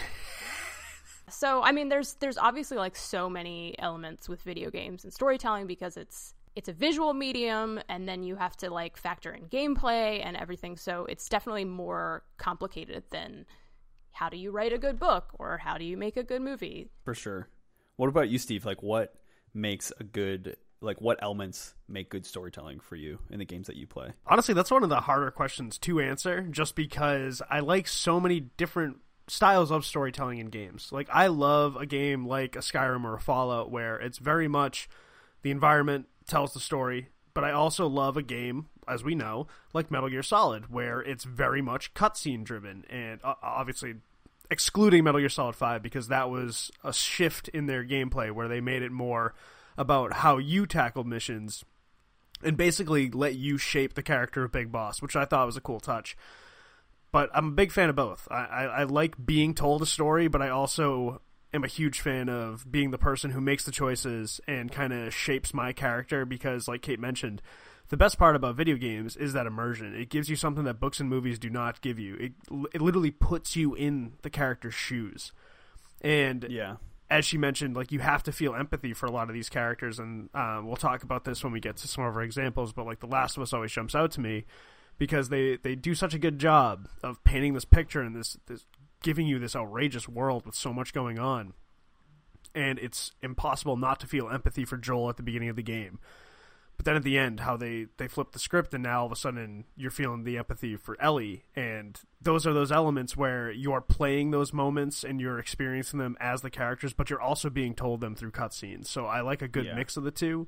So, 1.30 1.62
I 1.63 1.72
mean, 1.72 1.89
there's 1.89 2.13
there's 2.15 2.38
obviously 2.38 2.78
like 2.78 2.96
so 2.96 3.30
many 3.30 3.76
elements 3.80 4.28
with 4.28 4.42
video 4.42 4.70
games 4.70 5.04
and 5.04 5.13
storytelling 5.13 5.68
because 5.68 5.98
it's 5.98 6.34
it's 6.56 6.68
a 6.68 6.74
visual 6.74 7.13
medium 7.13 7.80
and 7.88 8.08
then 8.08 8.24
you 8.24 8.36
have 8.36 8.58
to 8.58 8.70
like 8.70 8.98
factor 8.98 9.32
in 9.32 9.46
gameplay 9.46 10.22
and 10.24 10.36
everything. 10.36 10.78
So, 10.78 11.06
it's 11.06 11.30
definitely 11.30 11.65
more 11.65 12.24
complicated 12.38 13.04
than 13.12 13.46
how 14.12 14.30
do 14.30 14.38
you 14.38 14.52
write 14.52 14.74
a 14.74 14.78
good 14.78 15.00
book 15.00 15.30
or 15.39 15.58
how 15.58 15.78
do 15.78 15.86
you 15.86 15.96
make 15.96 16.18
a 16.18 16.24
good 16.24 16.42
movie? 16.42 16.89
For 17.06 17.13
sure. 17.13 17.48
What 17.96 18.10
about 18.10 18.30
you, 18.30 18.38
Steve? 18.38 18.65
Like 18.65 18.84
what 18.84 19.15
makes 19.54 19.92
a 20.00 20.04
good 20.04 20.58
like 20.82 21.02
what 21.02 21.20
elements 21.22 21.74
make 21.88 22.10
good 22.10 22.26
storytelling 22.26 22.80
for 22.80 22.96
you 22.96 23.20
in 23.30 23.39
the 23.39 23.46
games 23.46 23.68
that 23.68 23.76
you 23.76 23.88
play? 23.88 24.12
Honestly, 24.26 24.54
that's 24.54 24.72
one 24.72 24.84
of 24.84 24.89
the 24.89 25.02
harder 25.02 25.32
questions 25.32 25.78
to 25.80 26.00
answer 26.00 26.42
just 26.44 26.76
because 26.76 27.42
I 27.50 27.60
like 27.60 27.88
so 27.88 28.20
many 28.20 28.39
different 28.39 28.98
styles 29.30 29.72
of 29.72 29.86
storytelling 29.86 30.39
in 30.39 30.48
games. 30.48 30.89
Like 30.92 31.08
I 31.12 31.28
love 31.28 31.76
a 31.76 31.86
game 31.86 32.28
like 32.28 32.56
a 32.56 32.60
Skyrim 32.60 33.04
or 33.04 33.15
a 33.15 33.20
Fallout 33.20 33.72
where 33.72 33.98
it's 33.98 34.18
very 34.18 34.48
much 34.48 34.89
the 35.42 35.52
environment 35.52 36.08
tells 36.28 36.54
the 36.54 36.60
story, 36.60 37.10
but 37.34 37.44
I 37.44 37.52
also 37.52 37.88
love 37.88 38.18
a 38.18 38.22
game 38.22 38.68
as 38.88 39.04
we 39.04 39.15
know 39.15 39.48
like 39.74 39.92
Metal 39.92 40.10
Gear 40.10 40.24
Solid 40.24 40.72
where 40.72 41.00
it's 41.00 41.24
very 41.24 41.62
much 41.62 41.94
cutscene 41.94 42.44
driven 42.44 42.86
and 42.89 43.20
uh, 43.24 43.36
obviously 43.42 43.96
excluding 44.50 45.04
Metal 45.04 45.20
Gear 45.20 45.30
Solid 45.30 45.56
5 45.56 45.82
because 45.84 46.08
that 46.08 46.30
was 46.30 46.72
a 46.84 46.92
shift 46.92 47.48
in 47.50 47.68
their 47.68 47.86
gameplay 47.86 48.32
where 48.32 48.48
they 48.48 48.62
made 48.62 48.82
it 48.82 48.92
more 48.92 49.34
about 49.78 50.13
how 50.13 50.38
you 50.38 50.65
tackle 50.65 51.04
missions 51.04 51.63
and 52.44 52.58
basically 52.58 53.10
let 53.12 53.36
you 53.36 53.58
shape 53.58 53.94
the 53.94 54.04
character 54.04 54.44
of 54.44 54.52
Big 54.52 54.72
Boss, 54.72 55.02
which 55.02 55.15
I 55.15 55.26
thought 55.26 55.46
was 55.46 55.58
a 55.58 55.62
cool 55.62 55.80
touch 55.80 56.18
but 57.12 57.30
I'm 57.34 57.48
a 57.48 57.52
big 57.52 57.72
fan 57.72 57.89
of 57.89 57.95
both. 57.95 58.28
I, 58.30 58.36
I, 58.36 58.63
I, 58.63 58.84
like 58.84 59.15
being 59.24 59.54
told 59.54 59.82
a 59.82 59.86
story, 59.86 60.28
but 60.28 60.41
I 60.41 60.50
also 60.50 61.22
am 61.54 61.63
a 61.63 61.67
huge 61.67 62.02
fan 62.02 62.30
of 62.30 62.72
being 62.72 62.91
the 62.91 62.98
person 62.98 63.32
who 63.32 63.41
makes 63.41 63.63
the 63.63 63.72
choices 63.72 64.39
and 64.48 64.72
kind 64.72 64.93
of 64.93 65.13
shapes 65.13 65.54
my 65.54 65.74
character 65.74 66.26
because, 66.26 66.67
like 66.67 66.82
Kate 66.82 67.00
mentioned, 67.00 67.41
the 67.89 67.98
best 67.98 68.19
part 68.19 68.36
about 68.36 68.56
video 68.56 68.76
games 68.76 69.15
is 69.15 69.34
that 69.34 69.48
immersion. 69.48 69.95
It 69.95 70.10
gives 70.10 70.30
you 70.30 70.36
something 70.36 70.65
that 70.65 70.80
books 70.80 71.00
and 71.00 71.10
movies 71.10 71.39
do 71.39 71.50
not 71.50 71.82
give 71.82 71.98
you. 71.98 72.15
It, 72.15 72.32
it 72.74 72.82
literally 72.82 73.12
puts 73.12 73.56
you 73.56 73.74
in 73.74 74.13
the 74.22 74.30
character's 74.30 74.76
shoes. 74.76 75.32
And 76.02 76.45
yeah. 76.50 76.78
As 77.12 77.26
she 77.26 77.39
mentioned, 77.39 77.76
like 77.76 77.91
you 77.91 77.98
have 78.02 78.22
to 78.24 78.32
feel 78.32 78.54
empathy 78.54 78.93
for 78.93 79.08
a 79.08 79.12
lot 79.12 79.30
of 79.30 79.34
these 79.34 79.50
characters, 79.50 79.98
and 79.98 80.30
um, 80.36 80.67
we'll 80.67 80.76
talk 80.76 81.02
about 81.02 81.24
this 81.24 81.43
when 81.43 81.52
we 81.52 81.60
get 81.60 81.78
to 81.78 81.88
some 81.88 82.04
of 82.04 82.15
our 82.15 82.22
examples. 82.22 82.72
But 82.72 82.86
like 82.86 83.00
The 83.00 83.08
Last 83.08 83.36
of 83.36 83.41
Us 83.41 83.52
always 83.52 83.72
jumps 83.72 83.95
out 83.95 84.12
to 84.12 84.22
me 84.22 84.45
because 85.00 85.30
they 85.30 85.56
they 85.56 85.74
do 85.74 85.96
such 85.96 86.14
a 86.14 86.20
good 86.20 86.38
job 86.38 86.88
of 87.02 87.24
painting 87.24 87.56
this 87.56 87.66
picture 87.66 88.02
and 88.02 88.16
this 88.16 88.38
this 88.46 88.66
giving 89.02 89.26
you 89.26 89.40
this 89.40 89.56
outrageous 89.56 90.08
world 90.08 90.46
with 90.46 90.54
so 90.54 90.72
much 90.72 90.94
going 90.94 91.18
on. 91.18 91.54
And 92.54 92.78
it's 92.80 93.14
impossible 93.24 93.78
not 93.78 94.00
to 94.02 94.08
feel 94.08 94.30
empathy 94.30 94.66
for 94.66 94.78
Joel 94.78 95.10
at 95.10 95.18
the 95.18 95.24
beginning 95.24 95.50
of 95.50 95.56
the 95.56 95.64
game. 95.64 96.00
But 96.76 96.86
then 96.86 96.96
at 96.96 97.04
the 97.04 97.18
end, 97.18 97.42
how 97.42 97.58
they, 97.58 97.88
they 97.98 98.08
flip 98.08 98.32
the 98.32 98.40
script, 98.40 98.74
and 98.74 98.84
now 98.84 99.02
all 99.02 99.06
of 99.06 99.12
a 99.12 99.16
sudden 99.16 99.66
you're 99.76 99.92
feeling 99.92 100.24
the 100.24 100.38
empathy 100.38 100.78
for 100.78 101.00
Ellie. 101.02 101.44
And 101.56 102.00
those 102.22 102.48
are 102.48 102.54
those 102.54 102.72
elements 102.72 103.18
where 103.18 103.52
you're 103.52 103.82
playing 103.82 104.32
those 104.32 104.54
moments 104.54 105.04
and 105.04 105.20
you're 105.20 105.40
experiencing 105.40 106.00
them 106.00 106.18
as 106.20 106.42
the 106.42 106.50
characters, 106.50 106.94
but 106.94 107.10
you're 107.10 107.22
also 107.22 107.50
being 107.50 107.76
told 107.76 108.02
them 108.02 108.16
through 108.16 108.32
cutscenes. 108.32 108.88
So 108.88 109.06
I 109.06 109.22
like 109.22 109.42
a 109.42 109.48
good 109.48 109.66
yeah. 109.66 109.76
mix 109.76 109.98
of 109.98 110.04
the 110.04 110.12
two. 110.12 110.48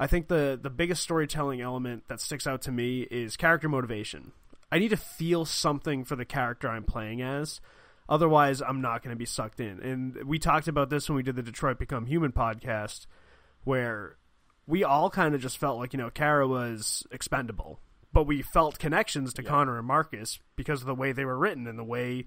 I 0.00 0.06
think 0.06 0.28
the 0.28 0.58
the 0.60 0.70
biggest 0.70 1.02
storytelling 1.02 1.60
element 1.60 2.04
that 2.08 2.20
sticks 2.20 2.46
out 2.46 2.62
to 2.62 2.72
me 2.72 3.02
is 3.10 3.36
character 3.36 3.68
motivation. 3.68 4.32
I 4.70 4.78
need 4.78 4.90
to 4.90 4.96
feel 4.96 5.44
something 5.44 6.04
for 6.04 6.14
the 6.14 6.24
character 6.24 6.68
I'm 6.68 6.84
playing 6.84 7.22
as. 7.22 7.60
Otherwise, 8.08 8.62
I'm 8.62 8.80
not 8.80 9.02
going 9.02 9.14
to 9.14 9.18
be 9.18 9.26
sucked 9.26 9.60
in. 9.60 9.80
And 9.80 10.24
we 10.24 10.38
talked 10.38 10.68
about 10.68 10.88
this 10.88 11.08
when 11.08 11.16
we 11.16 11.22
did 11.22 11.36
the 11.36 11.42
Detroit 11.42 11.78
Become 11.78 12.06
Human 12.06 12.32
podcast, 12.32 13.06
where 13.64 14.16
we 14.66 14.84
all 14.84 15.10
kind 15.10 15.34
of 15.34 15.40
just 15.40 15.58
felt 15.58 15.78
like, 15.78 15.92
you 15.92 15.98
know, 15.98 16.10
Kara 16.10 16.46
was 16.46 17.06
expendable. 17.10 17.80
But 18.12 18.24
we 18.24 18.40
felt 18.40 18.78
connections 18.78 19.34
to 19.34 19.42
yeah. 19.42 19.50
Connor 19.50 19.78
and 19.78 19.86
Marcus 19.86 20.38
because 20.56 20.80
of 20.80 20.86
the 20.86 20.94
way 20.94 21.12
they 21.12 21.26
were 21.26 21.36
written 21.36 21.66
and 21.66 21.78
the 21.78 21.84
way 21.84 22.24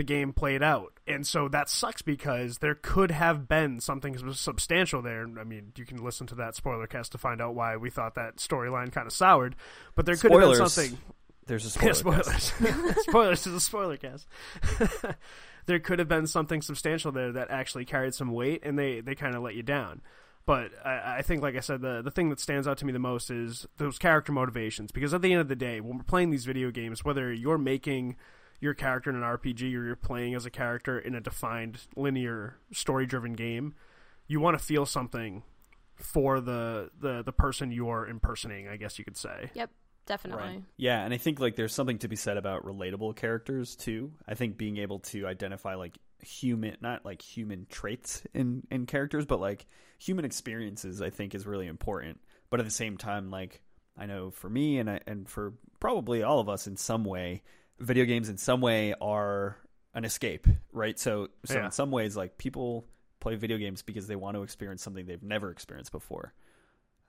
the 0.00 0.04
game 0.04 0.32
played 0.32 0.62
out. 0.62 0.98
And 1.06 1.26
so 1.26 1.46
that 1.48 1.68
sucks 1.68 2.00
because 2.00 2.58
there 2.58 2.74
could 2.74 3.10
have 3.10 3.46
been 3.46 3.80
something 3.80 4.16
substantial 4.32 5.02
there. 5.02 5.26
I 5.38 5.44
mean, 5.44 5.74
you 5.76 5.84
can 5.84 6.02
listen 6.02 6.26
to 6.28 6.34
that 6.36 6.56
spoiler 6.56 6.86
cast 6.86 7.12
to 7.12 7.18
find 7.18 7.42
out 7.42 7.54
why 7.54 7.76
we 7.76 7.90
thought 7.90 8.14
that 8.14 8.36
storyline 8.36 8.90
kind 8.90 9.06
of 9.06 9.12
soured. 9.12 9.56
But 9.94 10.06
there 10.06 10.16
could 10.16 10.30
spoilers. 10.32 10.58
have 10.58 10.64
been 10.64 10.70
something. 10.70 10.98
There's 11.46 11.66
a 11.66 11.70
spoiler 11.98 12.22
yeah, 12.22 12.38
spoilers. 12.38 12.96
spoilers 13.02 13.46
is 13.46 13.52
a 13.52 13.60
spoiler 13.60 13.98
cast. 13.98 14.26
there 15.66 15.80
could 15.80 15.98
have 15.98 16.08
been 16.08 16.26
something 16.26 16.62
substantial 16.62 17.12
there 17.12 17.32
that 17.32 17.50
actually 17.50 17.84
carried 17.84 18.14
some 18.14 18.32
weight, 18.32 18.62
and 18.64 18.78
they, 18.78 19.02
they 19.02 19.14
kind 19.14 19.34
of 19.34 19.42
let 19.42 19.54
you 19.54 19.62
down. 19.62 20.00
But 20.46 20.70
I, 20.82 21.18
I, 21.18 21.22
think, 21.22 21.42
like 21.42 21.56
I 21.56 21.60
said, 21.60 21.82
the 21.82 22.00
the 22.00 22.10
thing 22.10 22.30
that 22.30 22.40
stands 22.40 22.66
out 22.66 22.78
to 22.78 22.86
me 22.86 22.94
the 22.94 22.98
most 22.98 23.30
is 23.30 23.66
those 23.76 23.98
character 23.98 24.32
motivations. 24.32 24.92
Because 24.92 25.12
at 25.12 25.20
the 25.20 25.30
end 25.30 25.42
of 25.42 25.48
the 25.48 25.56
day, 25.56 25.78
when 25.82 25.98
we're 25.98 26.04
playing 26.04 26.30
these 26.30 26.46
video 26.46 26.70
games, 26.70 27.04
whether 27.04 27.30
you're 27.30 27.58
making 27.58 28.16
your 28.60 28.74
character 28.74 29.10
in 29.10 29.16
an 29.16 29.22
RPG 29.22 29.62
or 29.74 29.84
you're 29.84 29.96
playing 29.96 30.34
as 30.34 30.46
a 30.46 30.50
character 30.50 30.98
in 30.98 31.14
a 31.14 31.20
defined 31.20 31.80
linear 31.96 32.56
story 32.72 33.06
driven 33.06 33.32
game, 33.32 33.74
you 34.26 34.40
want 34.40 34.58
to 34.58 34.64
feel 34.64 34.86
something 34.86 35.42
for 35.96 36.40
the, 36.40 36.90
the 36.98 37.22
the 37.22 37.32
person 37.32 37.72
you're 37.72 38.06
impersonating, 38.06 38.68
I 38.68 38.76
guess 38.76 38.98
you 38.98 39.04
could 39.04 39.16
say. 39.16 39.50
Yep. 39.54 39.70
Definitely. 40.06 40.42
Right. 40.42 40.62
Yeah, 40.76 41.04
and 41.04 41.14
I 41.14 41.18
think 41.18 41.38
like 41.38 41.54
there's 41.54 41.74
something 41.74 41.98
to 41.98 42.08
be 42.08 42.16
said 42.16 42.36
about 42.36 42.64
relatable 42.64 43.14
characters 43.16 43.76
too. 43.76 44.12
I 44.26 44.34
think 44.34 44.56
being 44.56 44.78
able 44.78 44.98
to 45.00 45.26
identify 45.26 45.76
like 45.76 45.98
human 46.20 46.76
not 46.80 47.04
like 47.04 47.22
human 47.22 47.66
traits 47.70 48.22
in 48.34 48.66
in 48.70 48.86
characters, 48.86 49.24
but 49.24 49.40
like 49.40 49.66
human 49.98 50.24
experiences 50.24 51.00
I 51.00 51.10
think 51.10 51.34
is 51.34 51.46
really 51.46 51.68
important. 51.68 52.18
But 52.50 52.58
at 52.58 52.66
the 52.66 52.72
same 52.72 52.96
time 52.96 53.30
like 53.30 53.62
I 53.96 54.06
know 54.06 54.30
for 54.30 54.48
me 54.48 54.78
and 54.78 54.90
I, 54.90 55.00
and 55.06 55.28
for 55.28 55.54
probably 55.78 56.22
all 56.22 56.40
of 56.40 56.48
us 56.48 56.66
in 56.66 56.76
some 56.76 57.04
way, 57.04 57.42
video 57.80 58.04
games 58.04 58.28
in 58.28 58.36
some 58.36 58.60
way 58.60 58.94
are 59.00 59.56
an 59.94 60.04
escape, 60.04 60.46
right? 60.72 60.98
So, 60.98 61.28
so 61.44 61.54
yeah. 61.54 61.66
in 61.66 61.70
some 61.72 61.90
ways, 61.90 62.16
like 62.16 62.38
people 62.38 62.86
play 63.18 63.34
video 63.34 63.58
games 63.58 63.82
because 63.82 64.06
they 64.06 64.16
want 64.16 64.36
to 64.36 64.42
experience 64.42 64.82
something 64.82 65.06
they've 65.06 65.22
never 65.22 65.50
experienced 65.50 65.92
before. 65.92 66.32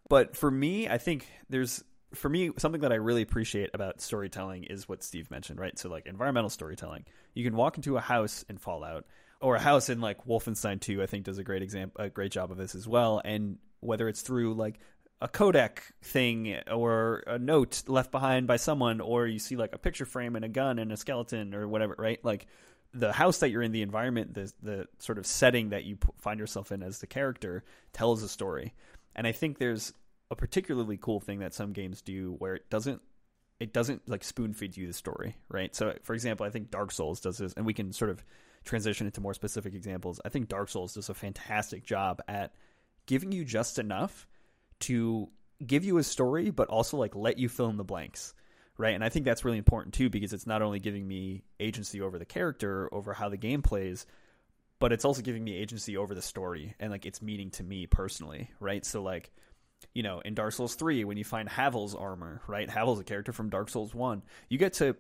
But 0.09 0.35
for 0.35 0.49
me, 0.49 0.89
I 0.89 0.97
think 0.97 1.27
there's 1.49 1.83
for 2.13 2.27
me 2.27 2.51
something 2.57 2.81
that 2.81 2.91
I 2.91 2.95
really 2.95 3.21
appreciate 3.21 3.69
about 3.73 4.01
storytelling 4.01 4.65
is 4.65 4.89
what 4.89 5.03
Steve 5.03 5.31
mentioned, 5.31 5.59
right? 5.59 5.77
So 5.77 5.89
like 5.89 6.05
environmental 6.05 6.49
storytelling. 6.49 7.05
You 7.33 7.43
can 7.43 7.55
walk 7.55 7.77
into 7.77 7.95
a 7.95 8.01
house 8.01 8.43
in 8.49 8.57
Fallout 8.57 9.05
or 9.39 9.55
a 9.55 9.59
house 9.59 9.89
in 9.89 10.01
like 10.01 10.25
Wolfenstein 10.25 10.81
2, 10.81 11.01
I 11.01 11.05
think 11.05 11.25
does 11.25 11.37
a 11.37 11.43
great 11.43 11.61
example 11.61 12.03
a 12.03 12.09
great 12.09 12.31
job 12.31 12.51
of 12.51 12.57
this 12.57 12.75
as 12.75 12.87
well. 12.87 13.21
And 13.23 13.57
whether 13.79 14.07
it's 14.07 14.21
through 14.21 14.55
like 14.55 14.79
a 15.21 15.27
codec 15.27 15.79
thing 16.01 16.57
or 16.69 17.23
a 17.27 17.37
note 17.37 17.83
left 17.87 18.11
behind 18.11 18.47
by 18.47 18.57
someone, 18.57 18.99
or 18.99 19.27
you 19.27 19.39
see 19.39 19.55
like 19.55 19.73
a 19.73 19.77
picture 19.77 20.05
frame 20.05 20.35
and 20.35 20.43
a 20.43 20.49
gun 20.49 20.79
and 20.79 20.91
a 20.91 20.97
skeleton 20.97 21.53
or 21.53 21.67
whatever, 21.67 21.95
right? 21.97 22.23
Like 22.25 22.47
the 22.93 23.13
house 23.13 23.37
that 23.39 23.51
you're 23.51 23.61
in, 23.61 23.71
the 23.71 23.83
environment, 23.83 24.33
the 24.33 24.51
the 24.61 24.87
sort 24.97 25.17
of 25.17 25.27
setting 25.27 25.69
that 25.69 25.85
you 25.85 25.97
find 26.19 26.39
yourself 26.39 26.71
in 26.71 26.81
as 26.81 26.99
the 26.99 27.07
character 27.07 27.63
tells 27.93 28.23
a 28.23 28.27
story. 28.27 28.73
And 29.15 29.27
I 29.27 29.31
think 29.31 29.57
there's 29.57 29.93
a 30.31 30.35
particularly 30.35 30.97
cool 30.97 31.19
thing 31.19 31.39
that 31.39 31.53
some 31.53 31.73
games 31.73 32.01
do 32.01 32.35
where 32.39 32.55
it 32.55 32.69
doesn't 32.69 33.01
it 33.59 33.73
doesn't 33.73 34.09
like 34.09 34.23
spoon 34.23 34.53
feed 34.53 34.75
you 34.75 34.87
the 34.87 34.93
story, 34.93 35.35
right? 35.47 35.75
So, 35.75 35.93
for 36.01 36.15
example, 36.15 36.47
I 36.47 36.49
think 36.49 36.71
Dark 36.71 36.91
Souls 36.91 37.21
does 37.21 37.37
this, 37.37 37.53
and 37.53 37.63
we 37.63 37.75
can 37.75 37.93
sort 37.93 38.09
of 38.09 38.23
transition 38.63 39.05
into 39.05 39.21
more 39.21 39.35
specific 39.35 39.75
examples. 39.75 40.19
I 40.25 40.29
think 40.29 40.49
Dark 40.49 40.69
Souls 40.69 40.95
does 40.95 41.09
a 41.09 41.13
fantastic 41.13 41.83
job 41.83 42.23
at 42.27 42.55
giving 43.05 43.31
you 43.31 43.45
just 43.45 43.77
enough 43.77 44.25
to 44.81 45.29
give 45.65 45.83
you 45.83 45.97
a 45.97 46.03
story, 46.03 46.49
but 46.49 46.67
also 46.67 46.97
like 46.97 47.15
let 47.15 47.37
you 47.37 47.49
fill 47.49 47.69
in 47.69 47.77
the 47.77 47.83
blanks, 47.83 48.33
right? 48.77 48.95
And 48.95 49.03
I 49.03 49.09
think 49.09 49.25
that's 49.25 49.45
really 49.45 49.57
important 49.57 49.93
too 49.93 50.09
because 50.09 50.33
it's 50.33 50.47
not 50.47 50.61
only 50.61 50.79
giving 50.79 51.07
me 51.07 51.43
agency 51.59 52.01
over 52.01 52.17
the 52.17 52.25
character, 52.25 52.89
over 52.91 53.13
how 53.13 53.29
the 53.29 53.37
game 53.37 53.61
plays, 53.61 54.05
but 54.79 54.91
it's 54.91 55.05
also 55.05 55.21
giving 55.21 55.43
me 55.43 55.55
agency 55.55 55.97
over 55.97 56.15
the 56.15 56.21
story 56.21 56.75
and 56.79 56.91
like 56.91 57.05
its 57.05 57.21
meaning 57.21 57.51
to 57.51 57.63
me 57.63 57.85
personally, 57.85 58.49
right? 58.59 58.85
So 58.85 59.03
like, 59.03 59.31
you 59.93 60.03
know, 60.03 60.21
in 60.21 60.33
Dark 60.33 60.53
Souls 60.53 60.75
3 60.75 61.03
when 61.05 61.17
you 61.17 61.23
find 61.23 61.47
Havel's 61.47 61.95
armor, 61.95 62.41
right? 62.47 62.69
Havel's 62.69 62.99
a 62.99 63.03
character 63.03 63.31
from 63.31 63.49
Dark 63.49 63.69
Souls 63.69 63.93
1. 63.93 64.23
You 64.49 64.57
get 64.57 64.73
to 64.73 64.95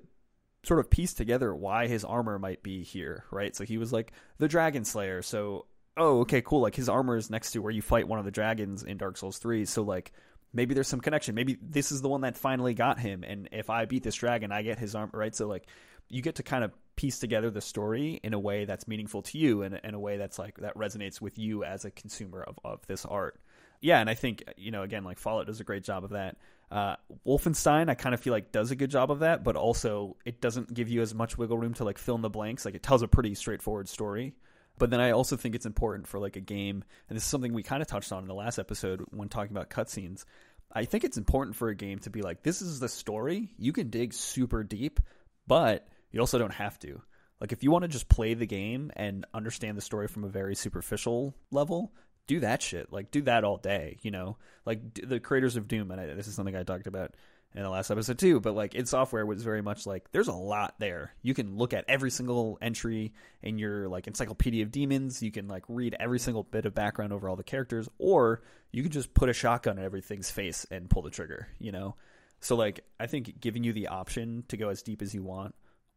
sort 0.63 0.79
of 0.79 0.89
piece 0.89 1.13
together 1.13 1.53
why 1.55 1.87
his 1.87 2.05
armor 2.05 2.37
might 2.37 2.61
be 2.61 2.83
here, 2.83 3.25
right? 3.31 3.55
So 3.55 3.63
he 3.63 3.77
was 3.77 3.91
like 3.91 4.11
the 4.37 4.47
Dragon 4.47 4.85
Slayer. 4.85 5.21
So, 5.21 5.65
oh, 5.97 6.21
okay, 6.21 6.41
cool. 6.41 6.61
Like 6.61 6.75
his 6.75 6.89
armor 6.89 7.17
is 7.17 7.29
next 7.29 7.51
to 7.51 7.59
where 7.59 7.71
you 7.71 7.81
fight 7.81 8.07
one 8.07 8.19
of 8.19 8.25
the 8.25 8.31
dragons 8.31 8.83
in 8.83 8.97
Dark 8.97 9.17
Souls 9.17 9.37
3. 9.37 9.65
So 9.65 9.83
like 9.83 10.11
maybe 10.53 10.73
there's 10.73 10.87
some 10.87 11.01
connection. 11.01 11.35
Maybe 11.35 11.57
this 11.61 11.91
is 11.91 12.01
the 12.01 12.09
one 12.09 12.21
that 12.21 12.37
finally 12.37 12.73
got 12.73 12.99
him 12.99 13.23
and 13.23 13.49
if 13.51 13.69
I 13.69 13.85
beat 13.85 14.03
this 14.03 14.15
dragon, 14.15 14.51
I 14.51 14.61
get 14.61 14.79
his 14.79 14.95
armor, 14.95 15.11
right? 15.13 15.35
So 15.35 15.47
like 15.47 15.67
you 16.09 16.21
get 16.21 16.35
to 16.35 16.43
kind 16.43 16.63
of 16.63 16.71
piece 16.95 17.19
together 17.19 17.49
the 17.49 17.61
story 17.61 18.19
in 18.21 18.33
a 18.33 18.39
way 18.39 18.65
that's 18.65 18.87
meaningful 18.87 19.21
to 19.23 19.37
you 19.37 19.63
and 19.63 19.79
in 19.83 19.93
a 19.93 19.99
way 19.99 20.17
that's 20.17 20.37
like 20.37 20.57
that 20.57 20.75
resonates 20.75 21.21
with 21.21 21.39
you 21.39 21.63
as 21.63 21.85
a 21.85 21.91
consumer 21.91 22.43
of, 22.43 22.59
of 22.63 22.85
this 22.87 23.05
art. 23.05 23.39
Yeah, 23.79 23.99
and 23.99 24.09
I 24.09 24.13
think 24.13 24.43
you 24.57 24.71
know 24.71 24.83
again 24.83 25.03
like 25.03 25.17
Fallout 25.17 25.47
does 25.47 25.59
a 25.59 25.63
great 25.63 25.83
job 25.83 26.03
of 26.03 26.11
that. 26.11 26.37
Uh, 26.69 26.95
Wolfenstein, 27.25 27.89
I 27.89 27.95
kind 27.95 28.13
of 28.13 28.21
feel 28.21 28.31
like 28.31 28.51
does 28.51 28.71
a 28.71 28.75
good 28.75 28.91
job 28.91 29.11
of 29.11 29.19
that, 29.19 29.43
but 29.43 29.55
also 29.55 30.15
it 30.25 30.39
doesn't 30.39 30.73
give 30.73 30.87
you 30.87 31.01
as 31.01 31.13
much 31.13 31.37
wiggle 31.37 31.57
room 31.57 31.73
to 31.75 31.83
like 31.83 31.97
fill 31.97 32.15
in 32.15 32.21
the 32.21 32.29
blanks. 32.29 32.63
Like 32.65 32.75
it 32.75 32.83
tells 32.83 33.01
a 33.01 33.07
pretty 33.07 33.35
straightforward 33.35 33.89
story. 33.89 34.35
But 34.81 34.89
then 34.89 34.99
I 34.99 35.11
also 35.11 35.37
think 35.37 35.53
it's 35.53 35.67
important 35.67 36.07
for 36.07 36.17
like 36.17 36.37
a 36.37 36.41
game, 36.41 36.83
and 37.07 37.15
this 37.15 37.23
is 37.23 37.29
something 37.29 37.53
we 37.53 37.61
kind 37.61 37.83
of 37.83 37.87
touched 37.87 38.11
on 38.11 38.23
in 38.23 38.27
the 38.27 38.33
last 38.33 38.57
episode 38.57 39.05
when 39.11 39.29
talking 39.29 39.55
about 39.55 39.69
cutscenes. 39.69 40.25
I 40.73 40.85
think 40.85 41.03
it's 41.03 41.17
important 41.17 41.55
for 41.55 41.69
a 41.69 41.75
game 41.75 41.99
to 41.99 42.09
be 42.09 42.23
like, 42.23 42.41
this 42.41 42.63
is 42.63 42.79
the 42.79 42.89
story. 42.89 43.53
You 43.59 43.73
can 43.73 43.91
dig 43.91 44.11
super 44.11 44.63
deep, 44.63 44.99
but 45.45 45.87
you 46.11 46.19
also 46.19 46.39
don't 46.39 46.53
have 46.55 46.79
to. 46.79 46.99
Like 47.39 47.51
if 47.51 47.61
you 47.61 47.69
want 47.69 47.83
to 47.83 47.89
just 47.89 48.09
play 48.09 48.33
the 48.33 48.47
game 48.47 48.91
and 48.95 49.27
understand 49.35 49.77
the 49.77 49.81
story 49.81 50.07
from 50.07 50.23
a 50.23 50.29
very 50.29 50.55
superficial 50.55 51.35
level, 51.51 51.93
do 52.25 52.39
that 52.39 52.63
shit. 52.63 52.91
Like 52.91 53.11
do 53.11 53.21
that 53.21 53.43
all 53.43 53.57
day, 53.57 53.99
you 54.01 54.09
know? 54.09 54.37
Like 54.65 54.95
the 54.95 55.19
creators 55.19 55.57
of 55.57 55.67
Doom 55.67 55.91
and 55.91 56.01
I, 56.01 56.07
this 56.07 56.27
is 56.27 56.33
something 56.33 56.55
I 56.55 56.63
talked 56.63 56.87
about 56.87 57.13
in 57.53 57.63
the 57.63 57.69
last 57.69 57.91
episode 57.91 58.17
too, 58.17 58.39
but 58.39 58.55
like 58.55 58.75
id 58.75 58.87
Software 58.87 59.25
was 59.25 59.43
very 59.43 59.61
much 59.61 59.85
like 59.85 60.09
there's 60.11 60.27
a 60.29 60.33
lot 60.33 60.75
there. 60.79 61.13
You 61.21 61.33
can 61.33 61.57
look 61.57 61.73
at 61.73 61.85
every 61.87 62.09
single 62.11 62.57
entry 62.61 63.13
in 63.41 63.57
your 63.57 63.89
like 63.89 64.07
encyclopedia 64.07 64.63
of 64.63 64.71
demons, 64.71 65.21
you 65.21 65.31
can 65.31 65.47
like 65.47 65.63
read 65.67 65.95
every 65.99 66.19
single 66.19 66.43
bit 66.43 66.65
of 66.65 66.73
background 66.73 67.11
over 67.13 67.27
all 67.29 67.35
the 67.35 67.43
characters 67.43 67.89
or 67.97 68.41
you 68.71 68.83
can 68.83 68.91
just 68.91 69.13
put 69.13 69.27
a 69.29 69.33
shotgun 69.33 69.77
at 69.79 69.83
everything's 69.85 70.31
face 70.31 70.65
and 70.71 70.89
pull 70.89 71.01
the 71.01 71.09
trigger, 71.09 71.47
you 71.59 71.71
know? 71.73 71.95
So 72.39 72.55
like 72.55 72.85
I 72.99 73.07
think 73.07 73.39
giving 73.41 73.63
you 73.63 73.73
the 73.73 73.87
option 73.89 74.45
to 74.47 74.57
go 74.57 74.69
as 74.69 74.81
deep 74.81 75.01
as 75.01 75.13
you 75.13 75.21
want 75.23 75.53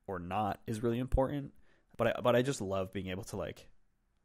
or 0.06 0.18
not 0.18 0.60
is 0.66 0.82
really 0.82 0.98
important. 0.98 1.52
But 1.96 2.08
I, 2.08 2.20
but 2.20 2.34
I 2.34 2.42
just 2.42 2.60
love 2.60 2.92
being 2.92 3.06
able 3.08 3.22
to 3.24 3.36
like 3.36 3.68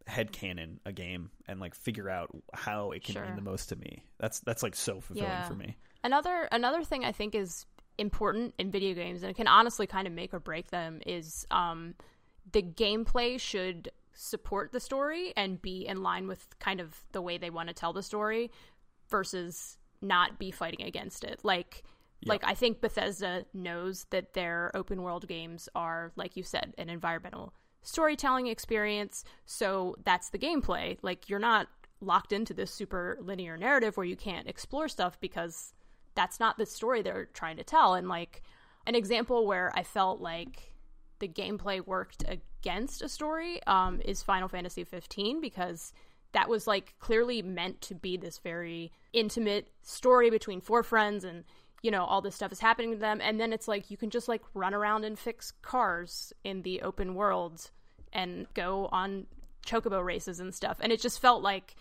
head 0.07 0.31
canon 0.31 0.79
a 0.87 0.91
game 0.91 1.29
and 1.47 1.59
like 1.59 1.75
figure 1.75 2.09
out 2.09 2.29
how 2.51 2.89
it 2.91 3.03
can 3.03 3.13
Sure. 3.13 3.25
mean 3.25 3.35
the 3.35 3.43
most 3.43 3.69
to 3.69 3.75
me. 3.75 4.03
That's 4.17 4.39
that's 4.39 4.63
like 4.63 4.75
so 4.75 4.99
fulfilling 5.01 5.29
Yeah. 5.29 5.47
for 5.47 5.53
me. 5.53 5.77
Another 6.03 6.47
another 6.51 6.83
thing 6.83 7.03
I 7.03 7.11
think 7.11 7.35
is 7.35 7.65
important 7.97 8.53
in 8.57 8.71
video 8.71 8.93
games 8.95 9.23
and 9.23 9.29
it 9.29 9.35
can 9.35 9.47
honestly 9.47 9.85
kind 9.85 10.07
of 10.07 10.13
make 10.13 10.33
or 10.33 10.39
break 10.39 10.69
them 10.71 11.01
is 11.05 11.45
um, 11.51 11.95
the 12.51 12.61
gameplay 12.61 13.39
should 13.39 13.91
support 14.13 14.71
the 14.71 14.79
story 14.79 15.33
and 15.35 15.61
be 15.61 15.85
in 15.85 16.01
line 16.01 16.27
with 16.27 16.57
kind 16.59 16.79
of 16.79 16.95
the 17.11 17.21
way 17.21 17.37
they 17.37 17.49
want 17.49 17.67
to 17.67 17.73
tell 17.73 17.93
the 17.93 18.03
story 18.03 18.51
versus 19.09 19.77
not 20.01 20.39
be 20.39 20.51
fighting 20.51 20.85
against 20.85 21.23
it. 21.23 21.39
Like 21.43 21.83
like 22.25 22.43
I 22.43 22.53
think 22.53 22.81
Bethesda 22.81 23.45
knows 23.53 24.05
that 24.09 24.33
their 24.33 24.71
open 24.75 25.01
world 25.01 25.27
games 25.27 25.69
are 25.73 26.11
like 26.15 26.35
you 26.35 26.43
said 26.43 26.73
an 26.77 26.89
environmental 26.89 27.53
storytelling 27.81 28.47
experience, 28.47 29.23
so 29.45 29.95
that's 30.03 30.29
the 30.29 30.39
gameplay. 30.39 30.97
Like 31.01 31.29
you're 31.29 31.39
not 31.39 31.67
locked 32.01 32.31
into 32.31 32.53
this 32.53 32.71
super 32.71 33.17
linear 33.21 33.57
narrative 33.57 33.95
where 33.97 34.05
you 34.05 34.15
can't 34.15 34.47
explore 34.47 34.87
stuff 34.87 35.19
because 35.19 35.73
that's 36.15 36.39
not 36.39 36.57
the 36.57 36.65
story 36.65 37.01
they're 37.01 37.29
trying 37.33 37.57
to 37.57 37.63
tell. 37.63 37.93
And 37.93 38.07
like 38.07 38.43
an 38.85 38.95
example 38.95 39.45
where 39.45 39.71
I 39.75 39.83
felt 39.83 40.19
like 40.21 40.73
the 41.19 41.27
gameplay 41.27 41.85
worked 41.85 42.23
against 42.27 43.01
a 43.01 43.09
story 43.09 43.61
um, 43.67 44.01
is 44.03 44.23
Final 44.23 44.47
Fantasy 44.47 44.83
15 44.83 45.41
because 45.41 45.93
that 46.31 46.49
was 46.49 46.67
like 46.67 46.95
clearly 46.99 47.41
meant 47.41 47.81
to 47.81 47.95
be 47.95 48.17
this 48.17 48.37
very 48.39 48.91
intimate 49.13 49.69
story 49.81 50.29
between 50.29 50.61
four 50.61 50.83
friends 50.83 51.23
and 51.23 51.43
you 51.81 51.91
know 51.91 52.03
all 52.03 52.21
this 52.21 52.35
stuff 52.35 52.51
is 52.51 52.59
happening 52.59 52.91
to 52.91 52.97
them 52.97 53.19
and 53.21 53.39
then 53.39 53.53
it's 53.53 53.67
like 53.67 53.89
you 53.89 53.97
can 53.97 54.09
just 54.09 54.27
like 54.27 54.41
run 54.53 54.73
around 54.73 55.05
and 55.05 55.17
fix 55.17 55.51
cars 55.61 56.33
in 56.43 56.61
the 56.61 56.81
open 56.81 57.15
world 57.15 57.71
and 58.13 58.45
go 58.53 58.89
on 58.91 59.25
chocobo 59.65 60.03
races 60.03 60.39
and 60.39 60.53
stuff 60.53 60.77
and 60.81 60.91
it 60.91 61.01
just 61.01 61.19
felt 61.19 61.41
like 61.41 61.75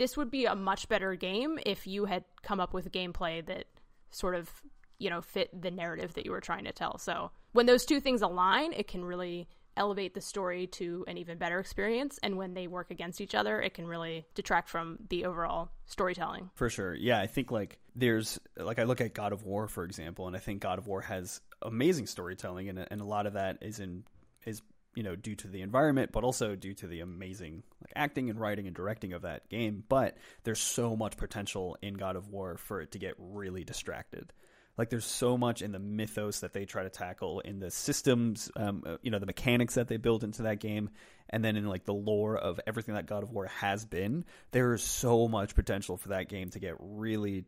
this 0.00 0.16
would 0.16 0.30
be 0.30 0.46
a 0.46 0.56
much 0.56 0.88
better 0.88 1.14
game 1.14 1.58
if 1.66 1.86
you 1.86 2.06
had 2.06 2.24
come 2.42 2.58
up 2.58 2.72
with 2.72 2.90
gameplay 2.90 3.44
that 3.44 3.66
sort 4.10 4.34
of 4.34 4.50
you 4.98 5.10
know 5.10 5.20
fit 5.20 5.50
the 5.60 5.70
narrative 5.70 6.14
that 6.14 6.24
you 6.24 6.32
were 6.32 6.40
trying 6.40 6.64
to 6.64 6.72
tell. 6.72 6.96
So 6.96 7.30
when 7.52 7.66
those 7.66 7.84
two 7.84 8.00
things 8.00 8.22
align 8.22 8.72
it 8.72 8.88
can 8.88 9.04
really 9.04 9.46
elevate 9.76 10.14
the 10.14 10.20
story 10.20 10.66
to 10.66 11.04
an 11.06 11.16
even 11.18 11.38
better 11.38 11.60
experience. 11.60 12.18
And 12.22 12.36
when 12.36 12.54
they 12.54 12.66
work 12.66 12.90
against 12.90 13.20
each 13.20 13.34
other 13.34 13.60
it 13.60 13.74
can 13.74 13.86
really 13.86 14.24
detract 14.34 14.70
from 14.70 14.98
the 15.10 15.26
overall 15.26 15.70
storytelling. 15.84 16.50
For 16.54 16.70
sure. 16.70 16.94
Yeah, 16.94 17.20
I 17.20 17.26
think 17.26 17.50
like 17.50 17.78
there's 17.94 18.40
like 18.56 18.78
I 18.78 18.84
look 18.84 19.02
at 19.02 19.12
God 19.12 19.34
of 19.34 19.44
War 19.44 19.68
for 19.68 19.84
example, 19.84 20.26
and 20.26 20.34
I 20.34 20.40
think 20.40 20.62
God 20.62 20.78
of 20.78 20.86
War 20.86 21.02
has 21.02 21.42
amazing 21.60 22.06
storytelling, 22.06 22.70
and 22.70 22.86
and 22.90 23.02
a 23.02 23.04
lot 23.04 23.26
of 23.26 23.34
that 23.34 23.58
is 23.60 23.80
in 23.80 24.04
is 24.46 24.62
you 24.94 25.02
know 25.02 25.14
due 25.14 25.36
to 25.36 25.48
the 25.48 25.60
environment, 25.60 26.10
but 26.10 26.24
also 26.24 26.56
due 26.56 26.74
to 26.74 26.86
the 26.86 27.00
amazing 27.00 27.64
acting 27.96 28.30
and 28.30 28.40
writing 28.40 28.66
and 28.66 28.74
directing 28.74 29.12
of 29.12 29.22
that 29.22 29.48
game. 29.48 29.84
But 29.88 30.16
there's 30.44 30.60
so 30.60 30.96
much 30.96 31.16
potential 31.16 31.76
in 31.82 31.94
God 31.94 32.16
of 32.16 32.28
War 32.28 32.56
for 32.56 32.80
it 32.80 32.92
to 32.92 32.98
get 32.98 33.14
really 33.18 33.64
distracted. 33.64 34.32
Like 34.78 34.88
there's 34.88 35.04
so 35.04 35.36
much 35.36 35.60
in 35.60 35.72
the 35.72 35.78
mythos 35.78 36.40
that 36.40 36.52
they 36.52 36.64
try 36.64 36.84
to 36.84 36.88
tackle, 36.88 37.40
in 37.40 37.58
the 37.58 37.70
systems, 37.70 38.50
um, 38.56 38.82
uh, 38.86 38.96
you 39.02 39.10
know, 39.10 39.18
the 39.18 39.26
mechanics 39.26 39.74
that 39.74 39.88
they 39.88 39.98
build 39.98 40.24
into 40.24 40.44
that 40.44 40.58
game, 40.58 40.90
and 41.28 41.44
then 41.44 41.56
in 41.56 41.68
like 41.68 41.84
the 41.84 41.92
lore 41.92 42.36
of 42.36 42.58
everything 42.66 42.94
that 42.94 43.06
God 43.06 43.22
of 43.22 43.30
War 43.30 43.46
has 43.46 43.84
been. 43.84 44.24
There 44.52 44.72
is 44.72 44.82
so 44.82 45.28
much 45.28 45.54
potential 45.54 45.96
for 45.98 46.10
that 46.10 46.28
game 46.28 46.48
to 46.50 46.58
get 46.60 46.76
really 46.78 47.44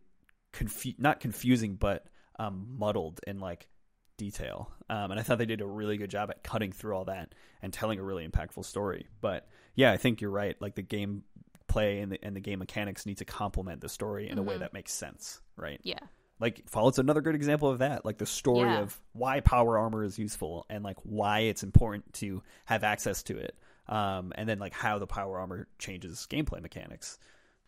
confu- 0.52 0.94
not 0.98 1.20
confusing, 1.20 1.76
but 1.76 2.06
um, 2.38 2.76
muddled 2.78 3.20
in 3.26 3.38
like 3.38 3.66
detail. 4.18 4.70
Um, 4.90 5.10
and 5.10 5.18
I 5.18 5.22
thought 5.22 5.38
they 5.38 5.46
did 5.46 5.60
a 5.60 5.66
really 5.66 5.96
good 5.96 6.10
job 6.10 6.30
at 6.30 6.44
cutting 6.44 6.72
through 6.72 6.94
all 6.94 7.06
that 7.06 7.34
and 7.62 7.72
telling 7.72 7.98
a 7.98 8.02
really 8.02 8.26
impactful 8.26 8.64
story. 8.64 9.06
But 9.20 9.48
yeah, 9.74 9.92
I 9.92 9.96
think 9.96 10.20
you're 10.20 10.30
right. 10.30 10.56
Like 10.60 10.74
the 10.74 10.82
game 10.82 11.24
play 11.68 12.00
and 12.00 12.12
the, 12.12 12.18
and 12.22 12.36
the 12.36 12.40
game 12.40 12.58
mechanics 12.58 13.06
need 13.06 13.18
to 13.18 13.24
complement 13.24 13.80
the 13.80 13.88
story 13.88 14.28
in 14.28 14.38
a 14.38 14.42
way 14.42 14.58
that 14.58 14.72
makes 14.74 14.92
sense, 14.92 15.40
right? 15.56 15.80
yeah 15.82 15.98
Like 16.38 16.68
Fallout's 16.68 16.98
another 16.98 17.20
good 17.22 17.34
example 17.34 17.70
of 17.70 17.78
that. 17.78 18.04
Like 18.04 18.18
the 18.18 18.26
story 18.26 18.68
Yeah. 18.68 18.80
of 18.80 19.00
why 19.14 19.40
power 19.40 19.78
armor 19.78 20.04
is 20.04 20.18
useful 20.18 20.66
and 20.68 20.84
like 20.84 20.98
why 21.04 21.40
it's 21.40 21.62
important 21.62 22.12
to 22.14 22.42
have 22.66 22.84
access 22.84 23.22
to 23.24 23.38
it. 23.38 23.56
Um, 23.88 24.32
and 24.36 24.48
then 24.48 24.58
like 24.58 24.74
how 24.74 24.98
the 24.98 25.06
power 25.06 25.38
armor 25.38 25.66
changes 25.78 26.26
gameplay 26.30 26.60
mechanics. 26.62 27.18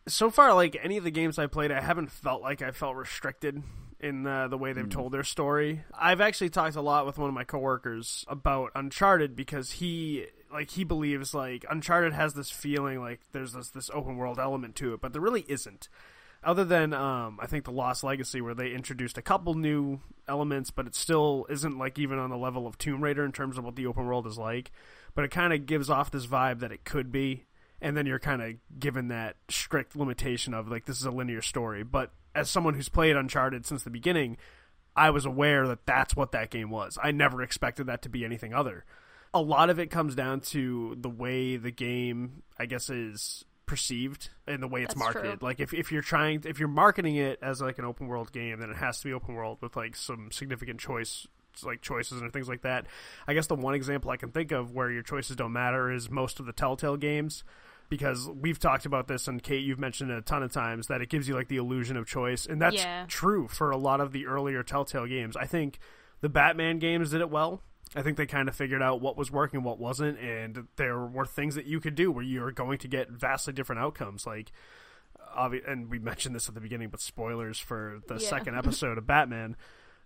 so 0.07 0.29
far, 0.29 0.53
like 0.53 0.77
any 0.83 0.97
of 0.97 1.03
the 1.03 1.11
games 1.11 1.39
I 1.39 1.47
played, 1.47 1.71
I 1.71 1.81
haven't 1.81 2.11
felt 2.11 2.41
like 2.43 2.61
I 2.61 2.69
felt 2.71 2.95
restricted 2.95 3.63
in 3.99 4.27
uh, 4.27 4.47
the 4.49 4.57
way 4.57 4.71
they've 4.71 4.87
told 4.89 5.11
their 5.13 5.23
story. 5.23 5.83
I've 5.97 6.21
actually 6.21 6.49
talked 6.51 6.75
a 6.75 6.81
lot 6.81 7.05
with 7.07 7.17
one 7.17 7.27
of 7.27 7.33
my 7.33 7.43
coworkers 7.43 8.23
about 8.27 8.71
Uncharted 8.75 9.35
because 9.35 9.71
he 9.71 10.27
like 10.55 10.71
he 10.71 10.83
believes 10.83 11.33
like 11.33 11.65
Uncharted 11.69 12.13
has 12.13 12.33
this 12.33 12.49
feeling 12.49 12.99
like 12.99 13.19
there's 13.31 13.53
this 13.53 13.69
this 13.69 13.91
open 13.93 14.15
world 14.17 14.39
element 14.39 14.75
to 14.77 14.93
it, 14.93 15.01
but 15.01 15.13
there 15.13 15.21
really 15.21 15.45
isn't. 15.47 15.89
Other 16.43 16.63
than 16.63 16.93
um, 16.93 17.39
I 17.41 17.47
think 17.47 17.65
the 17.65 17.71
Lost 17.71 18.03
Legacy, 18.03 18.39
where 18.39 18.53
they 18.53 18.71
introduced 18.71 19.17
a 19.17 19.21
couple 19.21 19.55
new 19.55 19.99
elements, 20.27 20.69
but 20.71 20.87
it 20.87 20.95
still 20.95 21.45
isn't 21.49 21.77
like 21.77 21.99
even 21.99 22.19
on 22.19 22.29
the 22.29 22.37
level 22.37 22.67
of 22.67 22.77
Tomb 22.77 23.03
Raider 23.03 23.25
in 23.25 23.31
terms 23.31 23.57
of 23.57 23.63
what 23.63 23.75
the 23.75 23.87
open 23.87 24.05
world 24.05 24.27
is 24.27 24.37
like. 24.37 24.71
But 25.13 25.25
it 25.25 25.31
kind 25.31 25.53
of 25.53 25.65
gives 25.65 25.89
off 25.89 26.11
this 26.11 26.27
vibe 26.27 26.59
that 26.59 26.71
it 26.71 26.85
could 26.85 27.11
be 27.11 27.45
and 27.81 27.95
then 27.95 28.05
you're 28.05 28.19
kind 28.19 28.41
of 28.41 28.53
given 28.79 29.09
that 29.09 29.35
strict 29.49 29.95
limitation 29.95 30.53
of 30.53 30.69
like 30.69 30.85
this 30.85 30.99
is 30.99 31.05
a 31.05 31.11
linear 31.11 31.41
story 31.41 31.83
but 31.83 32.11
as 32.33 32.49
someone 32.49 32.73
who's 32.73 32.89
played 32.89 33.15
uncharted 33.15 33.65
since 33.65 33.83
the 33.83 33.89
beginning 33.89 34.37
i 34.95 35.09
was 35.09 35.25
aware 35.25 35.67
that 35.67 35.85
that's 35.85 36.15
what 36.15 36.31
that 36.31 36.49
game 36.49 36.69
was 36.69 36.97
i 37.03 37.11
never 37.11 37.41
expected 37.41 37.85
that 37.85 38.01
to 38.01 38.09
be 38.09 38.25
anything 38.25 38.53
other 38.53 38.85
a 39.35 39.41
lot 39.41 39.69
of 39.69 39.77
it 39.79 39.91
comes 39.91 40.15
down 40.15 40.39
to 40.39 40.95
the 40.99 41.09
way 41.09 41.57
the 41.57 41.69
game 41.71 42.41
i 42.57 42.65
guess 42.65 42.89
is 42.89 43.45
perceived 43.67 44.29
and 44.47 44.61
the 44.63 44.67
way 44.67 44.81
it's 44.83 44.93
That's 44.93 44.99
marketed 44.99 45.39
true. 45.39 45.47
like 45.47 45.59
if, 45.59 45.73
if 45.73 45.91
you're 45.91 46.01
trying 46.01 46.41
if 46.45 46.59
you're 46.59 46.67
marketing 46.69 47.15
it 47.17 47.37
as 47.41 47.61
like 47.61 47.77
an 47.79 47.85
open 47.85 48.07
world 48.07 48.31
game 48.31 48.59
then 48.59 48.69
it 48.69 48.77
has 48.77 48.99
to 48.99 49.05
be 49.05 49.13
open 49.13 49.35
world 49.35 49.57
with 49.61 49.75
like 49.75 49.95
some 49.95 50.29
significant 50.31 50.79
choice 50.79 51.27
like 51.63 51.81
choices 51.81 52.21
and 52.21 52.31
things 52.33 52.47
like 52.49 52.61
that 52.61 52.85
i 53.27 53.33
guess 53.33 53.47
the 53.47 53.55
one 53.55 53.73
example 53.75 54.11
i 54.11 54.17
can 54.17 54.29
think 54.31 54.51
of 54.51 54.71
where 54.73 54.89
your 54.91 55.01
choices 55.03 55.35
don't 55.35 55.53
matter 55.53 55.91
is 55.91 56.09
most 56.09 56.39
of 56.39 56.45
the 56.45 56.53
telltale 56.53 56.97
games 56.97 57.43
because 57.89 58.27
we've 58.29 58.59
talked 58.59 58.85
about 58.87 59.07
this 59.07 59.27
and 59.27 59.41
Kate 59.43 59.63
you've 59.63 59.79
mentioned 59.79 60.09
it 60.11 60.17
a 60.17 60.21
ton 60.21 60.41
of 60.43 60.51
times 60.51 60.87
that 60.87 61.01
it 61.01 61.09
gives 61.09 61.27
you 61.27 61.35
like 61.35 61.47
the 61.49 61.57
illusion 61.57 61.97
of 61.97 62.07
choice 62.07 62.45
and 62.45 62.59
that's 62.61 62.75
Yeah. 62.77 63.05
true 63.07 63.47
for 63.47 63.69
a 63.71 63.77
lot 63.77 63.99
of 64.01 64.11
the 64.11 64.25
earlier 64.25 64.63
Telltale 64.63 65.05
games. 65.05 65.37
I 65.37 65.45
think 65.45 65.77
The 66.21 66.29
Batman 66.29 66.79
games 66.79 67.11
did 67.11 67.21
it 67.21 67.29
well. 67.29 67.61
I 67.95 68.01
think 68.01 68.17
they 68.17 68.25
kind 68.25 68.49
of 68.49 68.55
figured 68.55 68.81
out 68.81 68.99
what 69.01 69.15
was 69.17 69.31
working, 69.31 69.63
what 69.63 69.79
wasn't, 69.79 70.19
and 70.19 70.67
there 70.75 70.99
were 70.99 71.25
things 71.25 71.55
that 71.55 71.65
you 71.65 71.79
could 71.79 71.95
do 71.95 72.11
where 72.11 72.23
you're 72.23 72.51
going 72.51 72.77
to 72.79 72.87
get 72.87 73.09
vastly 73.09 73.53
different 73.53 73.81
outcomes. 73.81 74.25
Like, 74.27 74.51
obvi- 75.37 75.67
and 75.69 75.89
we 75.89 75.99
mentioned 75.99 76.35
this 76.35 76.47
at 76.47 76.55
the 76.55 76.61
beginning, 76.61 76.89
but 76.89 76.99
spoilers 77.01 77.57
for 77.59 77.99
the 78.07 78.15
Yeah. 78.15 78.27
second 78.29 78.55
episode 78.57 78.97
of 78.97 79.07
Batman. 79.07 79.55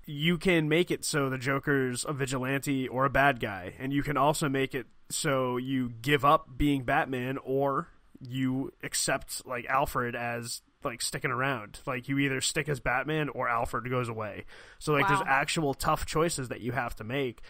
You 0.05 0.37
can 0.37 0.69
make 0.69 0.89
it 0.91 1.03
so 1.05 1.29
the 1.29 1.37
Joker's 1.37 2.05
a 2.07 2.13
vigilante 2.13 2.87
or 2.87 3.05
a 3.05 3.09
bad 3.09 3.39
guy, 3.39 3.73
and 3.79 3.91
you 3.93 4.01
can 4.03 4.17
also 4.17 4.49
make 4.49 4.73
it 4.73 4.87
so 5.09 5.57
you 5.57 5.89
give 6.01 6.23
up 6.23 6.57
being 6.57 6.83
Batman 6.83 7.37
or 7.43 7.89
you 8.19 8.71
accept 8.83 9.45
like 9.45 9.65
Alfred 9.65 10.15
as 10.15 10.61
like 10.83 11.01
sticking 11.01 11.31
around. 11.31 11.79
Like 11.85 12.07
you 12.07 12.17
either 12.19 12.41
stick 12.41 12.69
as 12.69 12.79
Batman 12.79 13.29
or 13.29 13.49
Alfred 13.49 13.89
goes 13.89 14.09
away. 14.09 14.45
So 14.79 14.93
like 14.93 15.03
Wow. 15.09 15.17
there's 15.17 15.27
actual 15.27 15.73
tough 15.73 16.05
choices 16.05 16.47
that 16.49 16.61
you 16.61 16.71
have 16.71 16.95
to 16.97 17.03
make. 17.03 17.41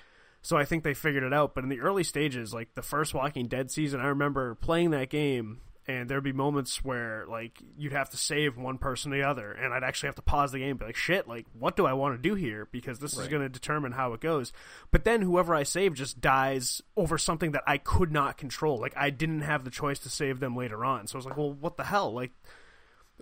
So 0.42 0.58
I 0.58 0.66
think 0.66 0.84
they 0.84 0.94
figured 0.94 1.24
it 1.24 1.34
out. 1.34 1.54
But 1.54 1.64
in 1.64 1.70
the 1.70 1.82
early 1.82 2.04
stages, 2.04 2.54
like 2.54 2.74
the 2.76 2.82
first 2.82 3.14
Walking 3.14 3.48
Dead 3.48 3.72
season, 3.72 4.00
I 4.00 4.08
remember 4.08 4.56
playing 4.56 4.92
that 4.92 5.10
game 5.10 5.62
and 5.90 6.08
there'd 6.08 6.24
be 6.24 6.32
moments 6.32 6.84
where 6.86 7.26
like 7.28 7.60
you'd 7.76 7.94
have 7.94 8.12
to 8.12 8.18
save 8.18 8.58
one 8.58 8.78
person 8.78 9.12
or 9.12 9.18
the 9.18 9.28
other 9.28 9.52
and 9.52 9.74
I'd 9.74 9.84
actually 9.84 10.08
have 10.08 10.16
to 10.16 10.22
pause 10.22 10.52
the 10.52 10.60
game 10.60 10.72
and 10.72 10.80
be 10.80 10.86
like, 10.86 10.96
shit, 10.96 11.28
like 11.28 11.48
what 11.58 11.76
do 11.76 11.88
I 11.88 11.94
want 11.94 12.16
to 12.16 12.30
do 12.30 12.36
here? 12.36 12.68
Because 12.72 13.00
this 13.00 13.18
is 13.18 13.28
gonna 13.28 13.50
determine 13.50 13.94
how 13.94 14.14
it 14.14 14.22
goes. 14.22 14.54
But 14.92 15.04
then 15.04 15.24
whoever 15.24 15.56
I 15.56 15.64
save 15.64 15.96
just 15.96 16.22
dies 16.22 16.84
over 16.96 17.18
something 17.18 17.54
that 17.54 17.64
I 17.66 17.80
could 17.80 18.12
not 18.12 18.38
control. 18.38 18.80
Like 18.80 18.96
I 18.96 19.10
didn't 19.10 19.42
have 19.42 19.64
the 19.64 19.72
choice 19.72 19.98
to 20.00 20.10
save 20.10 20.40
them 20.40 20.56
later 20.56 20.86
on. 20.86 21.08
So 21.08 21.16
I 21.16 21.18
was 21.18 21.26
like, 21.26 21.38
well, 21.38 21.54
what 21.54 21.76
the 21.76 21.86
hell? 21.86 22.14
Like 22.14 22.32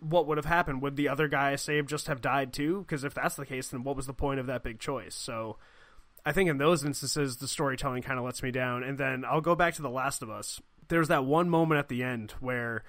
what 0.01 0.28
would 0.28 0.38
have 0.38 0.45
happened? 0.45 0.82
Would 0.82 0.97
the 0.97 1.07
other 1.07 1.30
guy 1.30 1.51
I 1.53 1.55
saved 1.55 1.88
just 1.88 2.07
have 2.07 2.22
died 2.22 2.51
too? 2.51 2.82
Because 2.82 3.05
if 3.05 3.13
that's 3.13 3.36
the 3.36 3.45
case, 3.45 3.70
then 3.70 3.84
what 3.84 3.95
was 3.95 4.07
the 4.07 4.13
point 4.13 4.41
of 4.41 4.47
that 4.47 4.63
big 4.63 4.80
choice? 4.80 5.15
So 5.15 5.55
I 6.28 6.34
think 6.34 6.49
in 6.49 6.57
those 6.57 6.84
instances, 6.84 7.38
the 7.38 7.47
storytelling 7.47 8.03
kind 8.03 8.19
of 8.19 8.25
lets 8.25 8.43
me 8.43 8.51
down. 8.51 8.84
And 8.84 8.97
then 8.97 9.23
I'll 9.23 9.39
go 9.39 9.55
back 9.55 9.75
to 9.75 9.82
The 9.82 9.89
Last 9.89 10.21
of 10.21 10.30
Us. 10.30 10.61
There's 10.89 11.07
that 11.07 11.23
one 11.23 11.49
moment 11.49 11.80
at 11.80 11.88
the 11.88 12.03
end 12.03 12.34
where 12.41 12.84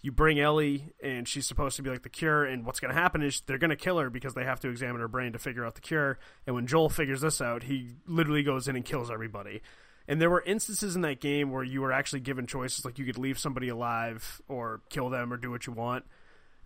you 0.00 0.10
bring 0.10 0.40
Ellie 0.40 0.94
and 1.02 1.28
she's 1.28 1.46
supposed 1.46 1.76
to 1.76 1.82
be 1.82 1.90
like 1.90 2.02
the 2.02 2.08
cure, 2.08 2.46
and 2.46 2.64
what's 2.64 2.80
going 2.80 2.94
to 2.94 2.98
happen 2.98 3.20
is 3.20 3.42
they're 3.42 3.58
going 3.58 3.68
to 3.68 3.76
kill 3.76 3.98
her 3.98 4.08
because 4.08 4.32
they 4.32 4.44
have 4.44 4.60
to 4.60 4.70
examine 4.70 5.02
her 5.02 5.08
brain 5.08 5.32
to 5.34 5.38
figure 5.38 5.66
out 5.66 5.74
the 5.74 5.82
cure. 5.82 6.18
And 6.46 6.56
when 6.56 6.66
Joel 6.66 6.88
figures 6.88 7.20
this 7.20 7.42
out, 7.42 7.64
he 7.64 7.90
literally 8.06 8.42
goes 8.42 8.68
in 8.68 8.74
and 8.74 8.86
kills 8.86 9.10
everybody. 9.10 9.60
And 10.06 10.18
there 10.18 10.30
were 10.30 10.42
instances 10.46 10.96
in 10.96 11.02
that 11.02 11.20
game 11.20 11.50
where 11.50 11.64
you 11.64 11.82
were 11.82 11.92
actually 11.92 12.20
given 12.20 12.46
choices, 12.46 12.86
like 12.86 12.98
you 12.98 13.04
could 13.04 13.18
leave 13.18 13.38
somebody 13.38 13.68
alive 13.68 14.40
or 14.48 14.80
kill 14.88 15.10
them 15.10 15.30
or 15.30 15.36
do 15.36 15.50
what 15.50 15.66
you 15.66 15.74
want 15.74 16.06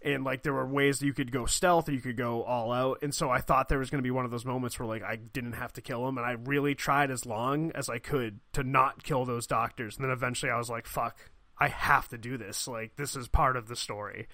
and 0.05 0.25
like 0.25 0.43
there 0.43 0.53
were 0.53 0.67
ways 0.67 0.99
that 0.99 1.07
you 1.07 1.13
could 1.13 1.33
go 1.33 1.47
stealth 1.47 1.89
or 1.89 1.93
you 1.93 2.01
could 2.01 2.17
go 2.17 2.43
all 2.43 2.73
out. 2.73 2.99
And 3.03 3.15
so 3.15 3.31
i 3.31 3.41
thought 3.41 3.69
there 3.69 3.79
was 3.79 3.91
going 3.91 4.01
to 4.01 4.07
be 4.07 4.11
one 4.11 4.25
of 4.25 4.31
those 4.31 4.45
moments 4.45 4.79
where 4.79 4.89
like 4.89 5.03
i 5.03 5.17
didn't 5.17 5.55
have 5.55 5.73
to 5.75 5.81
kill 5.81 6.07
him 6.09 6.19
and 6.19 6.27
i 6.27 6.33
really 6.33 6.75
tried 6.75 7.11
as 7.11 7.27
long 7.27 7.73
as 7.75 7.89
i 7.89 7.99
could 7.99 8.41
to 8.53 8.63
not 8.63 9.03
kill 9.03 9.25
those 9.25 9.47
doctors. 9.47 9.97
And 9.97 10.05
then 10.05 10.13
eventually 10.13 10.51
i 10.51 10.59
was 10.59 10.71
like 10.71 10.87
fuck 10.87 11.17
i 11.59 11.69
have 11.69 12.09
to 12.09 12.19
do 12.19 12.37
this. 12.37 12.67
Like 12.67 12.97
this 12.97 13.17
is 13.17 13.29
part 13.29 13.57
of 13.57 13.69
the 13.69 13.77
story. 13.77 14.29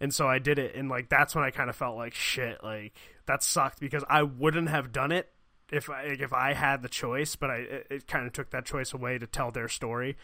And 0.00 0.12
so 0.12 0.26
i 0.26 0.38
did 0.38 0.58
it 0.58 0.74
and 0.74 0.88
like 0.88 1.08
that's 1.08 1.34
when 1.34 1.44
i 1.44 1.50
kind 1.50 1.70
of 1.70 1.76
felt 1.76 1.96
like 1.96 2.14
shit 2.14 2.62
like 2.62 2.94
that 3.26 3.42
sucked 3.42 3.80
because 3.80 4.04
i 4.08 4.22
wouldn't 4.22 4.68
have 4.68 4.92
done 4.92 5.12
it 5.12 5.30
if 5.72 5.88
I, 5.88 6.02
if 6.02 6.32
I 6.32 6.52
had 6.52 6.82
the 6.82 6.88
choice 6.88 7.36
but 7.36 7.50
i 7.50 7.56
it, 7.56 7.86
it 7.90 8.06
kind 8.06 8.26
of 8.26 8.32
took 8.32 8.50
that 8.50 8.66
choice 8.66 8.92
away 8.92 9.18
to 9.18 9.26
tell 9.26 9.50
their 9.50 9.68
story. 9.68 10.16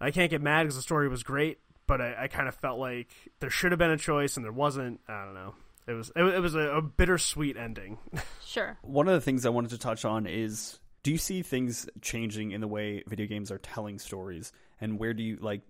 I 0.00 0.10
can't 0.10 0.30
get 0.30 0.42
mad 0.42 0.64
because 0.64 0.76
the 0.76 0.82
story 0.82 1.08
was 1.08 1.22
great, 1.22 1.58
but 1.86 2.00
I, 2.00 2.24
I 2.24 2.28
kind 2.28 2.48
of 2.48 2.54
felt 2.54 2.78
like 2.78 3.08
there 3.40 3.50
should 3.50 3.72
have 3.72 3.78
been 3.78 3.90
a 3.90 3.96
choice 3.98 4.36
and 4.36 4.44
there 4.44 4.52
wasn't. 4.52 5.00
I 5.08 5.24
don't 5.24 5.34
know. 5.34 5.54
It 5.86 5.92
was 5.92 6.10
it, 6.16 6.22
was- 6.22 6.34
it 6.34 6.40
was 6.40 6.54
a, 6.54 6.76
a 6.76 6.82
bittersweet 6.82 7.56
ending. 7.56 7.98
Sure. 8.46 8.78
One 8.82 9.08
of 9.08 9.14
the 9.14 9.20
things 9.20 9.44
I 9.46 9.48
wanted 9.48 9.70
to 9.72 9.78
touch 9.78 10.04
on 10.04 10.28
is 10.28 10.78
do 11.02 11.10
you 11.10 11.18
see 11.18 11.42
things 11.42 11.88
changing 12.02 12.52
in 12.52 12.60
the 12.60 12.68
way 12.68 13.02
video 13.08 13.26
games 13.26 13.50
are 13.50 13.58
telling 13.58 13.98
stories 13.98 14.52
and 14.80 14.96
where 14.96 15.12
do 15.12 15.24
you 15.24 15.38
like 15.40 15.62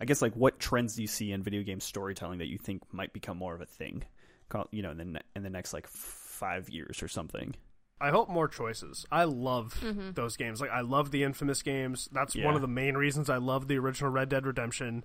I 0.00 0.06
guess 0.06 0.20
like 0.22 0.34
what 0.34 0.58
trends 0.58 0.96
do 0.96 1.02
you 1.02 1.06
see 1.08 1.30
in 1.30 1.44
video 1.44 1.62
game 1.62 1.78
storytelling 1.78 2.38
that 2.38 2.48
you 2.48 2.58
think 2.58 2.82
might 2.92 3.12
become 3.12 3.36
more 3.36 3.54
of 3.54 3.60
a 3.60 3.66
thing 3.66 4.02
Call- 4.48 4.66
you 4.72 4.82
know 4.82 4.90
in 4.90 4.96
the 4.96 5.04
ne- 5.04 5.20
in 5.36 5.44
the 5.44 5.50
next 5.50 5.72
like 5.72 5.86
5 5.86 6.68
years 6.68 7.00
or 7.00 7.06
something. 7.06 7.54
I 8.00 8.10
hope 8.10 8.28
more 8.28 8.48
choices. 8.48 9.06
I 9.12 9.22
love 9.24 9.78
mm-hmm. 9.80 10.10
those 10.12 10.36
games. 10.36 10.60
Like 10.60 10.70
I 10.70 10.80
love 10.80 11.12
the 11.12 11.22
Infamous 11.22 11.62
games. 11.62 12.08
That's 12.10 12.34
Yeah. 12.34 12.46
one 12.46 12.56
of 12.56 12.60
the 12.60 12.66
main 12.66 12.96
reasons 12.96 13.30
I 13.30 13.36
love 13.36 13.68
the 13.68 13.78
original 13.78 14.10
Red 14.10 14.30
Dead 14.30 14.46
Redemption. 14.46 15.04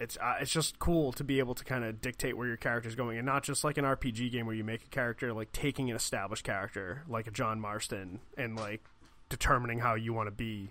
It's 0.00 0.16
uh, 0.16 0.36
it's 0.40 0.50
just 0.50 0.78
cool 0.78 1.12
to 1.12 1.22
be 1.22 1.38
able 1.40 1.54
to 1.54 1.62
kind 1.62 1.84
of 1.84 2.00
dictate 2.00 2.36
where 2.36 2.46
your 2.46 2.56
character's 2.56 2.94
going, 2.94 3.18
and 3.18 3.26
not 3.26 3.42
just 3.42 3.62
like 3.62 3.76
an 3.76 3.84
RPG 3.84 4.32
game 4.32 4.46
where 4.46 4.54
you 4.54 4.64
make 4.64 4.82
a 4.82 4.88
character 4.88 5.32
like 5.34 5.52
taking 5.52 5.90
an 5.90 5.96
established 5.96 6.42
character 6.42 7.04
like 7.06 7.26
a 7.26 7.30
John 7.30 7.60
Marston 7.60 8.20
and 8.38 8.56
like 8.56 8.82
determining 9.28 9.78
how 9.78 9.94
you 9.94 10.14
want 10.14 10.28
to 10.28 10.32
be 10.32 10.70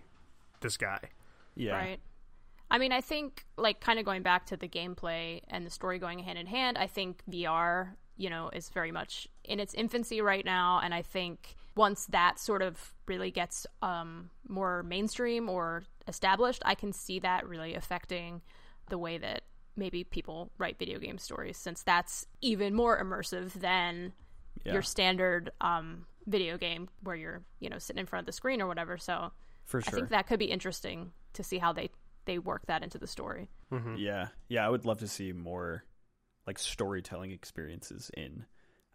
this 0.62 0.78
guy. 0.78 1.00
Yeah. 1.56 1.74
Right. 1.74 2.00
I 2.72 2.78
mean, 2.80 2.92
I 2.92 3.02
think 3.02 3.46
like 3.56 3.82
kind 3.82 4.00
of 4.00 4.06
going 4.06 4.24
back 4.24 4.48
to 4.48 4.58
the 4.58 4.68
gameplay 4.68 5.42
and 5.48 5.66
the 5.66 5.70
story 5.70 6.00
going 6.00 6.20
hand 6.20 6.40
in 6.40 6.48
hand. 6.48 6.78
I 6.78 6.88
think 6.88 7.22
VR, 7.30 7.92
you 8.18 8.30
know, 8.30 8.50
is 8.52 8.70
very 8.70 8.92
much 8.92 9.28
in 9.44 9.60
its 9.60 9.76
infancy 9.76 10.22
right 10.22 10.46
now, 10.46 10.80
and 10.84 10.94
I 10.94 11.04
think 11.04 11.56
once 11.76 12.06
that 12.08 12.40
sort 12.40 12.62
of 12.62 12.94
really 13.08 13.32
gets 13.32 13.66
um, 13.82 14.30
more 14.48 14.84
mainstream 14.84 15.50
or 15.50 15.84
established, 16.08 16.62
I 16.66 16.76
can 16.76 16.94
see 16.94 17.20
that 17.20 17.48
really 17.48 17.76
affecting 17.76 18.42
the 18.90 18.98
way 18.98 19.18
that 19.18 19.44
maybe 19.76 20.04
people 20.04 20.52
write 20.58 20.78
video 20.78 21.00
game 21.00 21.18
stories, 21.18 21.58
since 21.58 21.84
that's 21.84 22.26
even 22.42 22.74
more 22.76 23.02
immersive 23.02 23.54
than 23.54 24.14
Yeah. 24.66 24.74
your 24.74 24.82
standard 24.82 25.52
um, 25.62 26.06
video 26.26 26.58
game 26.58 26.90
where 27.02 27.16
you're, 27.16 27.42
you 27.60 27.70
know, 27.70 27.80
sitting 27.80 28.00
in 28.02 28.06
front 28.06 28.22
of 28.24 28.26
the 28.26 28.32
screen 28.34 28.62
or 28.62 28.68
whatever. 28.68 28.98
So 28.98 29.32
For 29.64 29.82
sure 29.82 29.90
I 29.94 29.96
think 29.96 30.10
that 30.10 30.28
could 30.28 30.40
be 30.40 30.46
interesting 30.52 31.12
to 31.34 31.44
see 31.44 31.58
how 31.60 31.72
they 31.74 31.90
they 32.26 32.38
work 32.40 32.66
that 32.68 32.84
into 32.84 32.98
the 33.00 33.08
story. 33.08 33.50
Yeah, 33.96 34.28
yeah, 34.50 34.66
I 34.66 34.70
would 34.70 34.86
love 34.86 35.00
to 35.00 35.08
see 35.08 35.32
more 35.32 35.84
like 36.46 36.60
storytelling 36.60 37.32
experiences 37.32 38.12
in 38.16 38.46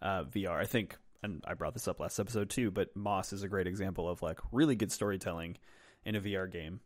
uh, 0.03 0.25
VR. 0.25 0.57
I 0.61 0.67
think, 0.67 0.97
and 1.23 1.43
I 1.47 1.55
brought 1.55 1.73
this 1.75 1.89
up 1.89 1.99
last 2.01 2.19
episode 2.21 2.51
too, 2.51 2.71
but 2.71 2.95
Moss 2.95 3.33
is 3.33 3.43
a 3.43 3.49
great 3.49 3.67
example 3.67 4.09
of 4.09 4.21
like 4.23 4.39
really 4.53 4.77
good 4.77 4.93
storytelling 4.93 5.57
in 6.05 6.15
a 6.15 6.21
VR 6.21 6.51
game. 6.51 6.81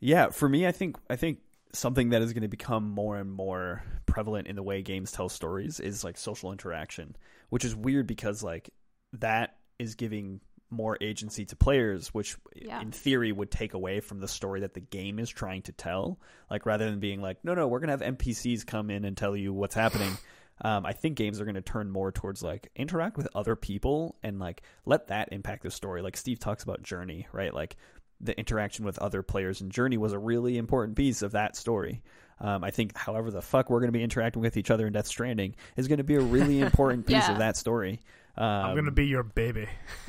Yeah, 0.00 0.28
for 0.30 0.48
me, 0.48 0.66
I 0.66 0.72
think 0.72 0.96
I 1.10 1.16
think 1.16 1.40
something 1.74 2.10
that 2.10 2.22
is 2.22 2.32
going 2.32 2.42
to 2.42 2.48
become 2.48 2.88
more 2.90 3.16
and 3.18 3.30
more 3.30 3.82
prevalent 4.06 4.46
in 4.46 4.56
the 4.56 4.62
way 4.62 4.80
games 4.82 5.12
tell 5.12 5.28
stories 5.28 5.80
is 5.80 6.04
like 6.04 6.16
social 6.16 6.52
interaction, 6.52 7.16
which 7.50 7.64
is 7.64 7.74
weird 7.74 8.06
because 8.06 8.42
like 8.42 8.70
that 9.14 9.56
is 9.78 9.94
giving 9.96 10.40
more 10.70 10.96
agency 11.00 11.44
to 11.44 11.54
players, 11.56 12.08
which 12.14 12.36
Yeah. 12.56 12.80
in 12.80 12.90
theory 12.90 13.30
would 13.32 13.50
take 13.50 13.74
away 13.74 14.00
from 14.00 14.20
the 14.20 14.28
story 14.28 14.60
that 14.60 14.74
the 14.74 14.80
game 14.80 15.18
is 15.18 15.28
trying 15.28 15.62
to 15.62 15.72
tell. 15.72 16.18
Like 16.50 16.64
rather 16.66 16.88
than 16.90 17.00
being 17.00 17.20
like, 17.20 17.44
no, 17.44 17.54
no, 17.54 17.68
we're 17.68 17.80
gonna 17.80 17.92
have 17.92 18.00
NPCs 18.02 18.64
come 18.66 18.90
in 18.90 19.04
and 19.04 19.16
tell 19.16 19.36
you 19.36 19.52
what's 19.52 19.74
happening. 19.74 20.16
Um, 20.62 20.86
I 20.86 20.92
think 20.92 21.16
games 21.16 21.40
are 21.40 21.44
going 21.44 21.56
to 21.56 21.62
turn 21.62 21.90
more 21.90 22.12
towards 22.12 22.40
like 22.40 22.70
interact 22.76 23.16
with 23.16 23.26
other 23.34 23.56
people 23.56 24.14
and 24.22 24.38
like 24.38 24.62
let 24.86 25.08
that 25.08 25.30
impact 25.32 25.64
the 25.64 25.70
story. 25.72 26.00
Like 26.00 26.16
Steve 26.16 26.38
talks 26.38 26.62
about 26.62 26.80
Journey, 26.80 27.26
right? 27.32 27.52
Like 27.52 27.74
the 28.20 28.38
interaction 28.38 28.84
with 28.84 28.98
other 28.98 29.22
players 29.22 29.60
in 29.60 29.70
Journey 29.70 29.96
was 29.96 30.12
a 30.12 30.18
really 30.18 30.56
important 30.58 30.96
piece 30.96 31.22
of 31.22 31.32
that 31.32 31.56
story. 31.56 32.02
Um, 32.40 32.64
I 32.64 32.70
think, 32.70 32.96
however, 32.96 33.30
the 33.30 33.42
fuck 33.42 33.70
we're 33.70 33.80
going 33.80 33.92
to 33.92 33.96
be 33.96 34.02
interacting 34.02 34.42
with 34.42 34.56
each 34.56 34.70
other 34.70 34.86
in 34.86 34.92
Death 34.92 35.06
Stranding 35.06 35.54
is 35.76 35.86
going 35.88 35.98
to 35.98 36.04
be 36.04 36.16
a 36.16 36.20
really 36.20 36.60
important 36.60 37.06
piece 37.06 37.16
Yeah. 37.16 37.32
of 37.32 37.38
that 37.38 37.56
story. 37.56 38.00
Um, 38.36 38.44
I'm 38.44 38.74
gonna 38.74 38.90
be 38.90 39.06
your 39.06 39.22
baby. 39.22 39.68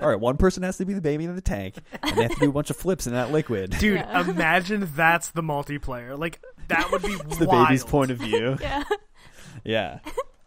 all 0.00 0.08
right, 0.08 0.20
one 0.20 0.36
person 0.36 0.62
has 0.62 0.76
to 0.78 0.84
be 0.84 0.94
the 0.94 1.00
baby 1.00 1.24
in 1.24 1.34
the 1.34 1.40
tank, 1.40 1.74
and 2.00 2.16
they 2.16 2.22
have 2.22 2.30
to 2.34 2.38
do 2.38 2.48
a 2.50 2.52
bunch 2.52 2.70
of 2.70 2.76
flips 2.76 3.08
in 3.08 3.12
that 3.14 3.32
liquid. 3.32 3.70
Dude, 3.80 3.96
Yeah. 3.96 4.20
imagine 4.30 4.88
that's 4.94 5.30
the 5.30 5.42
multiplayer. 5.42 6.16
Like 6.16 6.40
that 6.68 6.92
would 6.92 7.02
be 7.02 7.08
It's 7.12 7.38
the 7.38 7.48
baby's 7.48 7.82
point 7.82 8.12
of 8.12 8.18
view. 8.18 8.56
Yeah. 8.60 8.84
yeah. 9.64 9.98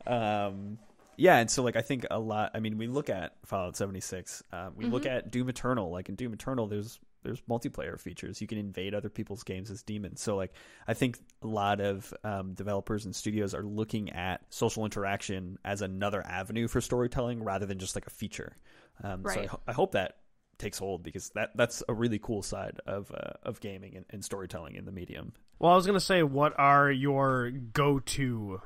Um, 0.07 0.77
yeah, 1.17 1.37
and 1.37 1.49
so 1.49 1.63
like 1.63 1.75
I 1.75 1.81
think 1.81 2.05
a 2.11 2.19
lot. 2.19 2.51
I 2.53 2.59
mean, 2.59 2.77
we 2.77 2.87
look 2.87 3.09
at 3.09 3.33
Fallout 3.45 3.75
seventy 3.75 3.99
six. 4.01 4.43
Uh, 4.51 4.69
we 4.75 4.85
look 4.85 5.05
at 5.05 5.31
Doom 5.31 5.49
Eternal. 5.49 5.91
Like 5.91 6.09
in 6.09 6.15
Doom 6.15 6.33
Eternal, 6.33 6.67
there's 6.67 6.99
there's 7.23 7.41
multiplayer 7.49 7.99
features. 7.99 8.39
You 8.39 8.47
can 8.47 8.57
invade 8.59 8.93
other 8.93 9.09
people's 9.09 9.43
games 9.43 9.71
as 9.71 9.81
demons. 9.81 10.21
So 10.21 10.35
like 10.35 10.53
I 10.87 10.93
think 10.93 11.17
a 11.41 11.47
lot 11.47 11.81
of 11.81 12.13
um, 12.23 12.53
developers 12.53 13.05
and 13.05 13.15
studios 13.15 13.53
are 13.55 13.63
looking 13.63 14.11
at 14.11 14.41
social 14.49 14.85
interaction 14.85 15.57
as 15.65 15.81
another 15.81 16.21
avenue 16.25 16.67
for 16.67 16.81
storytelling 16.81 17.43
rather 17.43 17.65
than 17.65 17.79
just 17.79 17.95
like 17.95 18.05
a 18.05 18.11
feature. 18.11 18.55
Um, 19.03 19.23
So 19.23 19.29
I, 19.41 19.45
ho- 19.47 19.61
I 19.67 19.73
hope 19.73 19.93
that 19.93 20.17
takes 20.57 20.77
hold 20.77 21.03
because 21.03 21.29
that 21.35 21.51
that's 21.55 21.83
a 21.89 21.93
really 21.93 22.19
cool 22.19 22.41
side 22.43 22.79
of 22.85 23.11
uh, 23.11 23.31
of 23.43 23.59
gaming 23.59 23.95
and, 23.95 24.05
and 24.11 24.23
storytelling 24.23 24.75
in 24.75 24.85
the 24.85 24.91
medium. 24.91 25.33
Well, 25.57 25.71
I 25.71 25.75
was 25.75 25.85
gonna 25.87 25.99
say, 25.99 26.21
what 26.21 26.53
are 26.59 26.91
your 26.91 27.49
go-to, 27.49 28.61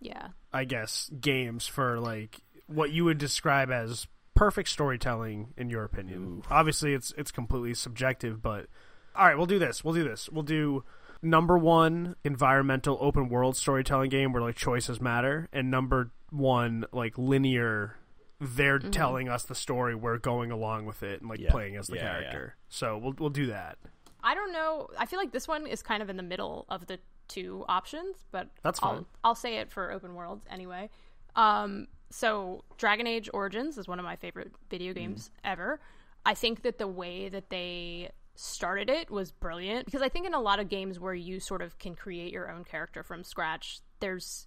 Yeah. 0.00 0.28
I 0.52 0.64
guess, 0.64 1.10
games 1.20 1.66
for 1.66 1.98
like 1.98 2.40
what 2.66 2.90
you 2.90 3.04
would 3.04 3.18
describe 3.18 3.70
as 3.70 4.06
perfect 4.34 4.68
storytelling 4.68 5.54
in 5.56 5.70
your 5.70 5.84
opinion? 5.84 6.42
Obviously, 6.50 6.94
it's 6.94 7.12
it's 7.16 7.30
completely 7.30 7.74
subjective, 7.74 8.40
but 8.42 8.66
all 9.14 9.26
right, 9.26 9.36
we'll 9.36 9.46
do 9.46 9.58
this. 9.58 9.84
We'll 9.84 9.94
do 9.94 10.04
this. 10.04 10.28
We'll 10.28 10.42
do 10.44 10.84
number 11.22 11.58
one 11.58 12.14
environmental 12.24 12.96
open 13.00 13.28
world 13.28 13.56
storytelling 13.56 14.10
game 14.10 14.32
where 14.32 14.42
like 14.42 14.56
choices 14.56 15.00
matter, 15.00 15.48
and 15.52 15.70
number 15.70 16.12
one 16.30 16.84
like 16.92 17.16
linear 17.16 17.96
they're 18.40 18.78
mm-hmm. 18.78 18.90
telling 18.90 19.28
us 19.28 19.44
the 19.44 19.54
story, 19.54 19.94
we're 19.94 20.18
going 20.18 20.52
along 20.52 20.86
with 20.86 21.02
it 21.02 21.20
and 21.20 21.28
like 21.28 21.40
Yeah. 21.40 21.50
playing 21.50 21.76
as 21.76 21.88
the 21.88 21.96
Yeah, 21.96 22.04
yeah. 22.04 22.10
character. 22.20 22.56
So 22.68 22.96
we'll 22.96 23.14
we'll 23.18 23.30
do 23.30 23.46
that. 23.46 23.78
I 24.22 24.34
don't 24.34 24.52
know. 24.52 24.88
I 24.96 25.06
feel 25.06 25.18
like 25.18 25.32
this 25.32 25.48
one 25.48 25.66
is 25.66 25.82
kind 25.82 26.02
of 26.02 26.10
in 26.10 26.16
the 26.16 26.22
middle 26.22 26.64
of 26.68 26.86
the 26.86 26.98
two 27.28 27.64
options, 27.68 28.16
but 28.30 28.48
That's 28.62 28.82
I'll, 28.82 28.94
fine. 28.94 29.06
I'll 29.24 29.34
say 29.34 29.56
it 29.56 29.70
for 29.70 29.92
open 29.92 30.14
worlds 30.14 30.44
anyway. 30.50 30.90
Um, 31.36 31.86
so 32.10 32.64
Dragon 32.78 33.06
Age 33.06 33.28
Origins 33.32 33.78
is 33.78 33.86
one 33.86 33.98
of 33.98 34.04
my 34.04 34.16
favorite 34.16 34.52
video 34.70 34.92
games 34.92 35.30
ever. 35.44 35.80
I 36.24 36.34
think 36.34 36.62
that 36.62 36.78
the 36.78 36.88
way 36.88 37.28
that 37.28 37.50
they 37.50 38.10
started 38.34 38.88
it 38.88 39.10
was 39.10 39.32
brilliant 39.32 39.84
because 39.84 40.00
I 40.00 40.08
think 40.08 40.26
in 40.26 40.32
a 40.32 40.40
lot 40.40 40.60
of 40.60 40.68
games 40.68 41.00
where 41.00 41.14
you 41.14 41.40
sort 41.40 41.60
of 41.60 41.78
can 41.78 41.94
create 41.94 42.32
your 42.32 42.50
own 42.50 42.64
character 42.64 43.02
from 43.02 43.24
scratch, 43.24 43.80
there's 44.00 44.46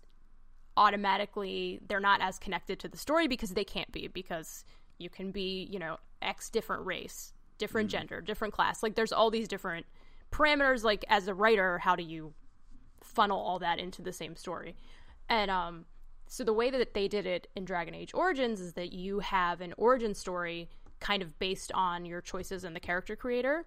automatically 0.77 1.79
they're 1.87 1.99
not 1.99 2.21
as 2.21 2.39
connected 2.39 2.79
to 2.79 2.87
the 2.87 2.97
story 2.97 3.27
because 3.27 3.51
they 3.51 3.65
can't 3.65 3.91
be 3.91 4.07
because 4.07 4.63
you 4.97 5.09
can 5.09 5.31
be 5.31 5.67
you 5.69 5.77
know 5.77 5.97
x 6.21 6.49
different 6.49 6.85
race 6.85 7.33
different 7.57 7.89
gender 7.89 8.21
different 8.21 8.53
class 8.53 8.81
like 8.81 8.95
there's 8.95 9.11
all 9.11 9.29
these 9.29 9.49
different 9.49 9.85
parameters 10.31 10.83
like 10.83 11.03
as 11.09 11.27
a 11.27 11.33
writer 11.33 11.77
how 11.79 11.95
do 11.95 12.03
you 12.03 12.33
funnel 13.13 13.39
all 13.39 13.59
that 13.59 13.79
into 13.79 14.01
the 14.01 14.13
same 14.13 14.35
story 14.35 14.75
and 15.29 15.51
um 15.51 15.85
so 16.27 16.45
the 16.45 16.53
way 16.53 16.69
that 16.69 16.93
they 16.93 17.07
did 17.07 17.25
it 17.25 17.47
in 17.55 17.65
dragon 17.65 17.93
age 17.93 18.13
origins 18.13 18.59
is 18.59 18.73
that 18.73 18.93
you 18.93 19.19
have 19.19 19.61
an 19.61 19.73
origin 19.77 20.13
story 20.13 20.69
kind 20.99 21.21
of 21.21 21.37
based 21.39 21.71
on 21.73 22.05
your 22.05 22.21
choices 22.21 22.63
in 22.63 22.73
the 22.73 22.79
character 22.79 23.15
creator 23.15 23.65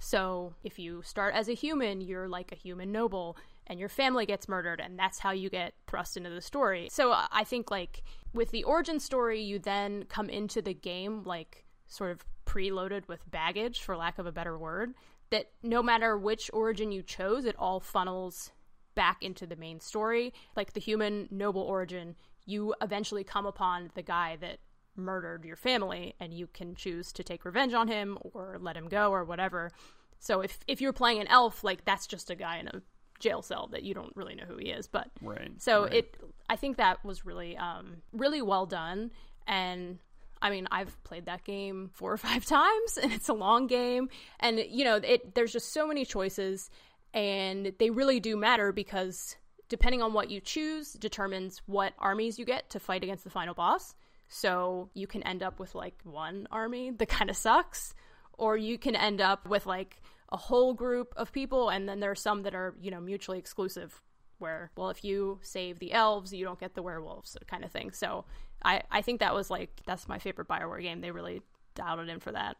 so 0.00 0.54
if 0.64 0.78
you 0.78 1.02
start 1.02 1.34
as 1.34 1.48
a 1.48 1.54
human, 1.54 2.00
you're 2.00 2.26
like 2.26 2.52
a 2.52 2.54
human 2.54 2.90
noble 2.90 3.36
and 3.66 3.78
your 3.78 3.90
family 3.90 4.26
gets 4.26 4.48
murdered 4.48 4.80
and 4.80 4.98
that's 4.98 5.18
how 5.18 5.30
you 5.30 5.50
get 5.50 5.74
thrust 5.86 6.16
into 6.16 6.30
the 6.30 6.40
story. 6.40 6.88
So 6.90 7.12
I 7.30 7.44
think 7.44 7.70
like 7.70 8.02
with 8.32 8.50
the 8.50 8.64
origin 8.64 8.98
story, 8.98 9.40
you 9.42 9.58
then 9.58 10.04
come 10.08 10.30
into 10.30 10.62
the 10.62 10.74
game 10.74 11.22
like 11.24 11.64
sort 11.86 12.10
of 12.10 12.24
preloaded 12.46 13.06
with 13.08 13.30
baggage 13.30 13.82
for 13.82 13.96
lack 13.96 14.18
of 14.18 14.26
a 14.26 14.32
better 14.32 14.58
word 14.58 14.94
that 15.30 15.50
no 15.62 15.82
matter 15.82 16.16
which 16.18 16.50
origin 16.52 16.92
you 16.92 17.02
chose, 17.02 17.44
it 17.44 17.56
all 17.58 17.80
funnels 17.80 18.50
back 18.94 19.22
into 19.22 19.46
the 19.46 19.56
main 19.56 19.80
story. 19.80 20.32
Like 20.56 20.72
the 20.72 20.80
human 20.80 21.28
noble 21.30 21.62
origin, 21.62 22.16
you 22.46 22.74
eventually 22.82 23.24
come 23.24 23.46
upon 23.46 23.90
the 23.94 24.02
guy 24.02 24.36
that 24.40 24.58
murdered 24.96 25.44
your 25.44 25.56
family 25.56 26.14
and 26.20 26.34
you 26.34 26.46
can 26.48 26.74
choose 26.74 27.12
to 27.12 27.22
take 27.22 27.44
revenge 27.44 27.72
on 27.72 27.88
him 27.88 28.18
or 28.22 28.58
let 28.60 28.76
him 28.76 28.88
go 28.88 29.10
or 29.12 29.24
whatever. 29.24 29.70
So 30.18 30.40
if 30.40 30.58
if 30.66 30.80
you're 30.80 30.92
playing 30.92 31.20
an 31.20 31.28
elf, 31.28 31.64
like 31.64 31.84
that's 31.84 32.06
just 32.06 32.28
a 32.30 32.34
guy 32.34 32.58
in 32.58 32.68
a 32.68 32.82
jail 33.20 33.40
cell 33.42 33.68
that 33.70 33.82
you 33.82 33.94
don't 33.94 34.14
really 34.16 34.34
know 34.34 34.44
who 34.48 34.56
he 34.56 34.70
is, 34.70 34.86
but 34.88 35.08
Right. 35.22 35.52
so 35.58 35.84
right. 35.84 35.92
it 35.94 36.16
I 36.48 36.56
think 36.56 36.76
that 36.78 37.04
was 37.04 37.24
really 37.24 37.56
um 37.56 37.98
really 38.12 38.42
well 38.42 38.66
done 38.66 39.12
and 39.46 39.98
I 40.42 40.50
mean, 40.50 40.68
I've 40.70 41.02
played 41.04 41.26
that 41.26 41.44
game 41.44 41.90
four 41.92 42.12
or 42.12 42.16
five 42.16 42.44
times 42.46 42.98
and 43.00 43.12
it's 43.12 43.28
a 43.28 43.34
long 43.34 43.66
game 43.66 44.08
and 44.38 44.58
you 44.68 44.84
know, 44.84 44.96
it 44.96 45.34
there's 45.34 45.52
just 45.52 45.72
so 45.72 45.86
many 45.86 46.04
choices 46.04 46.70
and 47.12 47.72
they 47.78 47.90
really 47.90 48.20
do 48.20 48.36
matter 48.36 48.72
because 48.72 49.36
depending 49.68 50.02
on 50.02 50.12
what 50.12 50.30
you 50.30 50.40
choose 50.40 50.92
determines 50.94 51.62
what 51.66 51.92
armies 51.98 52.38
you 52.38 52.44
get 52.44 52.70
to 52.70 52.80
fight 52.80 53.02
against 53.02 53.24
the 53.24 53.30
final 53.30 53.54
boss. 53.54 53.94
So 54.28 54.90
you 54.94 55.06
can 55.06 55.22
end 55.24 55.42
up 55.42 55.58
with 55.58 55.74
like 55.74 55.98
one 56.04 56.46
army 56.50 56.90
that 56.92 57.08
kind 57.08 57.30
of 57.30 57.36
sucks 57.36 57.94
or 58.32 58.56
you 58.56 58.78
can 58.78 58.96
end 58.96 59.20
up 59.20 59.48
with 59.48 59.66
like 59.66 60.00
a 60.32 60.36
whole 60.36 60.74
group 60.74 61.12
of 61.16 61.32
people 61.32 61.68
and 61.68 61.88
then 61.88 62.00
there 62.00 62.10
are 62.10 62.16
some 62.16 62.42
that 62.42 62.54
are, 62.54 62.74
you 62.80 62.90
know, 62.90 63.00
mutually 63.00 63.38
exclusive 63.38 64.00
where 64.40 64.70
well 64.76 64.90
if 64.90 65.04
you 65.04 65.38
save 65.42 65.78
the 65.78 65.92
elves 65.92 66.32
you 66.32 66.44
don't 66.44 66.60
get 66.60 66.74
the 66.74 66.82
werewolves 66.82 67.36
kind 67.46 67.64
of 67.64 67.70
thing 67.70 67.90
so 67.90 68.24
i 68.64 68.82
i 68.90 69.00
think 69.02 69.20
that 69.20 69.34
was 69.34 69.50
like 69.50 69.80
that's 69.86 70.08
my 70.08 70.18
favorite 70.18 70.48
bioware 70.48 70.82
game 70.82 71.00
they 71.00 71.10
really 71.10 71.42
dialed 71.74 72.00
it 72.00 72.08
in 72.08 72.20
for 72.20 72.32
that 72.32 72.56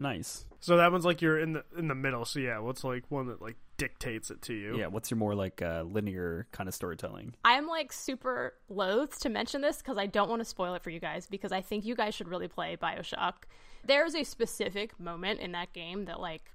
nice. 0.00 0.46
So 0.60 0.76
that 0.76 0.92
one's 0.92 1.04
like 1.04 1.20
you're 1.20 1.40
in 1.40 1.54
the 1.54 1.64
in 1.76 1.88
the 1.88 1.94
middle. 1.94 2.24
So 2.24 2.38
yeah, 2.38 2.60
what's 2.60 2.84
like 2.84 3.04
one 3.08 3.26
that 3.26 3.42
like 3.42 3.56
dictates 3.76 4.30
it 4.30 4.42
to 4.42 4.54
you? 4.54 4.78
Yeah. 4.78 4.86
What's 4.86 5.10
your 5.10 5.18
more 5.18 5.34
like 5.34 5.60
uh, 5.60 5.82
linear 5.82 6.46
kind 6.52 6.68
of 6.68 6.74
storytelling? 6.74 7.34
i'm 7.44 7.66
like 7.66 7.92
super 7.92 8.54
loath 8.68 9.18
to 9.20 9.28
mention 9.28 9.60
this 9.60 9.78
because 9.78 9.96
i 9.98 10.06
don't 10.06 10.28
want 10.28 10.40
to 10.40 10.44
spoil 10.44 10.74
it 10.74 10.82
for 10.82 10.90
you 10.90 11.00
guys 11.00 11.26
because 11.26 11.52
i 11.52 11.60
think 11.60 11.84
you 11.84 11.94
guys 11.94 12.14
should 12.14 12.28
really 12.28 12.48
play 12.48 12.76
bioshock 12.76 13.34
there's 13.84 14.14
a 14.14 14.24
specific 14.24 14.98
moment 15.00 15.40
in 15.40 15.52
that 15.52 15.72
game 15.72 16.04
that 16.04 16.20
like 16.20 16.52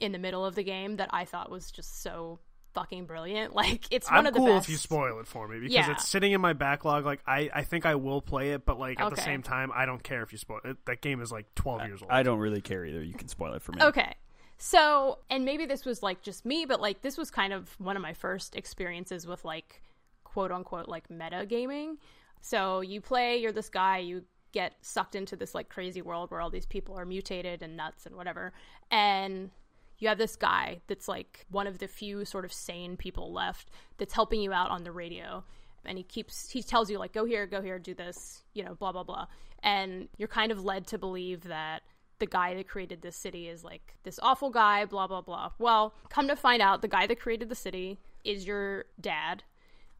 in 0.00 0.12
the 0.12 0.18
middle 0.18 0.44
of 0.44 0.54
the 0.54 0.62
game 0.62 0.96
that 0.96 1.08
i 1.12 1.24
thought 1.24 1.50
was 1.50 1.70
just 1.70 2.02
so 2.02 2.38
fucking 2.74 3.04
brilliant 3.06 3.54
like 3.54 3.84
it's 3.90 4.08
one 4.10 4.20
I'm 4.20 4.26
of 4.26 4.32
the 4.34 4.38
cool 4.38 4.46
best 4.48 4.66
if 4.66 4.70
you 4.70 4.76
spoil 4.76 5.18
it 5.20 5.26
for 5.26 5.48
me 5.48 5.58
because 5.58 5.72
Yeah. 5.74 5.92
it's 5.92 6.08
sitting 6.08 6.32
in 6.32 6.40
my 6.40 6.52
backlog. 6.52 7.04
Like 7.04 7.20
I, 7.26 7.50
I 7.52 7.62
think 7.64 7.86
I 7.86 7.96
will 7.96 8.20
play 8.22 8.50
it, 8.52 8.64
but 8.64 8.78
like 8.78 9.00
at 9.00 9.10
the 9.14 9.20
same 9.20 9.42
time, 9.42 9.70
I 9.74 9.86
don't 9.86 10.02
care 10.02 10.22
if 10.22 10.32
you 10.32 10.38
spoil 10.38 10.60
it. 10.64 10.76
That 10.86 11.00
game 11.00 11.20
is 11.20 11.30
like 11.32 11.54
12 11.56 11.86
years 11.86 12.02
old. 12.02 12.10
I 12.10 12.22
don't 12.22 12.38
really 12.38 12.60
care 12.60 12.84
either. 12.84 13.02
You 13.02 13.14
can 13.14 13.28
spoil 13.28 13.54
it 13.54 13.62
for 13.62 13.72
me. 13.72 13.82
Okay. 13.82 14.14
So, 14.58 15.18
and 15.30 15.44
maybe 15.46 15.64
this 15.64 15.86
was 15.86 16.02
like 16.02 16.20
just 16.22 16.44
me, 16.44 16.66
but 16.66 16.80
like 16.80 17.00
this 17.00 17.16
was 17.16 17.30
kind 17.30 17.52
of 17.52 17.68
one 17.80 17.96
of 17.96 18.02
my 18.02 18.12
first 18.12 18.56
experiences 18.56 19.26
with 19.26 19.42
like 19.44 19.80
quote 20.24 20.52
unquote 20.52 20.86
like 20.86 21.08
meta 21.10 21.46
gaming. 21.48 21.96
So 22.42 22.80
you 22.80 23.00
play, 23.00 23.38
you're 23.38 23.52
this 23.52 23.68
guy, 23.70 23.98
you 23.98 24.22
get 24.52 24.74
sucked 24.82 25.14
into 25.14 25.36
this 25.36 25.54
like 25.54 25.68
crazy 25.68 26.02
world 26.02 26.30
where 26.30 26.40
all 26.40 26.50
these 26.50 26.66
people 26.66 26.98
are 26.98 27.04
mutated 27.06 27.62
and 27.62 27.76
nuts 27.76 28.04
and 28.06 28.16
whatever. 28.16 28.52
And 28.90 29.50
you 30.00 30.08
have 30.08 30.18
this 30.18 30.34
guy 30.34 30.80
that's 30.88 31.06
like 31.06 31.46
one 31.50 31.66
of 31.66 31.78
the 31.78 31.86
few 31.86 32.24
sort 32.24 32.44
of 32.44 32.52
sane 32.52 32.96
people 32.96 33.32
left 33.32 33.70
that's 33.98 34.14
helping 34.14 34.40
you 34.40 34.52
out 34.52 34.70
on 34.70 34.82
the 34.82 34.90
radio. 34.90 35.44
And 35.84 35.96
he 35.96 36.04
keeps 36.04 36.50
he 36.50 36.62
tells 36.62 36.90
you 36.90 36.98
like 36.98 37.12
go 37.12 37.24
here 37.24 37.46
go 37.46 37.62
here 37.62 37.78
do 37.78 37.94
this 37.94 38.42
you 38.54 38.64
know 38.64 38.74
blah 38.74 38.92
blah 38.92 39.04
blah. 39.04 39.26
And 39.62 40.08
you're 40.16 40.28
kind 40.28 40.50
of 40.50 40.64
led 40.64 40.86
to 40.88 40.98
believe 40.98 41.44
that 41.44 41.82
the 42.18 42.26
guy 42.26 42.54
that 42.54 42.68
created 42.68 43.02
this 43.02 43.16
city 43.16 43.48
is 43.48 43.62
like 43.62 43.96
this 44.02 44.18
awful 44.22 44.50
guy 44.50 44.84
blah 44.86 45.06
blah 45.06 45.20
blah. 45.20 45.50
Well 45.58 45.94
come 46.08 46.28
to 46.28 46.36
find 46.36 46.60
out 46.60 46.82
the 46.82 46.88
guy 46.88 47.06
that 47.06 47.20
created 47.20 47.48
the 47.48 47.54
city 47.54 47.98
is 48.24 48.46
your 48.46 48.86
dad. 49.00 49.44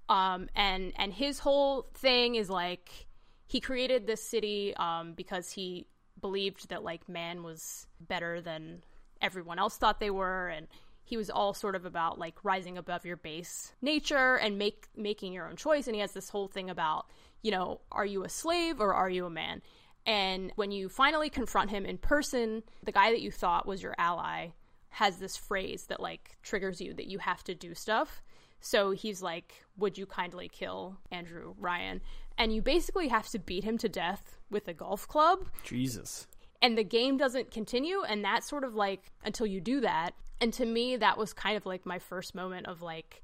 Um 0.08 0.48
and 0.56 0.94
and 0.96 1.12
his 1.12 1.38
whole 1.40 1.86
thing 1.94 2.36
is 2.36 2.48
like 2.48 3.06
he 3.46 3.60
created 3.60 4.06
this 4.06 4.22
city 4.22 4.74
um 4.76 5.12
because 5.12 5.52
he 5.52 5.86
believed 6.20 6.68
that 6.70 6.82
like 6.82 7.08
man 7.08 7.42
was 7.42 7.86
better 8.00 8.40
than 8.40 8.82
everyone 9.20 9.58
else 9.58 9.76
thought 9.76 10.00
they 10.00 10.10
were 10.10 10.48
and 10.48 10.66
he 11.10 11.16
was 11.16 11.28
all 11.28 11.52
sort 11.52 11.74
of 11.74 11.84
about 11.84 12.20
like 12.20 12.36
rising 12.44 12.78
above 12.78 13.04
your 13.04 13.16
base 13.16 13.72
nature 13.82 14.36
and 14.36 14.58
make 14.58 14.86
making 14.96 15.32
your 15.32 15.48
own 15.48 15.56
choice 15.56 15.86
and 15.86 15.94
he 15.96 16.00
has 16.00 16.12
this 16.12 16.28
whole 16.28 16.46
thing 16.46 16.70
about 16.70 17.06
you 17.42 17.50
know 17.50 17.80
are 17.90 18.06
you 18.06 18.22
a 18.22 18.28
slave 18.28 18.80
or 18.80 18.94
are 18.94 19.10
you 19.10 19.26
a 19.26 19.30
man? 19.30 19.60
And 20.06 20.52
when 20.56 20.70
you 20.70 20.88
finally 20.88 21.28
confront 21.28 21.70
him 21.70 21.84
in 21.84 21.98
person 21.98 22.62
the 22.84 22.92
guy 22.92 23.10
that 23.10 23.20
you 23.20 23.30
thought 23.30 23.66
was 23.66 23.82
your 23.82 23.94
ally 23.98 24.48
has 24.90 25.18
this 25.18 25.36
phrase 25.36 25.86
that 25.86 26.00
like 26.00 26.36
triggers 26.42 26.80
you 26.80 26.94
that 26.94 27.06
you 27.06 27.18
have 27.18 27.42
to 27.44 27.54
do 27.54 27.74
stuff. 27.74 28.22
So 28.60 28.92
he's 28.92 29.20
like 29.20 29.64
would 29.76 29.98
you 29.98 30.06
kindly 30.06 30.48
kill 30.48 30.96
andrew 31.10 31.54
ryan? 31.58 32.02
And 32.38 32.54
you 32.54 32.62
basically 32.62 33.08
have 33.08 33.28
to 33.30 33.38
beat 33.38 33.64
him 33.64 33.78
to 33.78 33.88
death 33.88 34.36
with 34.48 34.68
a 34.68 34.72
golf 34.72 35.08
club. 35.08 35.46
Jesus. 35.64 36.26
And 36.62 36.76
the 36.76 36.84
game 36.84 37.16
doesn't 37.16 37.50
continue 37.50 38.02
and 38.02 38.24
that's 38.24 38.48
sort 38.48 38.64
of 38.64 38.74
like 38.74 39.12
until 39.24 39.46
you 39.46 39.60
do 39.60 39.80
that. 39.80 40.10
And 40.40 40.52
to 40.54 40.64
me 40.64 40.96
that 40.96 41.18
was 41.18 41.32
kind 41.32 41.56
of 41.56 41.66
like 41.66 41.84
my 41.84 41.98
first 41.98 42.34
moment 42.34 42.66
of 42.66 42.82
like 42.82 43.22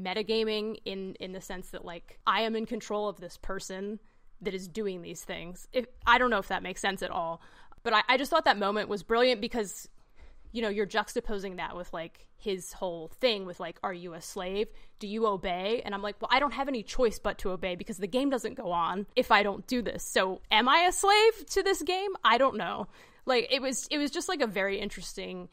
metagaming 0.00 0.76
in 0.84 1.14
in 1.18 1.32
the 1.32 1.40
sense 1.40 1.70
that 1.70 1.84
like 1.84 2.20
i 2.24 2.42
am 2.42 2.54
in 2.54 2.64
control 2.64 3.08
of 3.08 3.18
this 3.18 3.36
person 3.36 3.98
that 4.40 4.54
is 4.54 4.68
doing 4.68 5.02
these 5.02 5.24
things. 5.24 5.66
If 5.72 5.86
i 6.06 6.18
don't 6.18 6.30
know 6.30 6.38
if 6.38 6.48
that 6.48 6.62
makes 6.62 6.80
sense 6.80 7.02
at 7.02 7.10
all 7.10 7.40
but 7.82 7.92
i, 7.92 8.02
I 8.08 8.16
just 8.16 8.30
thought 8.30 8.44
that 8.44 8.58
moment 8.58 8.88
was 8.88 9.02
brilliant 9.02 9.40
because 9.40 9.88
you 10.52 10.62
know 10.62 10.68
you're 10.68 10.86
juxtaposing 10.86 11.56
that 11.56 11.76
with 11.76 11.92
like 11.92 12.26
his 12.36 12.72
whole 12.72 13.08
thing 13.08 13.44
with 13.44 13.60
like 13.60 13.78
are 13.82 13.92
you 13.92 14.14
a 14.14 14.20
slave? 14.20 14.68
Do 14.98 15.06
you 15.06 15.26
obey? 15.26 15.82
And 15.84 15.94
i'm 15.94 16.02
like 16.02 16.20
well 16.20 16.30
i 16.32 16.38
don't 16.38 16.52
have 16.52 16.68
any 16.68 16.82
choice 16.82 17.18
but 17.18 17.38
to 17.38 17.50
obey 17.50 17.74
because 17.74 17.98
the 17.98 18.06
game 18.06 18.30
doesn't 18.30 18.54
go 18.54 18.70
on 18.70 19.06
if 19.16 19.30
i 19.30 19.42
don't 19.42 19.66
do 19.66 19.82
this. 19.82 20.02
So 20.04 20.40
am 20.50 20.68
i 20.68 20.80
a 20.88 20.92
slave 20.92 21.46
to 21.50 21.62
this 21.62 21.82
game? 21.82 22.10
I 22.24 22.38
don't 22.38 22.56
know. 22.56 22.86
Like 23.26 23.48
it 23.50 23.60
was 23.60 23.86
it 23.90 23.98
was 23.98 24.10
just 24.10 24.28
like 24.28 24.40
a 24.40 24.46
very 24.46 24.78
interesting 24.78 25.48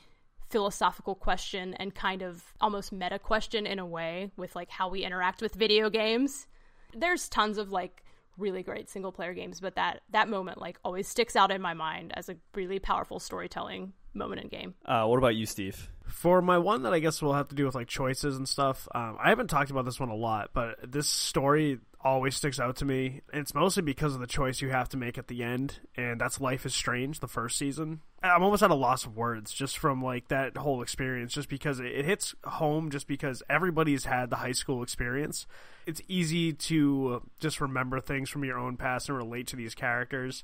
philosophical 0.49 1.15
question 1.15 1.73
and 1.73 1.93
kind 1.93 2.21
of 2.21 2.43
almost 2.61 2.91
meta 2.91 3.19
question 3.19 3.65
in 3.65 3.79
a 3.79 3.85
way 3.85 4.31
with 4.37 4.55
like 4.55 4.69
how 4.69 4.87
we 4.89 5.03
interact 5.03 5.41
with 5.41 5.55
video 5.55 5.89
games. 5.89 6.47
There's 6.93 7.27
tons 7.27 7.57
of 7.57 7.71
like 7.71 8.03
really 8.37 8.63
great 8.63 8.89
single 8.89 9.13
player 9.13 9.33
games 9.33 9.61
but 9.61 9.75
that 9.75 10.01
that 10.09 10.27
moment 10.27 10.59
like 10.59 10.77
always 10.83 11.07
sticks 11.07 11.35
out 11.37 11.51
in 11.51 11.61
my 11.61 11.73
mind 11.73 12.11
as 12.15 12.27
a 12.27 12.35
really 12.53 12.79
powerful 12.79 13.17
storytelling 13.17 13.93
moment 14.15 14.41
in 14.41 14.47
game 14.47 14.73
Uh, 14.85 15.05
what 15.05 15.17
about 15.17 15.35
you, 15.35 15.45
Steve? 15.45 15.89
For 16.07 16.41
my 16.41 16.57
one 16.57 16.83
that 16.83 16.93
I 16.93 16.99
guess 16.99 17.21
will 17.21 17.33
have 17.33 17.49
to 17.49 17.55
do 17.55 17.65
with 17.65 17.75
like 17.75 17.87
choices 17.87 18.37
and 18.37 18.47
stuff, 18.47 18.87
um, 18.95 19.17
I 19.19 19.29
haven't 19.29 19.47
talked 19.47 19.71
about 19.71 19.85
this 19.85 19.99
one 19.99 20.09
a 20.09 20.15
lot, 20.15 20.51
but 20.53 20.91
this 20.91 21.07
story 21.07 21.79
always 22.05 22.35
sticks 22.35 22.59
out 22.59 22.77
to 22.77 22.85
me. 22.85 23.21
And 23.33 23.41
it's 23.41 23.55
mostly 23.55 23.81
because 23.81 24.13
of 24.13 24.21
the 24.21 24.27
choice 24.27 24.61
you 24.61 24.69
have 24.69 24.87
to 24.89 24.97
make 24.97 25.17
at 25.17 25.27
the 25.27 25.43
end, 25.43 25.79
and 25.97 26.21
that's 26.21 26.39
Life 26.39 26.65
is 26.65 26.73
Strange, 26.73 27.19
the 27.19 27.27
first 27.27 27.57
season. 27.57 28.01
I'm 28.21 28.43
almost 28.43 28.63
at 28.63 28.71
a 28.71 28.75
loss 28.75 29.05
of 29.05 29.17
words 29.17 29.51
just 29.51 29.77
from 29.77 30.01
like 30.03 30.27
that 30.29 30.55
whole 30.57 30.81
experience, 30.81 31.33
just 31.33 31.49
because 31.49 31.79
it, 31.79 31.87
it 31.87 32.05
hits 32.05 32.35
home, 32.43 32.91
just 32.91 33.07
because 33.07 33.43
everybody's 33.49 34.05
had 34.05 34.29
the 34.29 34.37
high 34.37 34.51
school 34.53 34.83
experience. 34.83 35.47
It's 35.85 36.01
easy 36.07 36.53
to 36.53 37.23
just 37.39 37.59
remember 37.59 37.99
things 37.99 38.29
from 38.29 38.45
your 38.45 38.57
own 38.57 38.77
past 38.77 39.09
and 39.09 39.17
relate 39.17 39.47
to 39.47 39.55
these 39.55 39.75
characters 39.75 40.43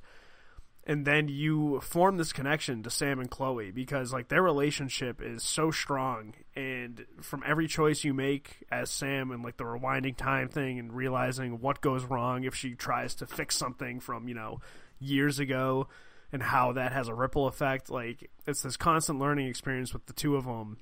and 0.86 1.06
then 1.06 1.28
you 1.28 1.80
form 1.82 2.18
this 2.18 2.34
connection 2.34 2.82
to 2.84 2.90
Sam 2.90 3.20
and 3.20 3.30
Chloe 3.30 3.70
because 3.72 4.12
like 4.12 4.30
their 4.30 4.42
relationship 4.42 5.22
is 5.22 5.44
so 5.44 5.70
strong 5.72 6.34
and 6.56 7.06
from 7.22 7.44
every 7.46 7.68
choice 7.68 8.04
you 8.04 8.14
make 8.14 8.64
as 8.72 8.90
Sam 8.90 9.30
and 9.32 9.44
like 9.44 9.58
the 9.58 9.64
rewinding 9.64 10.18
time 10.18 10.50
thing 10.50 10.80
and 10.80 10.92
realizing 10.92 11.62
what 11.62 11.82
goes 11.82 12.04
wrong 12.06 12.44
if 12.46 12.56
she 12.56 12.74
tries 12.74 13.14
to 13.16 13.28
fix 13.28 13.56
something 13.56 14.00
from, 14.00 14.28
you 14.28 14.34
know, 14.34 14.60
years 15.00 15.38
ago 15.40 15.88
and 16.32 16.42
how 16.42 16.72
that 16.74 16.92
has 16.94 17.08
a 17.10 17.14
ripple 17.14 17.46
effect 17.48 17.90
like 17.92 18.30
it's 18.48 18.62
this 18.64 18.78
constant 18.78 19.20
learning 19.20 19.48
experience 19.48 19.94
with 19.94 20.06
the 20.08 20.14
two 20.14 20.36
of 20.36 20.46
them. 20.46 20.78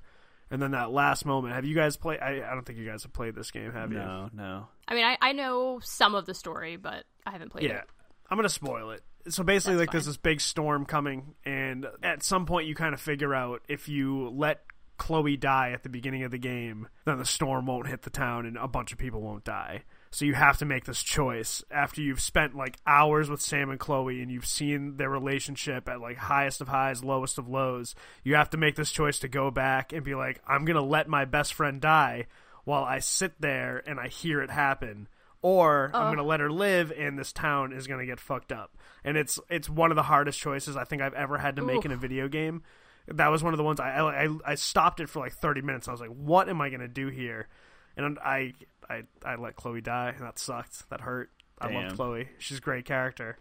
And 0.52 0.60
then 0.60 0.72
that 0.72 0.90
last 0.90 1.24
moment. 1.26 1.54
Have 1.54 1.64
you 1.64 1.76
guys 1.76 1.96
played? 1.96 2.18
I, 2.18 2.42
I 2.44 2.54
don't 2.54 2.64
think 2.64 2.76
you 2.78 2.84
guys 2.84 3.04
have 3.04 3.12
played 3.12 3.36
this 3.36 3.52
game, 3.52 3.70
have 3.70 3.92
you? 3.92 3.98
No, 3.98 4.30
no. 4.32 4.66
I 4.88 4.94
mean, 4.94 5.04
I, 5.04 5.16
I 5.20 5.32
know 5.32 5.78
some 5.80 6.16
of 6.16 6.26
the 6.26 6.34
story, 6.34 6.76
but 6.76 7.04
I 7.24 7.30
haven't 7.30 7.50
played 7.50 7.64
Yeah. 7.66 7.78
it. 7.78 7.84
I'm 8.30 8.36
gonna 8.36 8.48
spoil 8.48 8.90
it. 8.90 9.02
So 9.28 9.42
basically, 9.42 9.74
That's 9.74 9.88
like 9.88 9.92
there's 9.92 10.06
this 10.06 10.16
big 10.16 10.40
storm 10.40 10.86
coming, 10.86 11.34
and 11.44 11.86
at 12.02 12.22
some 12.22 12.46
point 12.46 12.68
you 12.68 12.74
kind 12.74 12.94
of 12.94 13.00
figure 13.00 13.34
out 13.34 13.62
if 13.68 13.88
you 13.88 14.30
let 14.30 14.62
Chloe 15.00 15.36
die 15.38 15.70
at 15.72 15.82
the 15.82 15.88
beginning 15.88 16.24
of 16.24 16.30
the 16.30 16.38
game, 16.38 16.86
then 17.06 17.18
the 17.18 17.24
storm 17.24 17.66
won't 17.66 17.88
hit 17.88 18.02
the 18.02 18.10
town 18.10 18.44
and 18.44 18.58
a 18.58 18.68
bunch 18.68 18.92
of 18.92 18.98
people 18.98 19.22
won't 19.22 19.44
die. 19.44 19.82
So 20.10 20.26
you 20.26 20.34
have 20.34 20.58
to 20.58 20.66
make 20.66 20.84
this 20.84 21.02
choice 21.02 21.64
after 21.70 22.02
you've 22.02 22.20
spent 22.20 22.54
like 22.54 22.76
hours 22.86 23.30
with 23.30 23.40
Sam 23.40 23.70
and 23.70 23.80
Chloe 23.80 24.20
and 24.20 24.30
you've 24.30 24.44
seen 24.44 24.98
their 24.98 25.08
relationship 25.08 25.88
at 25.88 26.02
like 26.02 26.18
highest 26.18 26.60
of 26.60 26.68
highs, 26.68 27.02
lowest 27.02 27.38
of 27.38 27.48
lows. 27.48 27.94
You 28.24 28.34
have 28.34 28.50
to 28.50 28.58
make 28.58 28.76
this 28.76 28.90
choice 28.90 29.20
to 29.20 29.28
go 29.28 29.50
back 29.50 29.94
and 29.94 30.04
be 30.04 30.14
like, 30.14 30.42
I'm 30.46 30.66
gonna 30.66 30.84
let 30.84 31.08
my 31.08 31.24
best 31.24 31.54
friend 31.54 31.80
die 31.80 32.26
while 32.64 32.84
I 32.84 32.98
sit 32.98 33.40
there 33.40 33.82
and 33.86 33.98
I 33.98 34.08
hear 34.08 34.42
it 34.42 34.50
happen 34.50 35.08
or 35.42 35.90
I'm 35.94 36.08
oh. 36.08 36.10
gonna 36.10 36.26
let 36.26 36.40
her 36.40 36.50
live, 36.50 36.92
and 36.96 37.18
this 37.18 37.32
town 37.32 37.72
is 37.72 37.86
gonna 37.86 38.06
get 38.06 38.20
fucked 38.20 38.52
up. 38.52 38.76
And 39.04 39.16
it's 39.16 39.38
it's 39.48 39.68
one 39.68 39.90
of 39.90 39.96
the 39.96 40.02
hardest 40.02 40.38
choices 40.38 40.76
I 40.76 40.84
think 40.84 41.02
I've 41.02 41.14
ever 41.14 41.38
had 41.38 41.56
to 41.56 41.62
make 41.62 41.84
in 41.84 41.92
a 41.92 41.96
video 41.96 42.28
game. 42.28 42.62
That 43.08 43.28
was 43.28 43.42
one 43.42 43.54
of 43.54 43.58
the 43.58 43.64
ones 43.64 43.80
I 43.80 43.98
I, 43.98 44.28
I 44.44 44.54
stopped 44.54 45.00
it 45.00 45.08
for 45.08 45.20
like 45.20 45.32
30 45.32 45.62
minutes. 45.62 45.88
I 45.88 45.92
was 45.92 46.00
like, 46.00 46.10
what 46.10 46.48
am 46.48 46.60
I 46.60 46.68
gonna 46.68 46.88
do 46.88 47.08
here? 47.08 47.48
And 47.96 48.18
I 48.18 48.54
I 48.88 49.02
I 49.24 49.36
let 49.36 49.56
Chloe 49.56 49.80
die, 49.80 50.12
and 50.16 50.26
that 50.26 50.38
sucked. 50.38 50.88
That 50.90 51.00
hurt. 51.00 51.30
I 51.58 51.68
Damn. 51.68 51.88
love 51.88 51.96
Chloe. 51.96 52.28
She's 52.38 52.58
a 52.58 52.62
great 52.62 52.84
character. 52.84 53.38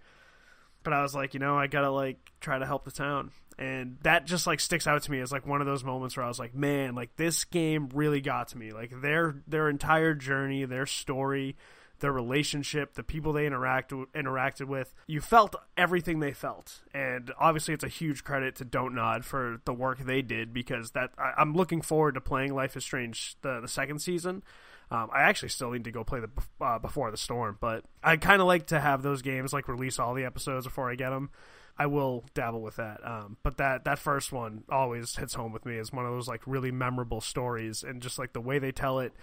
But 0.84 0.94
I 0.94 1.02
was 1.02 1.14
like, 1.14 1.34
you 1.34 1.40
know, 1.40 1.58
I 1.58 1.68
gotta 1.68 1.92
like 1.92 2.18
try 2.40 2.58
to 2.58 2.66
help 2.66 2.86
the 2.86 2.92
town. 2.92 3.32
And 3.58 3.98
that 4.04 4.26
just 4.26 4.48
like 4.48 4.62
sticks 4.62 4.88
out 4.88 5.04
to 5.04 5.12
me 5.12 5.20
as 5.20 5.34
like 5.34 5.46
one 5.46 5.60
of 5.60 5.68
those 5.68 5.84
moments 5.84 6.16
where 6.16 6.26
I 6.26 6.30
was 6.30 6.40
like, 6.40 6.56
man, 6.56 6.96
like 6.96 7.18
this 7.18 7.44
game 7.44 7.90
really 7.94 8.22
got 8.22 8.48
to 8.50 8.58
me. 8.58 8.72
Like 8.72 9.02
their 9.02 9.42
their 9.48 9.68
entire 9.68 10.14
journey, 10.14 10.64
their 10.64 10.86
story, 10.86 11.58
their 12.00 12.12
relationship, 12.12 12.94
the 12.94 13.04
people 13.04 13.34
they 13.34 13.46
interact 13.46 13.92
interacted 13.92 14.66
with. 14.66 14.94
You 15.08 15.22
felt 15.22 15.56
everything 15.78 16.20
they 16.20 16.34
felt, 16.34 16.82
and 16.94 17.32
obviously 17.40 17.74
it's 17.74 17.84
a 17.84 17.90
huge 17.90 18.24
credit 18.24 18.56
to 18.58 18.66
Don't 18.66 18.96
Nod 18.96 19.26
for 19.26 19.62
the 19.66 19.74
work 19.74 20.00
they 20.00 20.22
did 20.22 20.54
because 20.54 20.92
that 20.92 21.12
I, 21.18 21.34
I'm 21.38 21.54
looking 21.54 21.82
forward 21.82 22.16
to 22.16 22.22
playing 22.22 22.54
Life 22.54 22.76
is 22.78 22.84
Strange 22.84 23.36
the 23.42 23.60
the 23.62 23.68
second 23.68 24.00
season. 24.00 24.44
Um, 24.92 25.10
I 25.14 25.22
actually 25.22 25.50
still 25.50 25.72
need 25.72 25.84
to 25.84 25.92
go 25.92 26.04
play 26.04 26.20
the 26.20 26.30
uh, 26.64 26.80
Before 26.80 27.12
the 27.12 27.18
Storm, 27.18 27.58
but 27.60 27.86
I 28.04 28.18
kind 28.18 28.42
of 28.42 28.48
like 28.48 28.68
to 28.68 28.80
have 28.80 29.04
those 29.04 29.22
games 29.22 29.54
like 29.54 29.68
release 29.68 30.00
all 30.00 30.16
the 30.16 30.26
episodes 30.26 30.66
before 30.66 30.90
I 30.90 30.96
get 30.96 31.12
them. 31.12 31.30
I 31.78 31.86
will 31.86 32.26
dabble 32.34 32.62
with 32.62 32.76
that, 32.76 33.00
um, 33.08 33.38
but 33.42 33.58
that 33.58 33.86
that 33.86 34.00
first 34.00 34.34
one 34.34 34.64
always 34.70 35.16
hits 35.16 35.36
home 35.36 35.54
with 35.54 35.66
me 35.66 35.78
as 35.78 35.94
one 35.94 36.06
of 36.06 36.12
those 36.12 36.28
like 36.28 36.42
really 36.46 36.72
memorable 36.72 37.22
stories, 37.22 37.84
and 37.84 38.02
just 38.02 38.20
like 38.20 38.34
the 38.34 38.42
way 38.42 38.60
they 38.60 38.74
tell 38.74 39.00
it, 39.00 39.14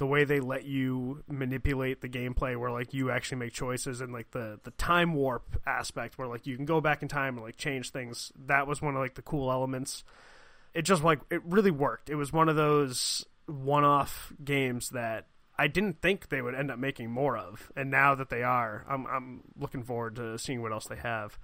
the 0.00 0.06
way 0.06 0.24
they 0.24 0.40
let 0.40 0.64
you 0.64 1.22
manipulate 1.28 2.00
the 2.00 2.08
gameplay, 2.08 2.56
where 2.56 2.70
like 2.70 2.94
you 2.94 3.10
actually 3.10 3.36
make 3.36 3.52
choices, 3.52 4.00
and 4.00 4.14
like 4.14 4.30
the 4.30 4.58
the 4.64 4.70
time 4.72 5.12
warp 5.12 5.60
aspect, 5.66 6.16
where 6.16 6.26
like 6.26 6.46
you 6.46 6.56
can 6.56 6.64
go 6.64 6.80
back 6.80 7.02
in 7.02 7.08
time 7.08 7.36
and 7.36 7.44
like 7.44 7.58
change 7.58 7.90
things. 7.90 8.32
That 8.46 8.66
was 8.66 8.80
one 8.80 8.94
of 8.94 9.00
like 9.02 9.14
the 9.14 9.20
cool 9.20 9.52
elements. 9.52 10.02
It 10.72 10.82
just 10.82 11.04
like 11.04 11.20
it 11.30 11.44
really 11.44 11.70
worked. 11.70 12.08
It 12.08 12.14
was 12.14 12.32
one 12.32 12.48
of 12.48 12.56
those 12.56 13.26
one-off 13.44 14.32
games 14.42 14.88
that 14.90 15.26
I 15.58 15.66
didn't 15.66 16.00
think 16.00 16.30
they 16.30 16.40
would 16.40 16.54
end 16.54 16.70
up 16.70 16.78
making 16.78 17.10
more 17.10 17.36
of, 17.36 17.70
and 17.76 17.90
now 17.90 18.14
that 18.14 18.30
they 18.30 18.42
are, 18.42 18.86
I'm 18.88 19.06
I'm 19.06 19.42
looking 19.58 19.82
forward 19.82 20.16
to 20.16 20.38
seeing 20.38 20.62
what 20.62 20.72
else 20.72 20.86
they 20.86 20.96
have. 20.96 21.38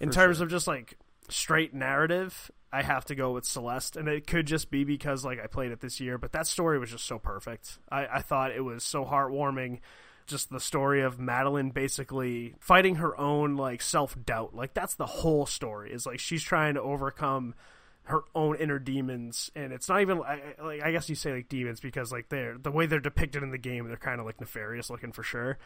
In 0.00 0.10
For 0.10 0.16
terms 0.16 0.36
sure. 0.36 0.44
of 0.44 0.50
just 0.50 0.66
like 0.66 0.98
straight 1.30 1.72
narrative, 1.72 2.50
I 2.76 2.82
have 2.82 3.06
to 3.06 3.14
go 3.14 3.32
with 3.32 3.46
Celeste, 3.46 3.96
and 3.96 4.06
it 4.06 4.26
could 4.26 4.46
just 4.46 4.70
be 4.70 4.84
because 4.84 5.24
like 5.24 5.40
I 5.42 5.46
played 5.46 5.72
it 5.72 5.80
this 5.80 5.98
year, 5.98 6.18
but 6.18 6.32
that 6.32 6.46
story 6.46 6.78
was 6.78 6.90
just 6.90 7.06
so 7.06 7.18
perfect. 7.18 7.78
I, 7.90 8.06
I 8.06 8.20
thought 8.20 8.52
it 8.52 8.60
was 8.60 8.84
so 8.84 9.02
heartwarming. 9.02 9.80
Just 10.26 10.50
the 10.50 10.60
story 10.60 11.00
of 11.00 11.18
Madeline 11.18 11.70
basically 11.70 12.54
fighting 12.60 12.96
her 12.96 13.18
own 13.18 13.56
like 13.56 13.80
self 13.80 14.14
doubt. 14.26 14.54
Like 14.54 14.74
that's 14.74 14.94
the 14.94 15.06
whole 15.06 15.46
story. 15.46 15.90
Is 15.90 16.04
like 16.04 16.20
she's 16.20 16.42
trying 16.42 16.74
to 16.74 16.82
overcome 16.82 17.54
her 18.02 18.24
own 18.34 18.56
inner 18.56 18.78
demons, 18.78 19.50
and 19.56 19.72
it's 19.72 19.88
not 19.88 20.02
even 20.02 20.18
like 20.18 20.82
I 20.82 20.92
guess 20.92 21.08
you 21.08 21.14
say 21.14 21.32
like 21.32 21.48
demons 21.48 21.80
because 21.80 22.12
like 22.12 22.28
they're 22.28 22.58
the 22.58 22.70
way 22.70 22.84
they're 22.84 23.00
depicted 23.00 23.42
in 23.42 23.52
the 23.52 23.58
game, 23.58 23.88
they're 23.88 23.96
kind 23.96 24.20
of 24.20 24.26
like 24.26 24.38
nefarious 24.38 24.90
looking 24.90 25.12
for 25.12 25.22
sure 25.22 25.56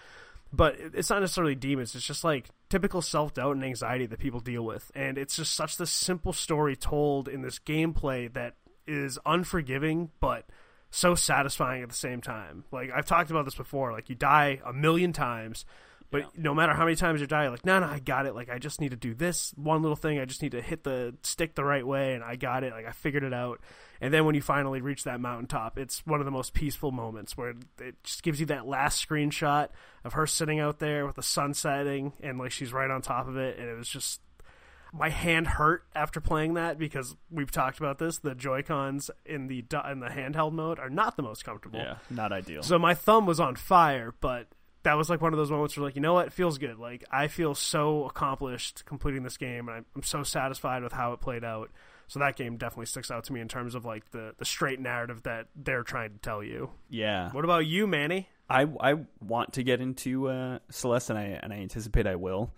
but 0.53 0.77
it's 0.79 1.11
not 1.11 1.21
necessarily 1.21 1.55
demons. 1.55 1.95
It's 1.95 2.07
just 2.07 2.25
like 2.25 2.51
typical 2.69 3.03
self-doubt 3.03 3.55
and 3.55 3.65
anxiety 3.65 4.07
that 4.07 4.19
people 4.19 4.41
deal 4.41 4.65
with. 4.65 4.91
And 4.95 5.17
it's 5.17 5.37
just 5.37 5.55
such 5.55 5.77
this 5.77 5.91
simple 5.91 6.33
story 6.33 6.77
told 6.77 7.29
in 7.29 7.43
this 7.43 7.59
gameplay 7.59 8.33
that 8.33 8.55
is 8.87 9.19
unforgiving 9.25 10.11
but 10.21 10.47
so 10.91 11.15
satisfying 11.15 11.83
at 11.83 11.89
the 11.89 11.95
same 11.95 12.21
time. 12.21 12.65
Like 12.73 12.91
i've 12.95 13.07
talked 13.07 13.31
about 13.31 13.45
this 13.45 13.55
before. 13.55 13.93
Like 13.93 14.09
you 14.09 14.17
die 14.17 14.61
a 14.65 14.73
million 14.73 15.13
times 15.13 15.65
but 16.11 16.37
no 16.37 16.55
matter 16.55 16.75
how 16.75 16.85
many 16.85 16.97
times 16.97 17.21
you 17.21 17.27
die 17.27 17.49
like 17.49 17.65
no 17.65 17.79
no 17.79 17.87
i 17.87 17.99
got 17.99 18.27
it 18.27 18.35
like 18.35 18.51
i 18.51 18.59
just 18.59 18.81
need 18.81 18.91
to 18.91 18.97
do 18.97 19.15
this 19.15 19.53
one 19.57 19.83
little 19.83 19.97
thing 19.97 20.19
i 20.19 20.25
just 20.25 20.43
need 20.43 20.53
to 20.53 20.63
hit 20.63 20.85
the 20.85 21.15
stick 21.23 21.55
the 21.55 21.65
right 21.65 21.87
way 21.87 22.15
and 22.15 22.25
i 22.25 22.37
got 22.37 22.65
it 22.65 22.73
like 22.73 22.87
i 22.87 22.93
figured 22.93 23.23
it 23.25 23.33
out 23.35 23.61
and 24.01 24.15
then 24.15 24.25
when 24.25 24.35
you 24.35 24.41
finally 24.41 24.81
reach 24.81 25.05
that 25.05 25.21
mountaintop, 25.21 25.79
it's 25.79 26.05
one 26.07 26.21
of 26.21 26.25
the 26.25 26.31
most 26.31 26.55
peaceful 26.55 26.91
moments 26.91 27.37
where 27.37 27.51
it 27.81 28.03
just 28.03 28.23
gives 28.23 28.41
you 28.41 28.47
that 28.47 28.67
last 28.67 29.07
screenshot 29.07 29.69
of 30.05 30.15
her 30.15 30.27
sitting 30.27 30.59
out 30.59 30.79
there 30.79 31.07
with 31.07 31.17
the 31.17 31.23
sun 31.23 31.53
setting 31.53 32.15
and 32.23 32.39
like 32.39 32.51
she's 32.51 32.73
right 32.73 32.91
on 32.91 33.03
top 33.03 33.29
of 33.29 33.37
it. 33.37 33.59
And 33.59 33.69
it 33.69 33.77
was 33.77 33.89
just 33.89 34.23
my 34.93 35.11
hand 35.11 35.47
hurt 35.47 35.85
after 35.95 36.19
playing 36.21 36.55
that 36.55 36.79
because 36.79 37.15
we've 37.31 37.51
talked 37.51 37.79
about 37.79 37.99
this. 37.99 38.19
The 38.19 38.35
Joy 38.35 38.63
Cons 38.63 39.11
in 39.27 39.49
the 39.49 39.59
in 39.91 40.01
the 40.01 40.09
handheld 40.09 40.53
mode 40.53 40.79
are 40.79 40.91
not 40.91 41.17
the 41.17 41.23
most 41.23 41.45
comfortable. 41.45 41.79
Yeah, 41.79 41.97
not 42.09 42.33
ideal. 42.33 42.63
So 42.63 42.79
my 42.79 42.95
thumb 42.95 43.27
was 43.27 43.39
on 43.39 43.55
fire, 43.55 44.15
but 44.23 44.49
that 44.83 44.95
was 44.95 45.11
like 45.11 45.21
one 45.21 45.33
of 45.33 45.39
those 45.39 45.51
moments 45.51 45.77
where 45.77 45.85
like 45.85 45.95
you 45.95 46.01
know 46.01 46.15
what, 46.15 46.29
it 46.29 46.33
feels 46.33 46.59
good. 46.59 46.79
Like 46.79 47.05
I 47.11 47.29
feel 47.29 47.55
so 47.55 48.05
accomplished 48.05 48.85
completing 48.87 49.23
this 49.23 49.37
game, 49.37 49.69
and 49.69 49.79
I'm, 49.79 49.87
I'm 49.95 50.03
so 50.03 50.23
satisfied 50.23 50.83
with 50.83 50.93
how 50.93 51.13
it 51.13 51.21
played 51.21 51.45
out. 51.45 51.71
So 52.09 52.19
that 52.19 52.37
game 52.37 52.57
definitely 52.57 52.87
sticks 52.87 53.11
out 53.11 53.25
to 53.25 53.33
me 53.33 53.41
in 53.41 53.47
terms 53.49 53.75
of 53.75 53.85
like 53.85 54.11
the 54.11 54.35
the 54.39 54.45
straight 54.45 54.81
narrative 54.81 55.23
that 55.25 55.47
they're 55.55 55.83
trying 55.83 56.13
to 56.13 56.19
tell 56.19 56.43
you. 56.43 56.71
yeah, 56.89 57.31
What 57.31 57.45
about 57.45 57.67
you, 57.67 57.87
Manny? 57.87 58.29
I 58.49 58.67
I 58.81 58.95
want 59.21 59.53
to 59.55 59.63
get 59.63 59.81
into 59.81 60.29
uh, 60.29 60.59
Celeste, 60.71 61.11
and 61.11 61.19
I 61.19 61.23
and 61.43 61.53
I 61.53 61.57
anticipate 61.57 62.07
I 62.07 62.17
will, 62.17 62.53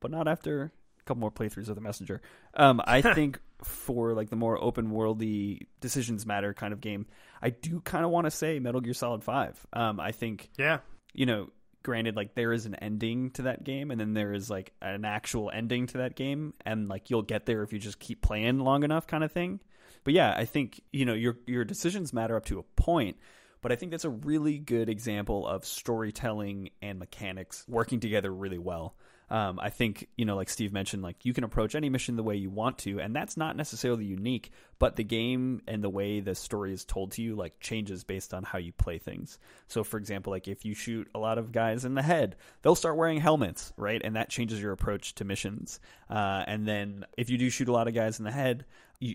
but 0.00 0.10
not 0.10 0.26
after 0.26 0.72
a 1.00 1.02
couple 1.04 1.20
more 1.20 1.30
playthroughs 1.30 1.68
of 1.68 1.74
the 1.74 1.80
Messenger. 1.80 2.20
Um, 2.54 2.80
I 2.84 3.00
think 3.14 3.38
for 3.62 4.12
like 4.12 4.28
the 4.28 4.36
more 4.36 4.62
open 4.62 4.90
worldy 4.90 5.66
decisions 5.80 6.26
matter 6.26 6.52
kind 6.52 6.72
of 6.72 6.80
game, 6.80 7.06
I 7.40 7.50
do 7.50 7.80
kind 7.80 8.04
of 8.04 8.10
want 8.10 8.24
to 8.24 8.30
say 8.30 8.58
Metal 8.58 8.80
Gear 8.80 8.94
Solid 8.94 9.22
Five. 9.22 9.64
Um, 9.72 10.00
I 10.00 10.10
think 10.10 10.50
Yeah, 10.58 10.78
you 11.14 11.26
know, 11.26 11.50
granted, 11.86 12.16
like 12.16 12.34
there 12.34 12.52
is 12.52 12.66
an 12.66 12.74
ending 12.74 13.30
to 13.30 13.42
that 13.42 13.62
game, 13.62 13.92
and 13.92 13.98
then 13.98 14.12
there 14.12 14.34
is 14.34 14.50
like 14.50 14.72
an 14.82 15.04
actual 15.04 15.52
ending 15.54 15.86
to 15.86 15.98
that 15.98 16.16
game, 16.16 16.52
and 16.66 16.88
like 16.88 17.08
you'll 17.08 17.22
get 17.22 17.46
there 17.46 17.62
if 17.62 17.72
you 17.72 17.78
just 17.78 18.00
keep 18.00 18.20
playing 18.20 18.58
long 18.58 18.82
enough, 18.82 19.06
kind 19.06 19.22
of 19.22 19.30
thing. 19.30 19.60
But 20.02 20.12
yeah, 20.12 20.34
I 20.36 20.44
think 20.44 20.80
you 20.92 21.04
know 21.04 21.14
your 21.14 21.38
your 21.46 21.64
decisions 21.64 22.12
matter 22.12 22.36
up 22.36 22.44
to 22.46 22.58
a 22.58 22.64
point, 22.64 23.16
but 23.62 23.70
I 23.70 23.76
think 23.76 23.92
that's 23.92 24.04
a 24.04 24.10
really 24.10 24.58
good 24.58 24.88
example 24.88 25.46
of 25.46 25.64
storytelling 25.64 26.70
and 26.82 26.98
mechanics 26.98 27.64
working 27.68 28.00
together 28.00 28.34
really 28.34 28.58
well. 28.58 28.96
Um, 29.28 29.58
I 29.58 29.70
think 29.70 30.08
you 30.16 30.24
know, 30.24 30.36
like 30.36 30.48
Steve 30.48 30.72
mentioned, 30.72 31.02
like 31.02 31.24
you 31.24 31.32
can 31.32 31.44
approach 31.44 31.74
any 31.74 31.88
mission 31.88 32.16
the 32.16 32.22
way 32.22 32.36
you 32.36 32.50
want 32.50 32.78
to, 32.78 33.00
and 33.00 33.14
that's 33.14 33.36
not 33.36 33.56
necessarily 33.56 34.04
unique. 34.04 34.52
But 34.78 34.96
the 34.96 35.04
game 35.04 35.62
and 35.66 35.82
the 35.82 35.88
way 35.88 36.20
the 36.20 36.34
story 36.34 36.72
is 36.72 36.84
told 36.84 37.12
to 37.12 37.22
you, 37.22 37.34
like, 37.34 37.60
changes 37.60 38.04
based 38.04 38.34
on 38.34 38.42
how 38.42 38.58
you 38.58 38.72
play 38.72 38.98
things. 38.98 39.38
So, 39.68 39.82
for 39.82 39.96
example, 39.96 40.32
like 40.32 40.48
if 40.48 40.66
you 40.66 40.74
shoot 40.74 41.08
a 41.14 41.18
lot 41.18 41.38
of 41.38 41.50
guys 41.50 41.86
in 41.86 41.94
the 41.94 42.02
head, 42.02 42.36
they'll 42.60 42.74
start 42.74 42.96
wearing 42.96 43.18
helmets, 43.18 43.72
right? 43.78 44.02
And 44.04 44.16
that 44.16 44.28
changes 44.28 44.60
your 44.60 44.72
approach 44.72 45.14
to 45.14 45.24
missions. 45.24 45.80
Uh, 46.10 46.44
and 46.46 46.68
then 46.68 47.06
if 47.16 47.30
you 47.30 47.38
do 47.38 47.48
shoot 47.48 47.68
a 47.68 47.72
lot 47.72 47.88
of 47.88 47.94
guys 47.94 48.18
in 48.18 48.24
the 48.26 48.30
head, 48.30 48.66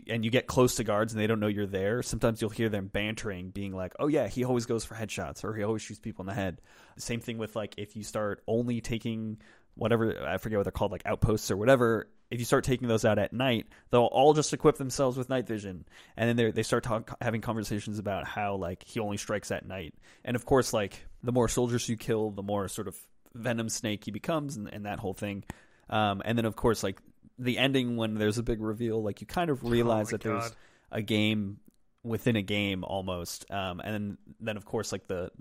and 0.08 0.24
you 0.24 0.30
get 0.30 0.46
close 0.46 0.76
to 0.76 0.84
guards 0.84 1.12
and 1.12 1.20
they 1.20 1.26
don't 1.26 1.40
know 1.40 1.48
you're 1.48 1.66
there, 1.66 2.04
sometimes 2.04 2.40
you'll 2.40 2.52
hear 2.52 2.70
them 2.70 2.88
bantering, 2.88 3.50
being 3.50 3.74
like, 3.74 3.94
"Oh 4.00 4.08
yeah, 4.08 4.28
he 4.28 4.44
always 4.44 4.66
goes 4.68 4.86
for 4.86 4.94
headshots, 4.96 5.44
or 5.44 5.56
he 5.56 5.64
always 5.64 5.82
shoots 5.82 6.00
people 6.00 6.22
in 6.22 6.28
the 6.28 6.36
head." 6.36 6.62
Same 6.98 7.20
thing 7.20 7.40
with 7.40 7.56
like 7.56 7.74
if 7.78 7.96
you 7.96 8.04
start 8.04 8.44
only 8.48 8.80
taking 8.80 9.40
whatever 9.82 10.16
I 10.28 10.38
forget 10.38 10.60
what 10.60 10.64
they're 10.64 10.72
called, 10.72 10.92
like 10.92 11.08
outposts 11.08 11.50
or 11.50 11.58
whatever. 11.58 12.08
If 12.30 12.38
you 12.38 12.46
start 12.46 12.64
taking 12.64 12.88
those 12.88 13.04
out 13.04 13.18
at 13.18 13.34
night, 13.34 13.66
they'll 13.90 14.04
all 14.04 14.36
just 14.36 14.54
equip 14.54 14.78
themselves 14.78 15.18
with 15.18 15.28
night 15.28 15.48
vision, 15.48 15.86
and 16.16 16.30
then 16.30 16.36
they 16.36 16.52
they 16.52 16.62
start 16.62 16.84
talk, 16.84 17.18
having 17.20 17.42
conversations 17.42 17.98
about 17.98 18.28
how 18.28 18.58
like 18.58 18.84
he 18.88 19.00
only 19.00 19.18
strikes 19.18 19.50
at 19.50 19.68
night. 19.68 19.96
And 20.24 20.36
of 20.36 20.46
course, 20.46 20.72
like 20.72 21.08
the 21.24 21.32
more 21.32 21.48
soldiers 21.48 21.90
you 21.90 21.98
kill, 21.98 22.30
the 22.30 22.44
more 22.44 22.68
sort 22.68 22.88
of 22.88 22.96
venom 23.34 23.70
snake 23.70 24.06
he 24.06 24.12
becomes, 24.12 24.56
and, 24.56 24.72
and 24.72 24.86
that 24.86 25.00
whole 25.00 25.16
thing. 25.16 25.44
Um, 25.90 26.22
and 26.24 26.38
then 26.38 26.46
of 26.46 26.56
course, 26.56 26.84
like 26.84 27.02
the 27.40 27.58
ending 27.58 27.98
when 27.98 28.14
there's 28.14 28.38
a 28.38 28.44
big 28.44 28.62
reveal, 28.62 29.02
like 29.02 29.20
you 29.20 29.26
kind 29.26 29.50
of 29.50 29.64
realize 29.64 30.10
Oh 30.10 30.12
that 30.12 30.22
there's 30.22 30.56
a 30.92 31.02
game 31.02 31.58
within 32.04 32.36
a 32.36 32.44
game 32.44 32.84
almost. 32.84 33.50
Um, 33.50 33.82
and 33.84 33.94
then, 33.94 34.18
then 34.40 34.58
of 34.58 34.66
course 34.66 34.92
like 34.92 35.08
the 35.08 35.32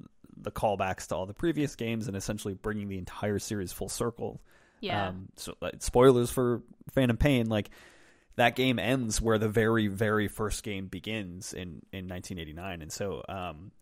the 0.43 0.51
callbacks 0.51 1.09
to 1.09 1.17
all 1.17 1.27
the 1.27 1.35
previous 1.35 1.77
games 1.77 2.09
and 2.09 2.17
essentially 2.17 2.55
bringing 2.55 2.89
the 2.89 2.99
entire 2.99 3.39
series 3.39 3.73
full 3.73 3.89
circle. 3.89 4.41
Yeah. 4.81 5.09
Um, 5.09 5.29
so 5.37 5.55
like, 5.61 5.83
spoilers 5.83 6.31
for 6.31 6.63
Phantom 6.93 7.17
Pain, 7.17 7.47
like 7.47 7.71
that 8.37 8.57
game 8.57 8.79
ends 8.79 9.21
where 9.21 9.39
the 9.39 9.49
very 9.49 9.89
very 9.89 10.29
first 10.29 10.63
game 10.63 10.87
begins 10.87 11.53
in 11.53 11.83
in 11.93 12.09
1989, 12.09 12.83
and 12.83 12.93
so 12.93 13.23
um, 13.29 13.73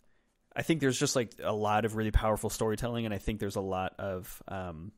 I 0.54 0.62
think 0.62 0.80
there's 0.80 0.98
just 0.98 1.14
like 1.14 1.34
a 1.42 1.52
lot 1.52 1.84
of 1.84 1.94
really 1.94 2.10
powerful 2.10 2.50
storytelling, 2.50 3.04
and 3.04 3.14
I 3.14 3.18
think 3.18 3.38
there's 3.38 3.56
a 3.56 3.60
lot 3.60 3.94
of 3.98 4.42
um, 4.48 4.92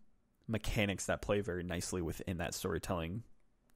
mechanics 0.48 1.06
that 1.06 1.20
play 1.20 1.40
very 1.40 1.62
nicely 1.62 2.00
within 2.00 2.38
that 2.38 2.54
storytelling 2.54 3.22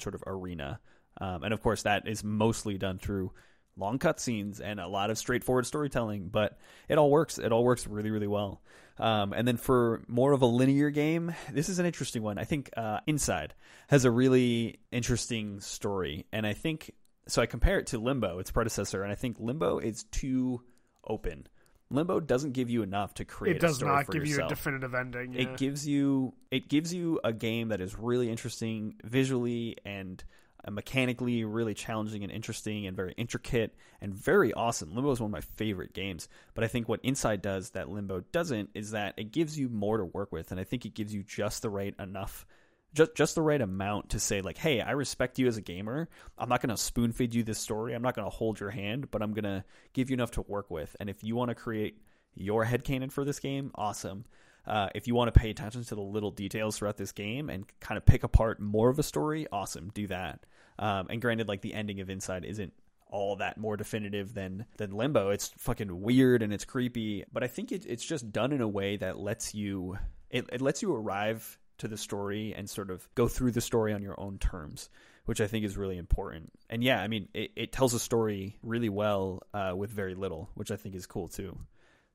sort 0.00 0.14
of 0.14 0.24
arena. 0.26 0.80
Um, 1.20 1.44
and 1.44 1.52
of 1.52 1.62
course, 1.62 1.82
that 1.82 2.08
is 2.08 2.24
mostly 2.24 2.78
done 2.78 2.98
through 2.98 3.32
long 3.76 3.98
cutscenes 3.98 4.60
and 4.60 4.78
a 4.80 4.86
lot 4.86 5.10
of 5.10 5.18
straightforward 5.18 5.66
storytelling, 5.66 6.28
but 6.28 6.58
it 6.88 6.98
all 6.98 7.10
works. 7.10 7.38
It 7.38 7.52
all 7.52 7.64
works 7.64 7.86
really, 7.86 8.10
really 8.10 8.26
well. 8.26 8.62
Um, 8.98 9.32
and 9.32 9.46
then 9.46 9.56
for 9.56 10.02
more 10.06 10.32
of 10.32 10.42
a 10.42 10.46
linear 10.46 10.90
game, 10.90 11.34
this 11.52 11.68
is 11.68 11.78
an 11.78 11.86
interesting 11.86 12.22
one. 12.22 12.38
I 12.38 12.44
think 12.44 12.70
uh, 12.76 13.00
Inside 13.06 13.54
has 13.88 14.04
a 14.04 14.10
really 14.10 14.78
interesting 14.92 15.60
story, 15.60 16.26
and 16.32 16.46
I 16.46 16.52
think 16.52 16.92
so. 17.26 17.42
I 17.42 17.46
compare 17.46 17.78
it 17.78 17.88
to 17.88 17.98
Limbo, 17.98 18.38
its 18.38 18.52
predecessor, 18.52 19.02
and 19.02 19.10
I 19.10 19.16
think 19.16 19.38
Limbo 19.40 19.78
is 19.78 20.04
too 20.04 20.62
open. 21.06 21.48
Limbo 21.90 22.20
doesn't 22.20 22.52
give 22.52 22.70
you 22.70 22.82
enough 22.82 23.14
to 23.14 23.24
create. 23.24 23.56
It 23.56 23.60
does 23.60 23.80
not 23.82 24.08
give 24.10 24.26
you 24.26 24.42
a 24.42 24.48
definitive 24.48 24.94
ending. 24.94 25.32
Yeah. 25.32 25.42
it 25.42 25.56
gives 25.56 25.86
you 25.86 26.34
it 26.50 26.68
gives 26.68 26.94
you 26.94 27.20
a 27.24 27.32
game 27.32 27.68
that 27.68 27.80
is 27.80 27.96
really 27.98 28.30
interesting 28.30 28.94
visually 29.04 29.76
and 29.84 30.22
mechanically 30.70 31.44
really 31.44 31.74
challenging 31.74 32.22
and 32.22 32.32
interesting 32.32 32.86
and 32.86 32.96
very 32.96 33.14
intricate 33.16 33.74
and 34.00 34.14
very 34.14 34.52
awesome. 34.52 34.94
Limbo 34.94 35.10
is 35.10 35.20
one 35.20 35.28
of 35.28 35.32
my 35.32 35.40
favorite 35.40 35.92
games, 35.92 36.28
but 36.54 36.64
I 36.64 36.68
think 36.68 36.88
what 36.88 37.00
Inside 37.02 37.42
does 37.42 37.70
that 37.70 37.88
Limbo 37.88 38.24
doesn't 38.32 38.70
is 38.74 38.92
that 38.92 39.14
it 39.16 39.32
gives 39.32 39.58
you 39.58 39.68
more 39.68 39.98
to 39.98 40.04
work 40.04 40.32
with 40.32 40.50
and 40.50 40.60
I 40.60 40.64
think 40.64 40.86
it 40.86 40.94
gives 40.94 41.14
you 41.14 41.22
just 41.22 41.62
the 41.62 41.70
right 41.70 41.94
enough 41.98 42.46
just 42.94 43.14
just 43.14 43.34
the 43.34 43.42
right 43.42 43.60
amount 43.60 44.10
to 44.10 44.20
say 44.20 44.40
like, 44.40 44.56
"Hey, 44.56 44.80
I 44.80 44.92
respect 44.92 45.38
you 45.38 45.48
as 45.48 45.56
a 45.56 45.60
gamer. 45.60 46.08
I'm 46.38 46.48
not 46.48 46.62
going 46.62 46.70
to 46.70 46.76
spoon 46.76 47.12
feed 47.12 47.34
you 47.34 47.42
this 47.42 47.58
story. 47.58 47.92
I'm 47.92 48.02
not 48.02 48.14
going 48.14 48.24
to 48.24 48.34
hold 48.34 48.60
your 48.60 48.70
hand, 48.70 49.10
but 49.10 49.20
I'm 49.20 49.32
going 49.32 49.44
to 49.44 49.64
give 49.92 50.10
you 50.10 50.14
enough 50.14 50.30
to 50.32 50.42
work 50.42 50.70
with. 50.70 50.94
And 51.00 51.10
if 51.10 51.24
you 51.24 51.34
want 51.34 51.48
to 51.48 51.56
create 51.56 52.00
your 52.34 52.64
headcanon 52.64 53.10
for 53.10 53.24
this 53.24 53.40
game, 53.40 53.72
awesome. 53.74 54.24
Uh, 54.66 54.88
if 54.94 55.06
you 55.06 55.14
want 55.14 55.32
to 55.32 55.38
pay 55.38 55.50
attention 55.50 55.84
to 55.84 55.94
the 55.94 56.00
little 56.00 56.30
details 56.30 56.78
throughout 56.78 56.96
this 56.96 57.12
game 57.12 57.50
and 57.50 57.66
kind 57.80 57.98
of 57.98 58.06
pick 58.06 58.24
apart 58.24 58.60
more 58.60 58.88
of 58.88 58.98
a 58.98 59.02
story, 59.02 59.46
awesome, 59.52 59.90
do 59.94 60.06
that. 60.06 60.46
Um, 60.78 61.06
and 61.10 61.20
granted, 61.20 61.48
like 61.48 61.60
the 61.60 61.74
ending 61.74 62.00
of 62.00 62.10
Inside 62.10 62.44
isn't 62.44 62.72
all 63.08 63.36
that 63.36 63.58
more 63.58 63.76
definitive 63.76 64.34
than 64.34 64.66
than 64.76 64.90
Limbo. 64.90 65.30
It's 65.30 65.52
fucking 65.58 66.00
weird 66.00 66.42
and 66.42 66.52
it's 66.52 66.64
creepy, 66.64 67.24
but 67.32 67.44
I 67.44 67.46
think 67.46 67.70
it, 67.70 67.86
it's 67.86 68.04
just 68.04 68.32
done 68.32 68.52
in 68.52 68.60
a 68.60 68.68
way 68.68 68.96
that 68.96 69.18
lets 69.18 69.54
you 69.54 69.98
it, 70.30 70.48
it 70.52 70.60
lets 70.60 70.82
you 70.82 70.92
arrive 70.94 71.58
to 71.78 71.88
the 71.88 71.96
story 71.96 72.54
and 72.56 72.68
sort 72.68 72.90
of 72.90 73.06
go 73.14 73.28
through 73.28 73.52
the 73.52 73.60
story 73.60 73.92
on 73.92 74.02
your 74.02 74.18
own 74.18 74.38
terms, 74.38 74.88
which 75.26 75.40
I 75.40 75.46
think 75.46 75.64
is 75.64 75.76
really 75.76 75.98
important. 75.98 76.52
And 76.70 76.82
yeah, 76.82 77.00
I 77.00 77.08
mean, 77.08 77.28
it, 77.34 77.52
it 77.56 77.72
tells 77.72 77.94
a 77.94 78.00
story 78.00 78.58
really 78.62 78.88
well 78.88 79.42
uh, 79.52 79.74
with 79.76 79.90
very 79.90 80.14
little, 80.14 80.50
which 80.54 80.70
I 80.70 80.76
think 80.76 80.94
is 80.94 81.06
cool 81.06 81.28
too. 81.28 81.56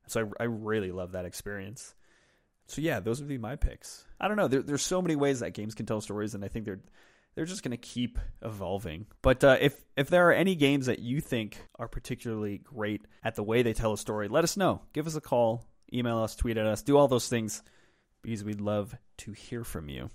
So 0.08 0.30
I, 0.40 0.44
I 0.44 0.46
really 0.48 0.92
love 0.92 1.14
that 1.14 1.26
experience. 1.26 1.94
So 2.70 2.82
yeah, 2.82 3.00
those 3.00 3.20
would 3.20 3.28
be 3.28 3.38
my 3.38 3.56
picks. 3.56 4.06
I 4.20 4.28
don't 4.28 4.38
know. 4.38 4.48
There, 4.48 4.62
there's 4.62 4.84
so 4.84 5.02
many 5.02 5.16
ways 5.16 5.40
that 5.40 5.54
games 5.54 5.74
can 5.74 5.86
tell 5.86 6.02
stories, 6.02 6.36
and 6.36 6.46
I 6.46 6.48
think 6.50 6.66
they're 6.66 6.82
they're 7.36 7.46
just 7.46 7.64
going 7.64 7.72
to 7.72 7.78
keep 7.78 8.20
evolving. 8.42 9.08
But 9.22 9.44
uh, 9.44 9.58
if 9.60 9.80
if 9.98 10.10
there 10.10 10.30
are 10.30 10.34
any 10.34 10.56
games 10.56 10.86
that 10.86 11.00
you 11.00 11.20
think 11.20 11.58
are 11.78 11.88
particularly 11.88 12.60
great 12.60 13.02
at 13.24 13.36
the 13.36 13.44
way 13.44 13.64
they 13.64 13.74
tell 13.74 13.94
a 13.94 13.98
story, 13.98 14.28
let 14.28 14.44
us 14.44 14.56
know. 14.56 14.82
Give 14.94 15.08
us 15.08 15.16
a 15.16 15.22
call, 15.22 15.66
email 15.94 16.20
us, 16.20 16.36
tweet 16.36 16.58
at 16.58 16.66
us, 16.66 16.84
do 16.84 16.98
all 16.98 17.08
those 17.08 17.28
things 17.28 17.64
because 18.22 18.44
we'd 18.44 18.62
love 18.62 18.96
to 19.18 19.32
hear 19.32 19.64
from 19.64 19.90
you. 19.90 20.10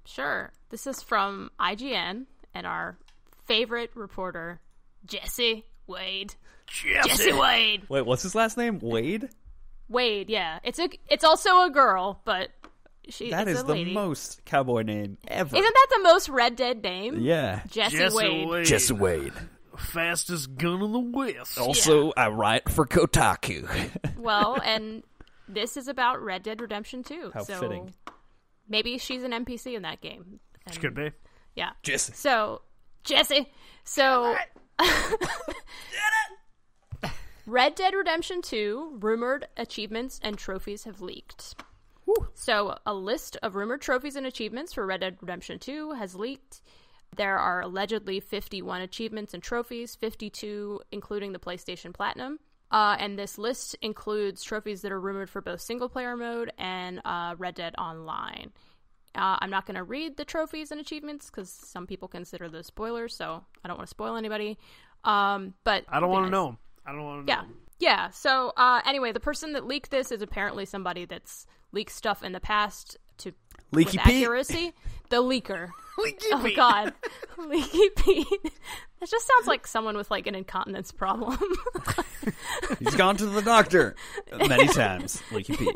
Sure. 0.04 0.52
This 0.70 0.88
is 0.88 1.04
from 1.04 1.52
IGN 1.60 2.26
and 2.56 2.66
our 2.66 2.98
favorite 3.46 3.92
reporter, 3.94 4.60
Jessie 5.06 5.64
Wade. 5.86 6.34
Jessie 6.66 7.34
Wade. 7.34 7.84
Wait, 7.88 8.04
what's 8.08 8.24
his 8.24 8.34
last 8.34 8.58
name? 8.58 8.80
Wade? 8.80 9.30
Wade, 9.90 10.32
yeah. 10.32 10.58
It's 10.64 10.80
a 10.80 10.90
it's 11.08 11.24
also 11.24 11.66
a 11.66 11.70
girl, 11.70 12.20
but 12.26 12.50
she 13.10 13.30
That 13.30 13.48
it's 13.48 13.60
is 13.60 13.64
a 13.64 13.68
the 13.68 13.74
lady. 13.74 13.94
most 13.94 14.44
cowboy 14.44 14.82
name 14.82 15.20
ever. 15.28 15.56
Isn't 15.56 15.74
that 15.74 15.88
the 15.92 16.02
most 16.04 16.30
Red 16.30 16.56
Dead 16.56 16.82
name? 16.82 17.20
yeah. 17.20 17.62
Jessie, 17.70 17.98
Jessie 18.00 18.16
Wade. 18.18 18.50
Wade. 18.50 18.66
Jessie 18.66 18.94
Wade. 18.96 19.34
Fastest 19.78 20.56
gun 20.58 20.82
in 20.82 20.92
the 20.92 21.00
West. 21.00 21.58
Also, 21.58 22.12
I 22.18 22.28
write 22.30 22.70
for 22.70 22.86
Kotaku. 22.86 23.68
Well, 24.18 24.60
and 24.64 25.04
this 25.48 25.78
is 25.78 25.88
about 25.88 26.22
Red 26.22 26.44
Dead 26.44 26.60
Redemption 26.60 27.04
2. 27.04 27.32
How 27.34 27.44
so 27.44 27.60
fitting. 27.60 27.94
maybe 28.68 28.98
she's 28.98 29.24
an 29.24 29.32
NPC 29.32 29.76
in 29.76 29.84
that 29.84 30.02
game. 30.02 30.40
Which 30.66 30.76
And- 30.76 30.82
could 30.82 30.96
be. 30.96 31.12
Yeah. 31.56 31.70
Jessie. 31.84 32.14
So, 32.14 32.62
Jessie. 33.06 33.50
So, 33.86 34.36
Red 37.46 37.76
Dead 37.76 37.94
Redemption 37.94 38.42
2 38.42 38.98
rumored 39.00 39.48
achievements 39.56 40.20
and 40.22 40.38
trophies 40.38 40.84
have 40.84 41.00
leaked. 41.02 41.56
So, 42.34 42.78
a 42.86 42.94
list 42.94 43.38
of 43.42 43.56
rumored 43.56 43.82
trophies 43.82 44.16
and 44.16 44.26
achievements 44.26 44.74
for 44.74 44.86
Red 44.86 45.02
Dead 45.02 45.18
Redemption 45.22 45.60
2 45.60 45.92
has 45.94 46.16
leaked. 46.16 46.62
There 47.18 47.38
are 47.38 47.62
allegedly 47.62 48.20
51 48.20 48.82
achievements 48.82 49.34
and 49.34 49.44
trophies, 49.44 49.96
52 49.96 50.82
including 50.92 51.34
the 51.34 51.40
PlayStation 51.40 51.94
Platinum. 51.94 52.40
Uh, 52.70 52.98
and 53.00 53.18
this 53.18 53.38
list 53.38 53.76
includes 53.82 54.44
trophies 54.44 54.82
that 54.82 54.92
are 54.92 55.00
rumored 55.00 55.30
for 55.30 55.42
both 55.42 55.62
single 55.62 55.88
player 55.90 56.18
mode 56.18 56.52
and 56.58 57.02
uh, 57.06 57.34
Red 57.38 57.56
Dead 57.56 57.74
Online. 57.78 58.52
Uh, 59.16 59.38
I'm 59.40 59.50
not 59.50 59.66
going 59.66 59.76
to 59.78 59.84
read 59.84 60.18
the 60.18 60.26
trophies 60.26 60.70
and 60.72 60.80
achievements 60.80 61.30
because 61.30 61.50
some 61.50 61.88
people 61.88 62.08
consider 62.08 62.50
those 62.50 62.68
spoilers, 62.68 63.16
so 63.16 63.44
I 63.64 63.68
don't 63.68 63.78
want 63.78 63.88
to 63.88 63.92
spoil 63.92 64.16
anybody. 64.18 64.58
Um, 65.04 65.54
but 65.64 65.86
I 65.90 66.00
don't 66.00 66.10
want 66.10 66.26
to 66.26 66.30
nice. 66.30 66.38
know. 66.38 66.58
I 66.86 66.92
don't 66.92 67.04
want 67.04 67.26
to 67.26 67.32
Yeah. 67.32 67.42
know. 67.42 67.48
Yeah. 67.80 68.10
So 68.10 68.52
uh, 68.58 68.82
anyway, 68.86 69.12
the 69.14 69.20
person 69.20 69.54
that 69.54 69.66
leaked 69.66 69.90
this 69.90 70.12
is 70.12 70.22
apparently 70.22 70.66
somebody 70.66 71.06
that's 71.06 71.46
leaked 71.72 71.92
stuff 71.94 72.22
in 72.22 72.32
the 72.34 72.40
past 72.40 72.98
to 73.20 73.32
Leaky 73.72 73.98
with 73.98 74.06
Pete. 74.06 74.16
accuracy. 74.24 74.74
The 75.10 75.18
leaker. 75.24 75.70
Leaky 75.98 76.28
Oh 76.32 76.42
Pete. 76.44 76.56
God, 76.56 76.94
Leaky 77.38 77.90
Pete. 77.96 78.28
That 79.00 79.10
just 79.10 79.28
sounds 79.28 79.48
like 79.48 79.66
someone 79.66 79.96
with 79.98 80.12
like 80.12 80.28
an 80.28 80.36
incontinence 80.36 80.92
problem. 80.92 81.38
He's 82.80 82.96
gone 82.96 83.18
to 83.18 83.26
the 83.26 83.42
doctor 83.42 83.96
many 84.38 84.68
times. 84.74 85.22
Leaky 85.32 85.56
Pete. 85.58 85.76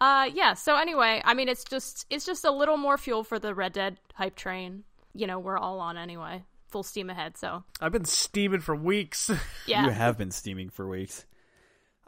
uh, 0.00 0.28
yeah. 0.32 0.54
So 0.54 0.76
anyway, 0.76 1.20
I 1.24 1.34
mean, 1.34 1.48
it's 1.48 1.64
just 1.64 2.06
it's 2.10 2.24
just 2.26 2.44
a 2.44 2.50
little 2.50 2.76
more 2.76 2.96
fuel 2.98 3.24
for 3.24 3.38
the 3.38 3.54
Red 3.54 3.72
Dead 3.72 3.96
hype 4.14 4.36
train. 4.36 4.84
You 5.14 5.26
know, 5.26 5.38
we're 5.38 5.58
all 5.58 5.80
on 5.80 5.96
anyway, 5.96 6.44
full 6.68 6.82
steam 6.82 7.10
ahead. 7.10 7.36
So 7.36 7.64
I've 7.80 7.92
been 7.92 8.04
steaming 8.04 8.60
for 8.60 8.76
weeks. 8.76 9.30
yeah, 9.66 9.84
You 9.84 9.90
have 9.90 10.16
been 10.18 10.30
steaming 10.30 10.68
for 10.70 10.88
weeks. 10.88 11.24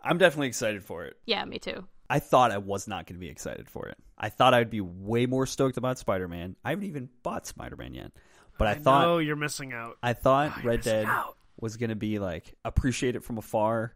I'm 0.02 0.18
definitely 0.18 0.48
excited 0.48 0.84
for 0.84 1.04
it. 1.06 1.16
yeah, 1.26 1.44
me 1.44 1.58
too. 1.58 1.84
I 2.08 2.18
thought 2.20 2.52
I 2.52 2.58
was 2.58 2.86
not 2.88 3.06
going 3.06 3.16
to 3.16 3.20
be 3.20 3.28
excited 3.28 3.68
for 3.68 3.86
it. 3.88 3.98
I 4.18 4.28
thought 4.28 4.54
I'd 4.54 4.70
be 4.70 4.80
way 4.80 5.26
more 5.26 5.46
stoked 5.46 5.76
about 5.76 5.98
Spider 5.98 6.28
Man. 6.28 6.56
I 6.64 6.70
haven't 6.70 6.84
even 6.86 7.08
bought 7.22 7.46
Spider 7.46 7.76
Man 7.76 7.94
yet, 7.94 8.12
but 8.58 8.68
I, 8.68 8.74
thought 8.74 9.02
no, 9.02 9.18
you're 9.18 9.36
missing 9.36 9.72
out. 9.72 9.96
I 10.02 10.12
thought 10.12 10.52
oh, 10.56 10.60
you're 10.62 10.70
Red 10.72 10.80
Dead 10.82 11.06
out. 11.06 11.36
was 11.60 11.76
going 11.76 11.90
to 11.90 11.96
be 11.96 12.18
like 12.18 12.54
appreciate 12.64 13.16
it 13.16 13.24
from 13.24 13.38
afar, 13.38 13.94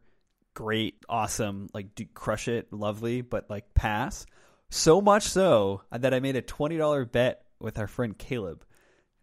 great, 0.54 0.96
awesome, 1.08 1.68
like 1.72 1.94
do, 1.94 2.04
crush 2.12 2.48
it, 2.48 2.72
lovely, 2.72 3.22
but 3.22 3.48
like 3.48 3.72
pass. 3.74 4.26
So 4.70 5.00
much 5.00 5.24
so 5.24 5.82
that 5.90 6.12
I 6.14 6.20
made 6.20 6.36
a 6.36 6.42
twenty 6.42 6.76
dollar 6.76 7.04
bet 7.04 7.42
with 7.58 7.78
our 7.78 7.86
friend 7.88 8.16
Caleb 8.16 8.64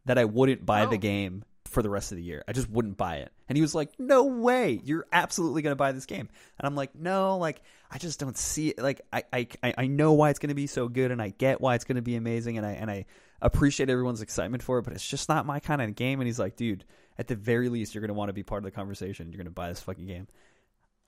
that 0.05 0.17
I 0.17 0.25
wouldn't 0.25 0.65
buy 0.65 0.85
the 0.85 0.95
Oh. 0.95 0.99
game 0.99 1.43
for 1.67 1.81
the 1.83 1.89
rest 1.89 2.11
of 2.11 2.17
the 2.17 2.23
year. 2.23 2.43
I 2.47 2.53
just 2.53 2.69
wouldn't 2.69 2.97
buy 2.97 3.17
it. 3.17 3.31
And 3.49 3.55
he 3.57 3.61
was 3.61 3.75
like, 3.75 3.91
"No 3.99 4.23
way, 4.25 4.79
you're 4.83 5.05
absolutely 5.11 5.61
going 5.61 5.71
to 5.71 5.75
buy 5.77 5.91
this 5.91 6.05
game." 6.05 6.29
And 6.59 6.65
I'm 6.67 6.75
like, 6.75 6.95
"No, 6.95 7.37
like 7.37 7.61
I 7.91 7.97
just 7.97 8.19
don't 8.19 8.37
see 8.37 8.69
it. 8.69 8.79
Like 8.79 9.01
I 9.13 9.23
I 9.33 9.47
I- 9.77 9.87
know 9.87 10.13
why 10.13 10.29
it's 10.29 10.39
going 10.39 10.49
to 10.49 10.55
be 10.55 10.67
so 10.67 10.87
good, 10.87 11.11
and 11.11 11.21
I 11.21 11.29
get 11.29 11.61
why 11.61 11.75
it's 11.75 11.85
going 11.85 11.95
to 11.97 12.01
be 12.01 12.15
amazing, 12.15 12.57
and 12.57 12.65
I 12.65 12.71
and 12.71 12.89
I 12.89 13.05
appreciate 13.41 13.89
everyone's 13.89 14.21
excitement 14.21 14.63
for 14.63 14.79
it, 14.79 14.83
but 14.83 14.93
it's 14.93 15.07
just 15.07 15.29
not 15.29 15.45
my 15.45 15.59
kind 15.59 15.81
of 15.81 15.95
game." 15.95 16.19
And 16.19 16.27
he's 16.27 16.39
like, 16.39 16.55
"Dude, 16.55 16.85
at 17.17 17.27
the 17.27 17.35
very 17.35 17.69
least, 17.69 17.93
you're 17.93 18.01
going 18.01 18.09
to 18.09 18.13
want 18.15 18.29
to 18.29 18.33
be 18.33 18.43
part 18.43 18.59
of 18.59 18.65
the 18.65 18.71
conversation. 18.71 19.31
You're 19.31 19.37
going 19.37 19.45
to 19.45 19.51
buy 19.51 19.69
this 19.69 19.79
fucking 19.81 20.07
game." 20.07 20.27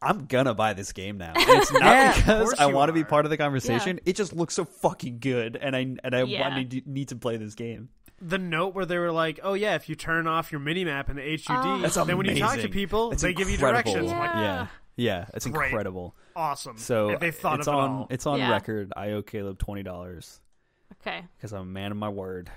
I'm 0.02 0.28
gonna 0.28 0.54
buy 0.54 0.72
this 0.76 0.94
game 0.94 1.18
now. 1.18 1.34
And 1.36 1.44
it's 1.50 1.74
not 1.74 1.82
Yeah, 1.82 2.16
because 2.16 2.54
I 2.58 2.68
want 2.68 2.88
to 2.88 2.94
be 2.94 3.04
part 3.04 3.26
of 3.26 3.32
the 3.32 3.36
conversation. 3.38 4.00
It 4.06 4.16
just 4.16 4.32
looks 4.32 4.54
so 4.54 4.64
fucking 4.64 5.20
good, 5.20 5.58
and 5.58 5.76
I 5.76 5.80
and 6.02 6.16
I 6.16 6.24
Yeah. 6.24 6.48
want 6.56 6.72
to 6.72 6.82
need 6.86 7.10
to 7.10 7.18
play 7.18 7.36
this 7.36 7.54
game. 7.54 7.90
The 8.22 8.38
note 8.38 8.74
where 8.76 8.86
they 8.86 8.98
were 8.98 9.12
like, 9.12 9.40
"Oh 9.44 9.54
yeah, 9.54 9.76
if 9.76 9.90
you 9.90 9.96
turn 9.96 10.28
off 10.28 10.52
your 10.52 10.60
mini 10.60 10.86
map 10.86 11.10
in 11.10 11.16
the 11.18 11.22
HUD, 11.48 11.66
Oh. 11.66 11.80
That's 11.80 11.96
then 11.96 12.18
when 12.18 12.26
you 12.28 12.40
talk 12.40 12.60
to 12.60 12.70
people, 12.70 13.12
It's 13.12 13.22
they 13.22 13.34
give 13.34 13.50
you 13.50 13.58
directions." 13.58 14.12
Yeah. 14.12 14.20
like, 14.20 14.32
yeah, 14.36 14.68
yeah, 14.96 15.26
it's 15.34 15.46
Great. 15.48 15.68
incredible. 15.70 16.16
awesome. 16.36 16.78
So 16.78 17.10
If 17.12 17.20
they 17.20 17.32
thought 17.32 17.60
it's 17.60 17.68
of 17.68 17.74
it 17.74 17.78
on 17.78 17.90
all. 17.92 18.08
it's 18.10 18.26
on 18.26 18.40
Yeah. 18.40 18.52
record. 18.52 18.92
I 18.96 19.12
owe 19.12 19.22
Caleb 19.22 19.58
twenty 19.60 19.84
dollars 19.84 20.40
Okay. 21.02 21.24
because 21.38 21.54
I'm 21.54 21.62
a 21.62 21.66
man 21.66 21.92
of 21.92 21.98
my 21.98 22.10
word. 22.10 22.50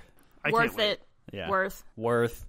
I 0.44 0.50
can't 0.50 0.54
Worth 0.72 0.78
it. 0.78 1.02
Yeah, 1.32 1.48
Worth. 1.48 1.84
worth. 1.96 2.46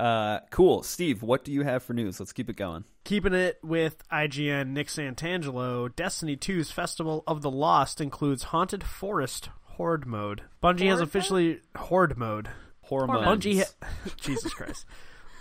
Uh, 0.00 0.40
cool, 0.50 0.82
Steve. 0.82 1.22
What 1.22 1.44
do 1.44 1.52
you 1.52 1.62
have 1.62 1.82
for 1.82 1.94
news? 1.94 2.20
Let's 2.20 2.32
keep 2.32 2.50
it 2.50 2.56
going. 2.56 2.84
Keeping 3.04 3.32
it 3.32 3.58
with 3.62 4.02
IGN, 4.10 4.68
Nick 4.74 4.88
Santangelo, 4.88 5.94
Destiny 5.94 6.36
2's 6.36 6.70
Festival 6.70 7.22
of 7.26 7.40
the 7.42 7.50
Lost 7.50 8.00
includes 8.00 8.44
Haunted 8.44 8.84
Forest 8.84 9.48
Horde 9.76 10.06
mode. 10.06 10.42
Bungie 10.62 10.88
has 10.88 10.98
Horde 10.98 11.02
officially 11.08 11.60
Horde 11.76 12.16
mode. 12.16 12.48
Hormones. 12.82 13.44
Bungie, 13.44 13.58
ha- 13.58 13.88
Jesus 14.20 14.54
Christ. 14.54 14.86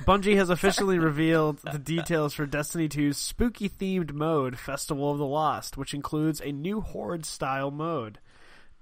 Bungie 0.03 0.35
has 0.35 0.49
officially 0.49 0.99
revealed 0.99 1.59
the 1.59 1.79
details 1.79 2.33
for 2.33 2.45
Destiny 2.45 2.89
2's 2.89 3.17
spooky 3.17 3.69
themed 3.69 4.11
mode, 4.11 4.59
Festival 4.59 5.09
of 5.11 5.17
the 5.17 5.25
Lost, 5.25 5.77
which 5.77 5.93
includes 5.93 6.41
a 6.41 6.51
new 6.51 6.81
Horde 6.81 7.25
style 7.25 7.71
mode. 7.71 8.19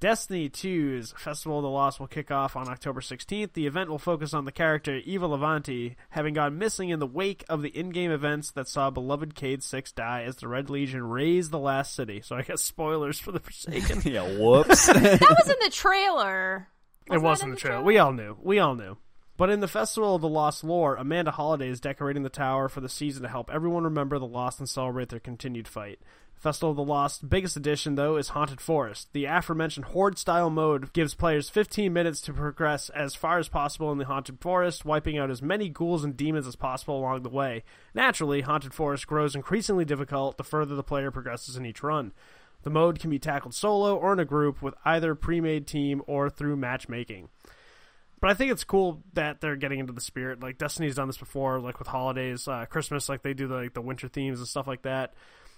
Destiny 0.03 0.49
2's 0.49 1.13
Festival 1.15 1.59
of 1.59 1.63
the 1.63 1.69
Lost 1.69 1.97
will 1.97 2.07
kick 2.07 2.29
off 2.29 2.57
on 2.57 2.67
October 2.67 2.99
16th. 2.99 3.53
The 3.53 3.67
event 3.67 3.89
will 3.89 3.97
focus 3.97 4.33
on 4.33 4.43
the 4.43 4.51
character 4.51 4.97
Eva 4.97 5.27
Levante, 5.27 5.95
having 6.09 6.33
gone 6.33 6.57
missing 6.57 6.89
in 6.89 6.99
the 6.99 7.07
wake 7.07 7.45
of 7.47 7.61
the 7.61 7.69
in-game 7.69 8.11
events 8.11 8.51
that 8.51 8.67
saw 8.67 8.89
beloved 8.89 9.33
Cayde-6 9.33 9.95
die 9.95 10.23
as 10.23 10.35
the 10.35 10.49
Red 10.49 10.69
Legion 10.69 11.05
razed 11.05 11.51
the 11.51 11.57
last 11.57 11.95
city. 11.95 12.19
So 12.19 12.35
I 12.35 12.41
guess 12.41 12.61
spoilers 12.61 13.17
for 13.17 13.31
the 13.31 13.39
Forsaken. 13.39 14.01
yeah, 14.11 14.23
whoops. 14.37 14.87
That 14.93 15.21
was 15.39 15.49
in 15.49 15.55
the 15.61 15.69
trailer. 15.71 16.67
it 17.09 17.21
Wasn't 17.21 17.21
that 17.21 17.21
wasn't 17.23 17.47
in 17.47 17.49
the 17.51 17.55
the 17.55 17.61
trailer. 17.61 17.75
trailer? 17.77 17.85
We 17.85 17.97
all 17.97 18.11
knew. 18.11 18.37
We 18.41 18.59
all 18.59 18.75
knew. 18.75 18.97
But 19.37 19.51
in 19.51 19.61
the 19.61 19.69
Festival 19.69 20.15
of 20.15 20.21
the 20.21 20.27
Lost 20.27 20.65
lore, 20.65 20.95
Amanda 20.95 21.31
Holliday 21.31 21.69
is 21.69 21.79
decorating 21.79 22.23
the 22.23 22.29
tower 22.29 22.67
for 22.67 22.81
the 22.81 22.89
season 22.89 23.23
to 23.23 23.29
help 23.29 23.49
everyone 23.49 23.85
remember 23.85 24.19
the 24.19 24.27
Lost 24.27 24.59
and 24.59 24.67
celebrate 24.67 25.07
their 25.07 25.21
continued 25.21 25.69
fight. 25.69 25.99
Festival 26.43 26.71
of 26.71 26.75
the 26.75 26.83
Lost 26.83 27.29
biggest 27.29 27.55
addition 27.55 27.95
though 27.95 28.17
is 28.17 28.29
Haunted 28.29 28.59
Forest. 28.59 29.07
The 29.13 29.23
aforementioned 29.23 29.85
horde 29.85 30.17
style 30.17 30.49
mode 30.49 30.91
gives 30.91 31.15
players 31.15 31.49
15 31.49 31.93
minutes 31.93 32.19
to 32.19 32.33
progress 32.33 32.89
as 32.89 33.15
far 33.15 33.39
as 33.39 33.47
possible 33.47 33.93
in 33.93 33.97
the 33.97 34.03
Haunted 34.03 34.41
Forest, 34.41 34.83
wiping 34.83 35.17
out 35.17 35.31
as 35.31 35.41
many 35.41 35.69
ghouls 35.69 36.03
and 36.03 36.17
demons 36.17 36.45
as 36.45 36.57
possible 36.57 36.99
along 36.99 37.23
the 37.23 37.29
way. 37.29 37.63
Naturally, 37.93 38.41
Haunted 38.41 38.73
Forest 38.73 39.07
grows 39.07 39.35
increasingly 39.35 39.85
difficult 39.85 40.35
the 40.35 40.43
further 40.43 40.75
the 40.75 40.83
player 40.83 41.11
progresses 41.11 41.55
in 41.55 41.65
each 41.65 41.81
run. 41.81 42.11
The 42.63 42.69
mode 42.69 42.99
can 42.99 43.09
be 43.09 43.19
tackled 43.19 43.55
solo 43.55 43.95
or 43.95 44.11
in 44.11 44.19
a 44.19 44.25
group 44.25 44.61
with 44.61 44.75
either 44.83 45.15
pre-made 45.15 45.65
team 45.65 46.01
or 46.07 46.29
through 46.29 46.57
matchmaking. 46.57 47.29
But 48.19 48.31
I 48.31 48.33
think 48.33 48.51
it's 48.51 48.65
cool 48.65 49.01
that 49.13 49.39
they're 49.39 49.55
getting 49.55 49.79
into 49.79 49.93
the 49.93 50.01
spirit. 50.01 50.43
Like 50.43 50.57
Destiny's 50.57 50.95
done 50.95 51.07
this 51.07 51.17
before, 51.17 51.61
like 51.61 51.79
with 51.79 51.87
holidays, 51.87 52.49
uh, 52.49 52.65
Christmas, 52.65 53.07
like 53.07 53.21
they 53.21 53.33
do 53.33 53.47
the, 53.47 53.55
like 53.55 53.73
the 53.73 53.81
winter 53.81 54.09
themes 54.09 54.39
and 54.39 54.47
stuff 54.47 54.67
like 54.67 54.81
that. 54.81 55.13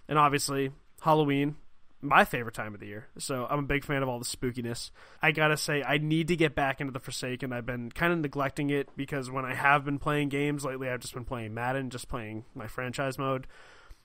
And 0.08 0.18
obviously 0.20 0.72
Halloween, 1.02 1.56
my 2.02 2.26
favorite 2.26 2.56
time 2.56 2.74
of 2.74 2.80
the 2.80 2.88
year. 2.88 3.08
So 3.18 3.48
I'm 3.50 3.60
a 3.60 3.64
big 3.64 3.84
fan 3.84 4.04
of 4.04 4.10
all 4.10 4.20
the 4.20 4.26
spookiness. 4.26 4.92
I 5.22 5.32
gotta 5.32 5.58
say, 5.58 5.84
I 5.84 5.98
need 5.98 6.28
to 6.28 6.36
get 6.36 6.56
back 6.56 6.80
into 6.80 6.92
the 6.92 7.00
Forsaken. 7.00 7.52
I've 7.52 7.66
been 7.66 7.92
kind 7.92 8.14
of 8.14 8.20
neglecting 8.20 8.70
it 8.70 8.90
because 8.96 9.32
when 9.32 9.46
I 9.46 9.56
have 9.56 9.84
been 9.86 10.00
playing 10.00 10.30
games 10.30 10.64
lately, 10.64 10.90
I've 10.90 11.00
just 11.02 11.14
been 11.14 11.26
playing 11.26 11.54
Madden, 11.54 11.90
just 11.90 12.08
playing 12.08 12.46
my 12.54 12.68
franchise 12.68 13.18
mode. 13.18 13.48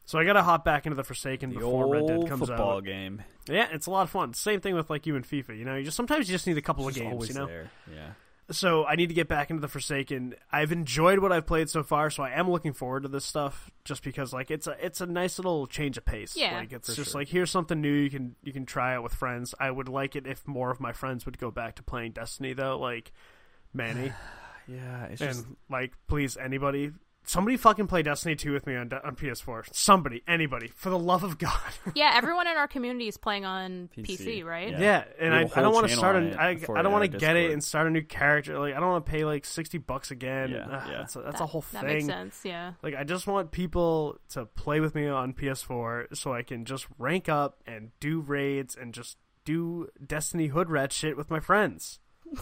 So 0.07 0.18
I 0.18 0.24
gotta 0.24 0.42
hop 0.42 0.64
back 0.64 0.86
into 0.86 0.96
the 0.96 1.05
Forsaken 1.05 1.51
the 1.51 1.57
before 1.57 1.86
Red 1.86 2.07
Dead 2.07 2.26
comes 2.26 2.48
football 2.48 2.78
out. 2.78 2.84
game. 2.84 3.22
Yeah, 3.48 3.68
it's 3.70 3.86
a 3.86 3.90
lot 3.90 4.03
of 4.03 4.11
fun. 4.11 4.34
Same 4.34 4.61
thing 4.61 4.74
with 4.74 4.90
like 4.90 5.07
you 5.07 5.14
and 5.14 5.24
FIFA. 5.24 5.59
You 5.59 5.64
know, 5.64 5.76
you 5.76 5.84
just 5.84 5.96
sometimes 5.96 6.28
you 6.28 6.34
just 6.34 6.46
need 6.46 6.59
a 6.59 6.62
couple 6.62 6.88
of 6.88 6.94
games. 6.94 7.28
You 7.28 7.34
know, 7.34 7.46
there. 7.46 7.70
Yeah. 7.92 8.12
So 8.51 8.84
I 8.84 8.96
need 8.96 9.09
to 9.09 9.14
get 9.14 9.28
back 9.28 9.51
into 9.51 9.61
the 9.61 9.68
Forsaken. 9.68 10.34
I've 10.51 10.72
enjoyed 10.72 11.18
what 11.20 11.32
I've 11.32 11.46
played 11.46 11.70
so 11.70 11.82
far, 11.82 12.11
so 12.11 12.22
I 12.22 12.30
am 12.30 12.51
looking 12.51 12.72
forward 12.72 13.05
to 13.05 13.09
this 13.09 13.24
stuff. 13.24 13.70
Just 13.84 14.03
because, 14.03 14.32
like, 14.32 14.51
it's 14.51 14.66
a 14.66 14.76
it's 14.84 15.01
a 15.01 15.07
nice 15.07 15.38
little 15.38 15.66
change 15.66 15.96
of 15.98 16.05
pace. 16.05 16.36
Yeah. 16.36 16.59
like 16.59 16.72
it's 16.72 16.88
For 16.88 16.94
just 16.96 17.12
sure. 17.12 17.20
like 17.20 17.28
here's 17.28 17.51
something 17.51 17.80
new 17.80 17.92
you 17.92 18.11
can 18.11 18.36
you 18.42 18.53
can 18.53 18.66
try 18.66 18.94
out 18.94 19.03
with 19.03 19.14
friends. 19.14 19.55
I 19.59 19.70
would 19.70 19.88
like 19.88 20.16
it 20.16 20.26
if 20.26 20.46
more 20.46 20.70
of 20.70 20.80
my 20.80 20.92
friends 20.92 21.24
would 21.26 21.38
go 21.38 21.51
back 21.51 21.76
to 21.76 21.82
playing 21.82 22.12
Destiny, 22.12 22.53
though. 22.53 22.78
Like 22.78 23.12
Manny 23.72 24.12
Yeah, 24.68 25.07
it's 25.07 25.20
just 25.20 25.44
and 25.46 25.57
like, 25.68 25.92
please, 26.07 26.36
anybody. 26.36 26.92
Somebody 27.22 27.56
fucking 27.56 27.86
play 27.86 28.02
Destiny 28.02 28.34
2 28.34 28.52
with 28.52 28.66
me 28.66 28.74
on, 28.74 28.90
on 29.04 29.14
PS4. 29.14 29.72
Somebody, 29.72 30.22
anybody, 30.26 30.72
for 30.74 30.90
the 30.90 30.98
love 30.98 31.22
of 31.22 31.38
God. 31.38 31.52
Yeah, 31.94 32.12
everyone 32.14 32.46
in 32.48 32.56
our 32.56 32.66
community 32.66 33.08
is 33.08 33.16
playing 33.16 33.44
on 33.44 33.88
PC, 33.96 34.18
PC, 34.20 34.44
right? 34.44 34.70
Yeah. 34.70 34.80
Yeah, 34.80 35.04
and 35.20 35.30
We 35.32 35.36
I, 35.36 35.40
have 35.42 35.52
a 35.52 35.58
I 35.58 35.62
don't 35.62 35.74
want 35.74 35.88
to 35.88 35.96
start 35.96 36.16
on 36.16 36.22
a, 36.24 36.26
it 36.28 36.36
I, 36.36 36.48
I 36.76 36.82
don't 36.82 36.92
want 36.92 37.10
to 37.10 37.18
get 37.18 37.36
it 37.36 37.50
and 37.52 37.62
start 37.62 37.86
a 37.86 37.90
new 37.90 38.02
character. 38.02 38.58
Like 38.58 38.74
I 38.74 38.80
don't 38.80 38.88
want 38.88 39.04
to 39.06 39.10
pay 39.12 39.24
like 39.24 39.44
sixty 39.44 39.78
bucks 39.78 40.10
again. 40.10 40.50
Yeah, 40.50 40.66
Ugh, 40.70 40.82
yeah. 40.88 40.98
That's 40.98 41.16
a, 41.16 41.20
that's 41.20 41.38
That- 41.38 41.44
a 41.44 41.46
whole 41.46 41.60
thing. 41.62 41.80
That 41.82 41.86
makes 41.86 42.06
sense. 42.06 42.40
Yeah. 42.44 42.72
Like 42.82 42.94
I 42.96 43.04
just 43.04 43.26
want 43.26 43.50
people 43.50 44.18
to 44.30 44.46
play 44.46 44.80
with 44.80 44.94
me 44.94 45.06
on 45.06 45.32
PS4 45.34 46.16
so 46.16 46.32
I 46.32 46.42
can 46.42 46.64
just 46.64 46.86
rank 46.98 47.28
up 47.28 47.62
and 47.66 47.90
do 48.00 48.20
raids 48.20 48.76
and 48.76 48.92
just 48.94 49.18
do 49.44 49.88
Destiny 50.04 50.48
hood 50.48 50.70
rat 50.70 50.92
shit 50.92 51.16
with 51.16 51.30
my 51.30 51.40
friends. 51.40 51.98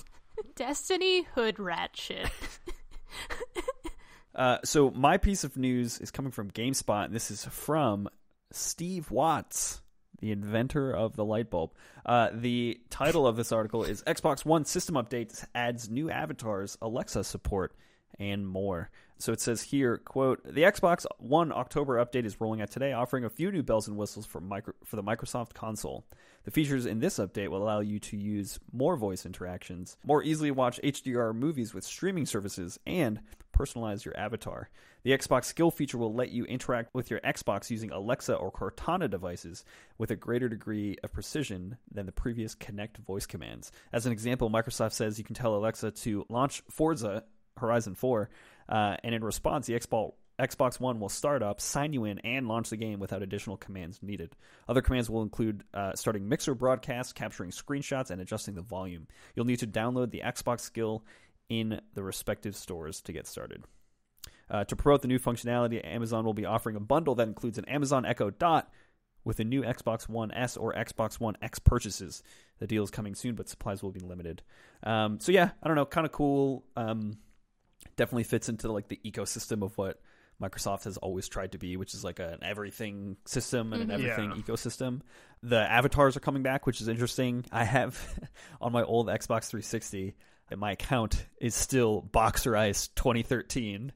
Destiny 0.56 1.26
hood 1.34 1.58
rat 1.58 1.90
shit. 1.94 2.30
Uh, 4.38 4.58
so 4.64 4.92
my 4.92 5.16
piece 5.16 5.42
of 5.42 5.56
news 5.56 5.98
is 5.98 6.12
coming 6.12 6.30
from 6.30 6.48
GameSpot, 6.52 7.06
and 7.06 7.14
this 7.14 7.32
is 7.32 7.44
from 7.46 8.08
Steve 8.52 9.10
Watts, 9.10 9.82
the 10.20 10.30
inventor 10.30 10.92
of 10.92 11.16
the 11.16 11.24
light 11.24 11.50
bulb. 11.50 11.72
Uh, 12.06 12.28
the 12.32 12.80
title 12.88 13.26
of 13.26 13.34
this 13.34 13.50
article 13.50 13.82
is 13.82 14.02
Xbox 14.04 14.44
One 14.44 14.64
system 14.64 14.94
updates 14.94 15.44
adds 15.56 15.90
new 15.90 16.08
avatars, 16.08 16.78
Alexa 16.80 17.24
support, 17.24 17.74
and 18.20 18.46
more. 18.46 18.90
So 19.20 19.32
it 19.32 19.40
says 19.40 19.62
here, 19.62 19.98
quote, 19.98 20.44
the 20.44 20.62
Xbox 20.62 21.04
One 21.18 21.50
October 21.50 22.04
update 22.04 22.24
is 22.24 22.40
rolling 22.40 22.62
out 22.62 22.70
today, 22.70 22.92
offering 22.92 23.24
a 23.24 23.30
few 23.30 23.50
new 23.50 23.64
bells 23.64 23.88
and 23.88 23.96
whistles 23.96 24.26
for 24.26 24.40
micro- 24.40 24.74
for 24.84 24.94
the 24.94 25.02
Microsoft 25.02 25.54
console. 25.54 26.04
The 26.44 26.52
features 26.52 26.86
in 26.86 27.00
this 27.00 27.18
update 27.18 27.48
will 27.48 27.62
allow 27.62 27.80
you 27.80 27.98
to 27.98 28.16
use 28.16 28.60
more 28.72 28.96
voice 28.96 29.26
interactions, 29.26 29.96
more 30.04 30.22
easily 30.22 30.52
watch 30.52 30.78
HDR 30.84 31.34
movies 31.34 31.74
with 31.74 31.82
streaming 31.82 32.26
services, 32.26 32.78
and 32.86 33.20
personalize 33.52 34.04
your 34.04 34.16
avatar. 34.16 34.70
The 35.02 35.10
Xbox 35.10 35.44
skill 35.44 35.72
feature 35.72 35.98
will 35.98 36.14
let 36.14 36.30
you 36.30 36.44
interact 36.44 36.94
with 36.94 37.10
your 37.10 37.20
Xbox 37.20 37.70
using 37.70 37.90
Alexa 37.90 38.34
or 38.34 38.52
Cortana 38.52 39.10
devices 39.10 39.64
with 39.98 40.12
a 40.12 40.16
greater 40.16 40.48
degree 40.48 40.96
of 41.02 41.12
precision 41.12 41.76
than 41.90 42.06
the 42.06 42.12
previous 42.12 42.54
Kinect 42.54 42.98
voice 42.98 43.26
commands. 43.26 43.72
As 43.92 44.06
an 44.06 44.12
example, 44.12 44.48
Microsoft 44.48 44.92
says 44.92 45.18
you 45.18 45.24
can 45.24 45.34
tell 45.34 45.56
Alexa 45.56 45.90
to 45.90 46.24
launch 46.28 46.62
Forza 46.70 47.24
Horizon 47.58 47.94
4, 47.94 48.30
uh, 48.68 48.96
and 49.02 49.14
in 49.14 49.24
response, 49.24 49.66
the 49.66 49.74
Xbox 49.74 50.12
Xbox 50.38 50.78
One 50.78 51.00
will 51.00 51.08
start 51.08 51.42
up, 51.42 51.60
sign 51.60 51.92
you 51.92 52.04
in, 52.04 52.20
and 52.20 52.46
launch 52.46 52.70
the 52.70 52.76
game 52.76 53.00
without 53.00 53.22
additional 53.22 53.56
commands 53.56 54.00
needed. 54.02 54.36
Other 54.68 54.82
commands 54.82 55.10
will 55.10 55.22
include 55.22 55.64
uh, 55.74 55.94
starting 55.96 56.28
mixer 56.28 56.54
broadcasts, 56.54 57.12
capturing 57.12 57.50
screenshots, 57.50 58.10
and 58.10 58.20
adjusting 58.20 58.54
the 58.54 58.62
volume. 58.62 59.08
You'll 59.34 59.46
need 59.46 59.58
to 59.60 59.66
download 59.66 60.12
the 60.12 60.22
Xbox 60.24 60.60
skill 60.60 61.04
in 61.48 61.80
the 61.94 62.04
respective 62.04 62.54
stores 62.54 63.00
to 63.02 63.12
get 63.12 63.26
started. 63.26 63.64
Uh, 64.50 64.64
to 64.64 64.76
promote 64.76 65.02
the 65.02 65.08
new 65.08 65.18
functionality, 65.18 65.84
Amazon 65.84 66.24
will 66.24 66.34
be 66.34 66.46
offering 66.46 66.76
a 66.76 66.80
bundle 66.80 67.16
that 67.16 67.26
includes 67.26 67.58
an 67.58 67.64
Amazon 67.66 68.06
Echo 68.06 68.30
Dot 68.30 68.70
with 69.24 69.40
a 69.40 69.44
new 69.44 69.62
Xbox 69.62 70.08
One 70.08 70.30
S 70.30 70.56
or 70.56 70.72
Xbox 70.72 71.18
One 71.18 71.36
X 71.42 71.58
purchases. 71.58 72.22
The 72.60 72.66
deal 72.66 72.84
is 72.84 72.90
coming 72.90 73.14
soon, 73.14 73.34
but 73.34 73.48
supplies 73.48 73.82
will 73.82 73.90
be 73.90 74.00
limited. 74.00 74.42
Um, 74.84 75.18
so 75.20 75.32
yeah, 75.32 75.50
I 75.62 75.66
don't 75.66 75.76
know, 75.76 75.84
kind 75.84 76.06
of 76.06 76.12
cool. 76.12 76.64
Um, 76.76 77.18
definitely 77.98 78.24
fits 78.24 78.48
into 78.48 78.72
like 78.72 78.88
the 78.88 78.98
ecosystem 79.04 79.62
of 79.62 79.76
what 79.76 80.00
Microsoft 80.40 80.84
has 80.84 80.96
always 80.96 81.28
tried 81.28 81.52
to 81.52 81.58
be, 81.58 81.76
which 81.76 81.92
is 81.94 82.02
like 82.04 82.20
an 82.20 82.38
everything 82.42 83.16
system 83.26 83.72
and 83.74 83.82
an 83.82 83.88
Mhm. 83.88 83.92
everything 84.04 84.30
Yeah. 84.30 84.42
ecosystem. 84.42 85.00
The 85.42 85.58
avatars 85.58 86.16
are 86.16 86.20
coming 86.20 86.42
back, 86.42 86.64
which 86.64 86.80
is 86.80 86.88
interesting. 86.88 87.44
I 87.52 87.64
have 87.64 87.98
on 88.60 88.72
my 88.72 88.82
old 88.84 89.08
Xbox 89.08 89.48
360, 89.50 90.14
and 90.50 90.58
my 90.60 90.72
account 90.72 91.26
is 91.40 91.54
still 91.54 92.00
Boxer 92.00 92.56
Ice 92.56 92.88
2013, 92.88 93.92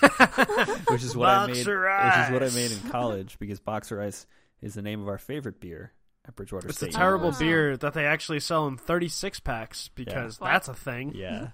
which 0.90 1.02
is 1.02 1.16
what 1.16 1.28
I 1.28 1.46
made. 1.46 1.64
Boxer 1.64 1.80
Which 1.80 2.26
is 2.26 2.32
what 2.32 2.42
I 2.42 2.50
made 2.54 2.72
in 2.72 2.90
college 2.90 3.38
because 3.38 3.60
Boxer 3.60 4.00
Ice 4.02 4.26
is 4.60 4.74
the 4.74 4.82
name 4.82 5.00
of 5.00 5.08
our 5.08 5.18
favorite 5.18 5.60
beer, 5.60 5.92
at 6.26 6.34
Bridgewater 6.34 6.68
It's 6.68 6.82
a 6.82 6.86
State. 6.86 6.94
terrible 6.94 7.30
Ah. 7.34 7.38
beer 7.38 7.76
that 7.76 7.94
they 7.94 8.06
actually 8.06 8.40
sell 8.40 8.66
in 8.66 8.76
36 8.78 9.40
packs 9.40 9.88
because 9.94 10.40
What? 10.40 10.48
that's 10.48 10.68
a 10.68 10.74
thing. 10.74 11.12
Yeah. 11.14 11.50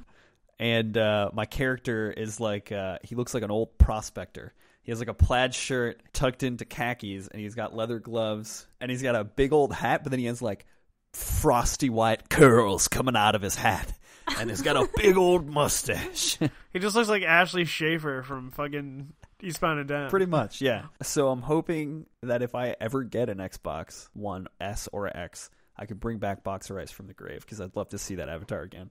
And 0.61 0.99
uh, 0.99 1.31
my 1.33 1.47
character 1.47 2.13
is 2.13 2.39
like 2.39 2.71
uh, 2.71 2.99
he 3.03 3.15
looks 3.15 3.33
like 3.33 3.43
an 3.43 3.51
old 3.51 3.79
prospector. 3.79 4.53
He 4.83 4.93
has 4.93 4.99
like 4.99 5.09
a 5.09 5.15
plaid 5.15 5.55
shirt 5.55 6.03
tucked 6.13 6.43
into 6.43 6.67
khakis, 6.67 7.29
and 7.29 7.41
he's 7.41 7.55
got 7.55 7.75
leather 7.75 7.99
gloves, 7.99 8.67
and 8.79 8.91
he's 8.91 9.03
got 9.03 9.17
a 9.17 9.25
big 9.25 9.55
old 9.55 9.73
hat, 9.73 10.05
but 10.05 10.11
then 10.11 10.21
he 10.21 10.27
has 10.27 10.43
like 10.43 10.67
frosty 11.15 11.89
white 11.89 12.29
curls 12.29 12.89
coming 12.89 13.17
out 13.17 13.35
of 13.35 13.41
his 13.41 13.55
hat, 13.55 13.91
and 14.39 14.51
he's 14.51 14.61
got 14.61 14.77
a 14.77 14.87
big 14.97 15.17
old 15.17 15.49
mustache. 15.49 16.39
He 16.75 16.79
just 16.79 16.95
looks 16.95 17.09
like 17.09 17.23
Ashley 17.23 17.65
Schaeffer 17.65 18.23
from 18.23 18.51
fucking 18.51 19.15
Eastbound 19.43 19.81
and 19.81 19.89
Down. 19.89 20.11
Pretty 20.11 20.27
much, 20.27 20.61
yeah. 20.61 20.85
So 21.03 21.31
I'm 21.31 21.43
hoping 21.43 22.05
that 22.23 22.43
if 22.43 22.55
I 22.55 22.77
ever 22.83 23.03
get 23.03 23.31
an 23.31 23.39
Xbox 23.39 24.11
One 24.13 24.47
S 24.61 24.91
or 24.93 25.07
X, 25.17 25.49
I 25.75 25.87
could 25.87 26.01
bring 26.01 26.19
back 26.19 26.45
Boxer 26.45 26.79
Ice 26.79 26.91
from 26.91 27.07
the 27.07 27.15
grave 27.15 27.41
because 27.41 27.63
I'd 27.63 27.75
love 27.77 27.89
to 27.91 27.99
see 27.99 28.17
that 28.17 28.29
avatar 28.29 28.61
again. 28.61 28.91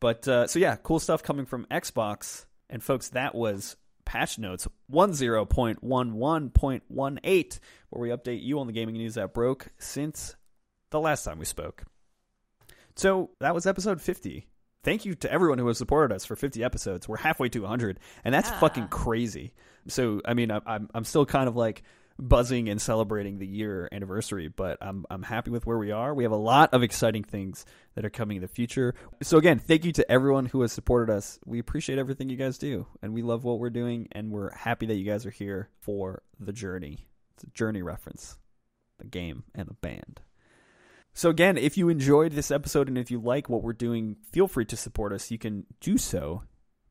But 0.00 0.26
uh, 0.28 0.46
so 0.46 0.58
yeah, 0.58 0.76
cool 0.76 1.00
stuff 1.00 1.22
coming 1.22 1.46
from 1.46 1.66
Xbox. 1.70 2.44
And 2.70 2.82
folks, 2.82 3.10
that 3.10 3.34
was 3.34 3.76
patch 4.04 4.38
notes 4.38 4.66
10.11.18, 4.90 7.58
where 7.90 8.02
we 8.02 8.08
update 8.16 8.42
you 8.42 8.58
on 8.60 8.66
the 8.66 8.72
gaming 8.72 8.96
news 8.96 9.14
that 9.14 9.34
broke 9.34 9.68
since 9.78 10.36
the 10.90 11.00
last 11.00 11.24
time 11.24 11.38
we 11.38 11.44
spoke. 11.44 11.84
So 12.96 13.30
that 13.40 13.54
was 13.54 13.66
episode 13.66 14.00
50. 14.00 14.46
Thank 14.82 15.04
you 15.04 15.14
to 15.16 15.32
everyone 15.32 15.58
who 15.58 15.66
has 15.68 15.78
supported 15.78 16.14
us 16.14 16.24
for 16.24 16.36
50 16.36 16.62
episodes. 16.62 17.08
We're 17.08 17.16
halfway 17.16 17.48
to 17.50 17.60
100, 17.60 17.98
and 18.24 18.34
that's 18.34 18.50
Yeah. 18.50 18.60
fucking 18.60 18.88
crazy. 18.88 19.54
So, 19.88 20.20
I 20.24 20.34
mean, 20.34 20.50
I- 20.50 20.60
I'm 20.66 20.88
I'm 20.94 21.04
still 21.04 21.26
kind 21.26 21.48
of 21.48 21.56
like 21.56 21.82
buzzing 22.18 22.68
and 22.68 22.80
celebrating 22.80 23.38
the 23.38 23.46
year 23.46 23.88
anniversary, 23.92 24.48
but 24.48 24.78
I'm 24.80 25.04
I'm 25.10 25.22
happy 25.22 25.50
with 25.50 25.66
where 25.66 25.78
we 25.78 25.90
are. 25.90 26.14
We 26.14 26.24
have 26.24 26.32
a 26.32 26.36
lot 26.36 26.72
of 26.72 26.82
exciting 26.82 27.24
things 27.24 27.64
that 27.94 28.04
are 28.04 28.10
coming 28.10 28.36
in 28.36 28.42
the 28.42 28.48
future. 28.48 28.94
So 29.22 29.36
again, 29.36 29.58
thank 29.58 29.84
you 29.84 29.92
to 29.92 30.10
everyone 30.10 30.46
who 30.46 30.62
has 30.62 30.72
supported 30.72 31.12
us. 31.12 31.38
We 31.44 31.58
appreciate 31.58 31.98
everything 31.98 32.28
you 32.28 32.36
guys 32.36 32.58
do, 32.58 32.86
and 33.02 33.12
we 33.12 33.22
love 33.22 33.44
what 33.44 33.58
we're 33.58 33.70
doing, 33.70 34.08
and 34.12 34.30
we're 34.30 34.54
happy 34.54 34.86
that 34.86 34.94
you 34.94 35.04
guys 35.04 35.26
are 35.26 35.30
here 35.30 35.70
for 35.80 36.22
the 36.38 36.52
journey. 36.52 37.08
It's 37.34 37.44
a 37.44 37.50
journey 37.50 37.82
reference, 37.82 38.38
the 38.98 39.06
game 39.06 39.44
and 39.54 39.68
the 39.68 39.74
band. 39.74 40.20
So 41.16 41.30
again, 41.30 41.56
if 41.56 41.78
you 41.78 41.88
enjoyed 41.88 42.32
this 42.32 42.50
episode 42.50 42.88
and 42.88 42.98
if 42.98 43.08
you 43.10 43.20
like 43.20 43.48
what 43.48 43.62
we're 43.62 43.72
doing, 43.72 44.16
feel 44.32 44.48
free 44.48 44.64
to 44.64 44.76
support 44.76 45.12
us. 45.12 45.30
You 45.30 45.38
can 45.38 45.64
do 45.80 45.96
so 45.96 46.42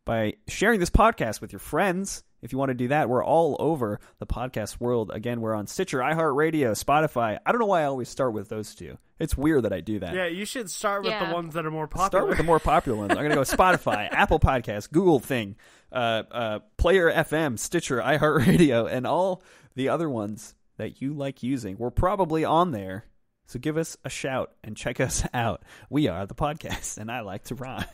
by 0.06 0.34
sharing 0.48 0.80
this 0.80 0.90
podcast 0.90 1.42
with 1.42 1.52
your 1.52 1.60
friends. 1.60 2.24
If 2.42 2.52
you 2.52 2.58
want 2.58 2.70
to 2.70 2.74
do 2.76 2.90
that, 2.90 3.08
we're 3.08 3.24
all 3.24 3.56
over 3.60 4.02
the 4.20 4.26
podcast 4.26 4.82
world. 4.82 5.12
Again, 5.14 5.40
we're 5.40 5.54
on 5.54 5.66
Stitcher, 5.66 6.00
iHeartRadio, 6.00 6.72
Spotify. 6.82 7.40
I 7.46 7.52
don't 7.52 7.60
know 7.62 7.68
why 7.68 7.84
I 7.84 7.86
always 7.86 8.10
start 8.10 8.34
with 8.34 8.50
those 8.50 8.76
two. 8.76 8.98
It's 9.18 9.38
weird 9.38 9.64
that 9.64 9.72
I 9.72 9.80
do 9.80 10.00
that. 10.00 10.14
Yeah, 10.14 10.26
you 10.26 10.44
should 10.44 10.70
start 10.70 11.04
with 11.04 11.12
Yeah. 11.14 11.30
the 11.30 11.34
ones 11.34 11.54
that 11.54 11.66
are 11.66 11.72
more 11.72 11.88
popular. 11.88 12.10
Start 12.10 12.28
with 12.28 12.38
the 12.38 12.44
more 12.44 12.60
popular 12.60 12.98
ones. 12.98 13.12
I'm 13.12 13.18
going 13.18 13.30
to 13.30 13.36
go 13.36 13.42
Spotify, 13.44 14.10
Apple 14.12 14.40
Podcasts, 14.42 14.92
Google 14.92 15.20
Thing, 15.20 15.56
uh, 15.94 16.24
uh, 16.32 16.60
Player 16.76 17.10
FM, 17.10 17.58
Stitcher, 17.58 18.00
iHeartRadio, 18.02 18.92
and 18.92 19.08
all 19.08 19.42
the 19.76 19.88
other 19.88 20.10
ones 20.10 20.54
that 20.76 21.02
you 21.02 21.14
like 21.14 21.44
using. 21.44 21.78
We're 21.78 21.92
probably 21.92 22.44
on 22.44 22.72
there. 22.72 23.06
So 23.46 23.60
give 23.60 23.78
us 23.78 23.96
a 24.04 24.10
shout 24.10 24.52
and 24.66 24.76
check 24.76 25.00
us 25.00 25.24
out. 25.34 25.64
We 25.90 26.10
are 26.10 26.26
the 26.26 26.36
podcast, 26.36 26.98
and 26.98 27.10
I 27.10 27.22
like 27.22 27.46
to 27.46 27.56
rhyme. 27.56 27.86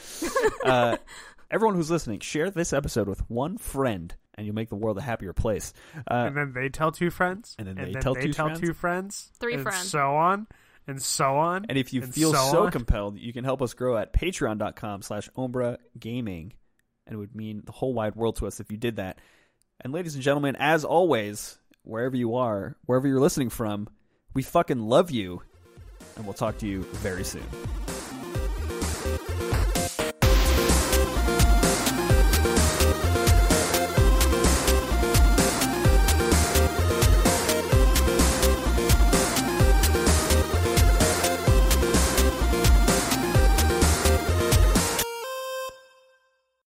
uh, 0.64 0.96
everyone 1.52 1.76
who's 1.76 1.90
listening, 1.90 2.20
share 2.20 2.50
this 2.50 2.72
episode 2.72 3.06
with 3.08 3.20
one 3.30 3.58
friend, 3.58 4.14
and 4.34 4.46
you'll 4.46 4.54
make 4.56 4.70
the 4.70 4.76
world 4.76 4.98
a 4.98 5.02
happier 5.02 5.32
place. 5.32 5.72
Uh, 6.10 6.14
and 6.14 6.36
then 6.36 6.52
they 6.54 6.68
tell 6.68 6.90
two 6.90 7.10
friends, 7.10 7.54
And 7.58 7.68
then 7.68 7.76
they 7.76 7.92
tell 7.92 8.14
two 8.16 8.32
friends. 8.32 8.60
two 8.60 8.72
friends, 8.72 9.30
Three 9.38 9.54
and 9.54 9.62
friends. 9.62 9.90
so 9.90 10.16
on 10.16 10.46
and 10.86 11.00
so 11.00 11.36
on. 11.36 11.66
And 11.68 11.78
if 11.78 11.92
you 11.92 12.02
and 12.02 12.12
feel 12.12 12.32
so 12.32 12.50
so, 12.50 12.70
compelled, 12.72 13.18
you 13.18 13.32
can 13.32 13.44
help 13.44 13.62
us 13.62 13.74
grow 13.74 13.96
at 13.96 14.12
patreon.com 14.12 15.02
slash 15.02 15.28
Ombra 15.36 15.76
Gaming. 15.98 16.54
And 17.06 17.14
it 17.14 17.18
would 17.18 17.34
mean 17.36 17.62
the 17.64 17.72
whole 17.72 17.94
wide 17.94 18.16
world 18.16 18.36
to 18.36 18.46
us 18.46 18.60
if 18.60 18.70
you 18.70 18.76
did 18.78 18.96
that. 18.96 19.18
And 19.80 19.92
ladies 19.92 20.14
and 20.14 20.22
gentlemen, 20.22 20.56
as 20.58 20.84
always, 20.84 21.58
wherever 21.82 22.16
you 22.16 22.36
are, 22.36 22.76
wherever 22.86 23.06
you're 23.06 23.20
listening 23.20 23.50
from, 23.50 23.88
we 24.34 24.42
fucking 24.42 24.80
love 24.80 25.10
you. 25.10 25.42
And 26.16 26.24
we'll 26.24 26.34
talk 26.34 26.58
to 26.58 26.66
you 26.66 26.82
very 26.82 27.24
soon. 27.24 27.44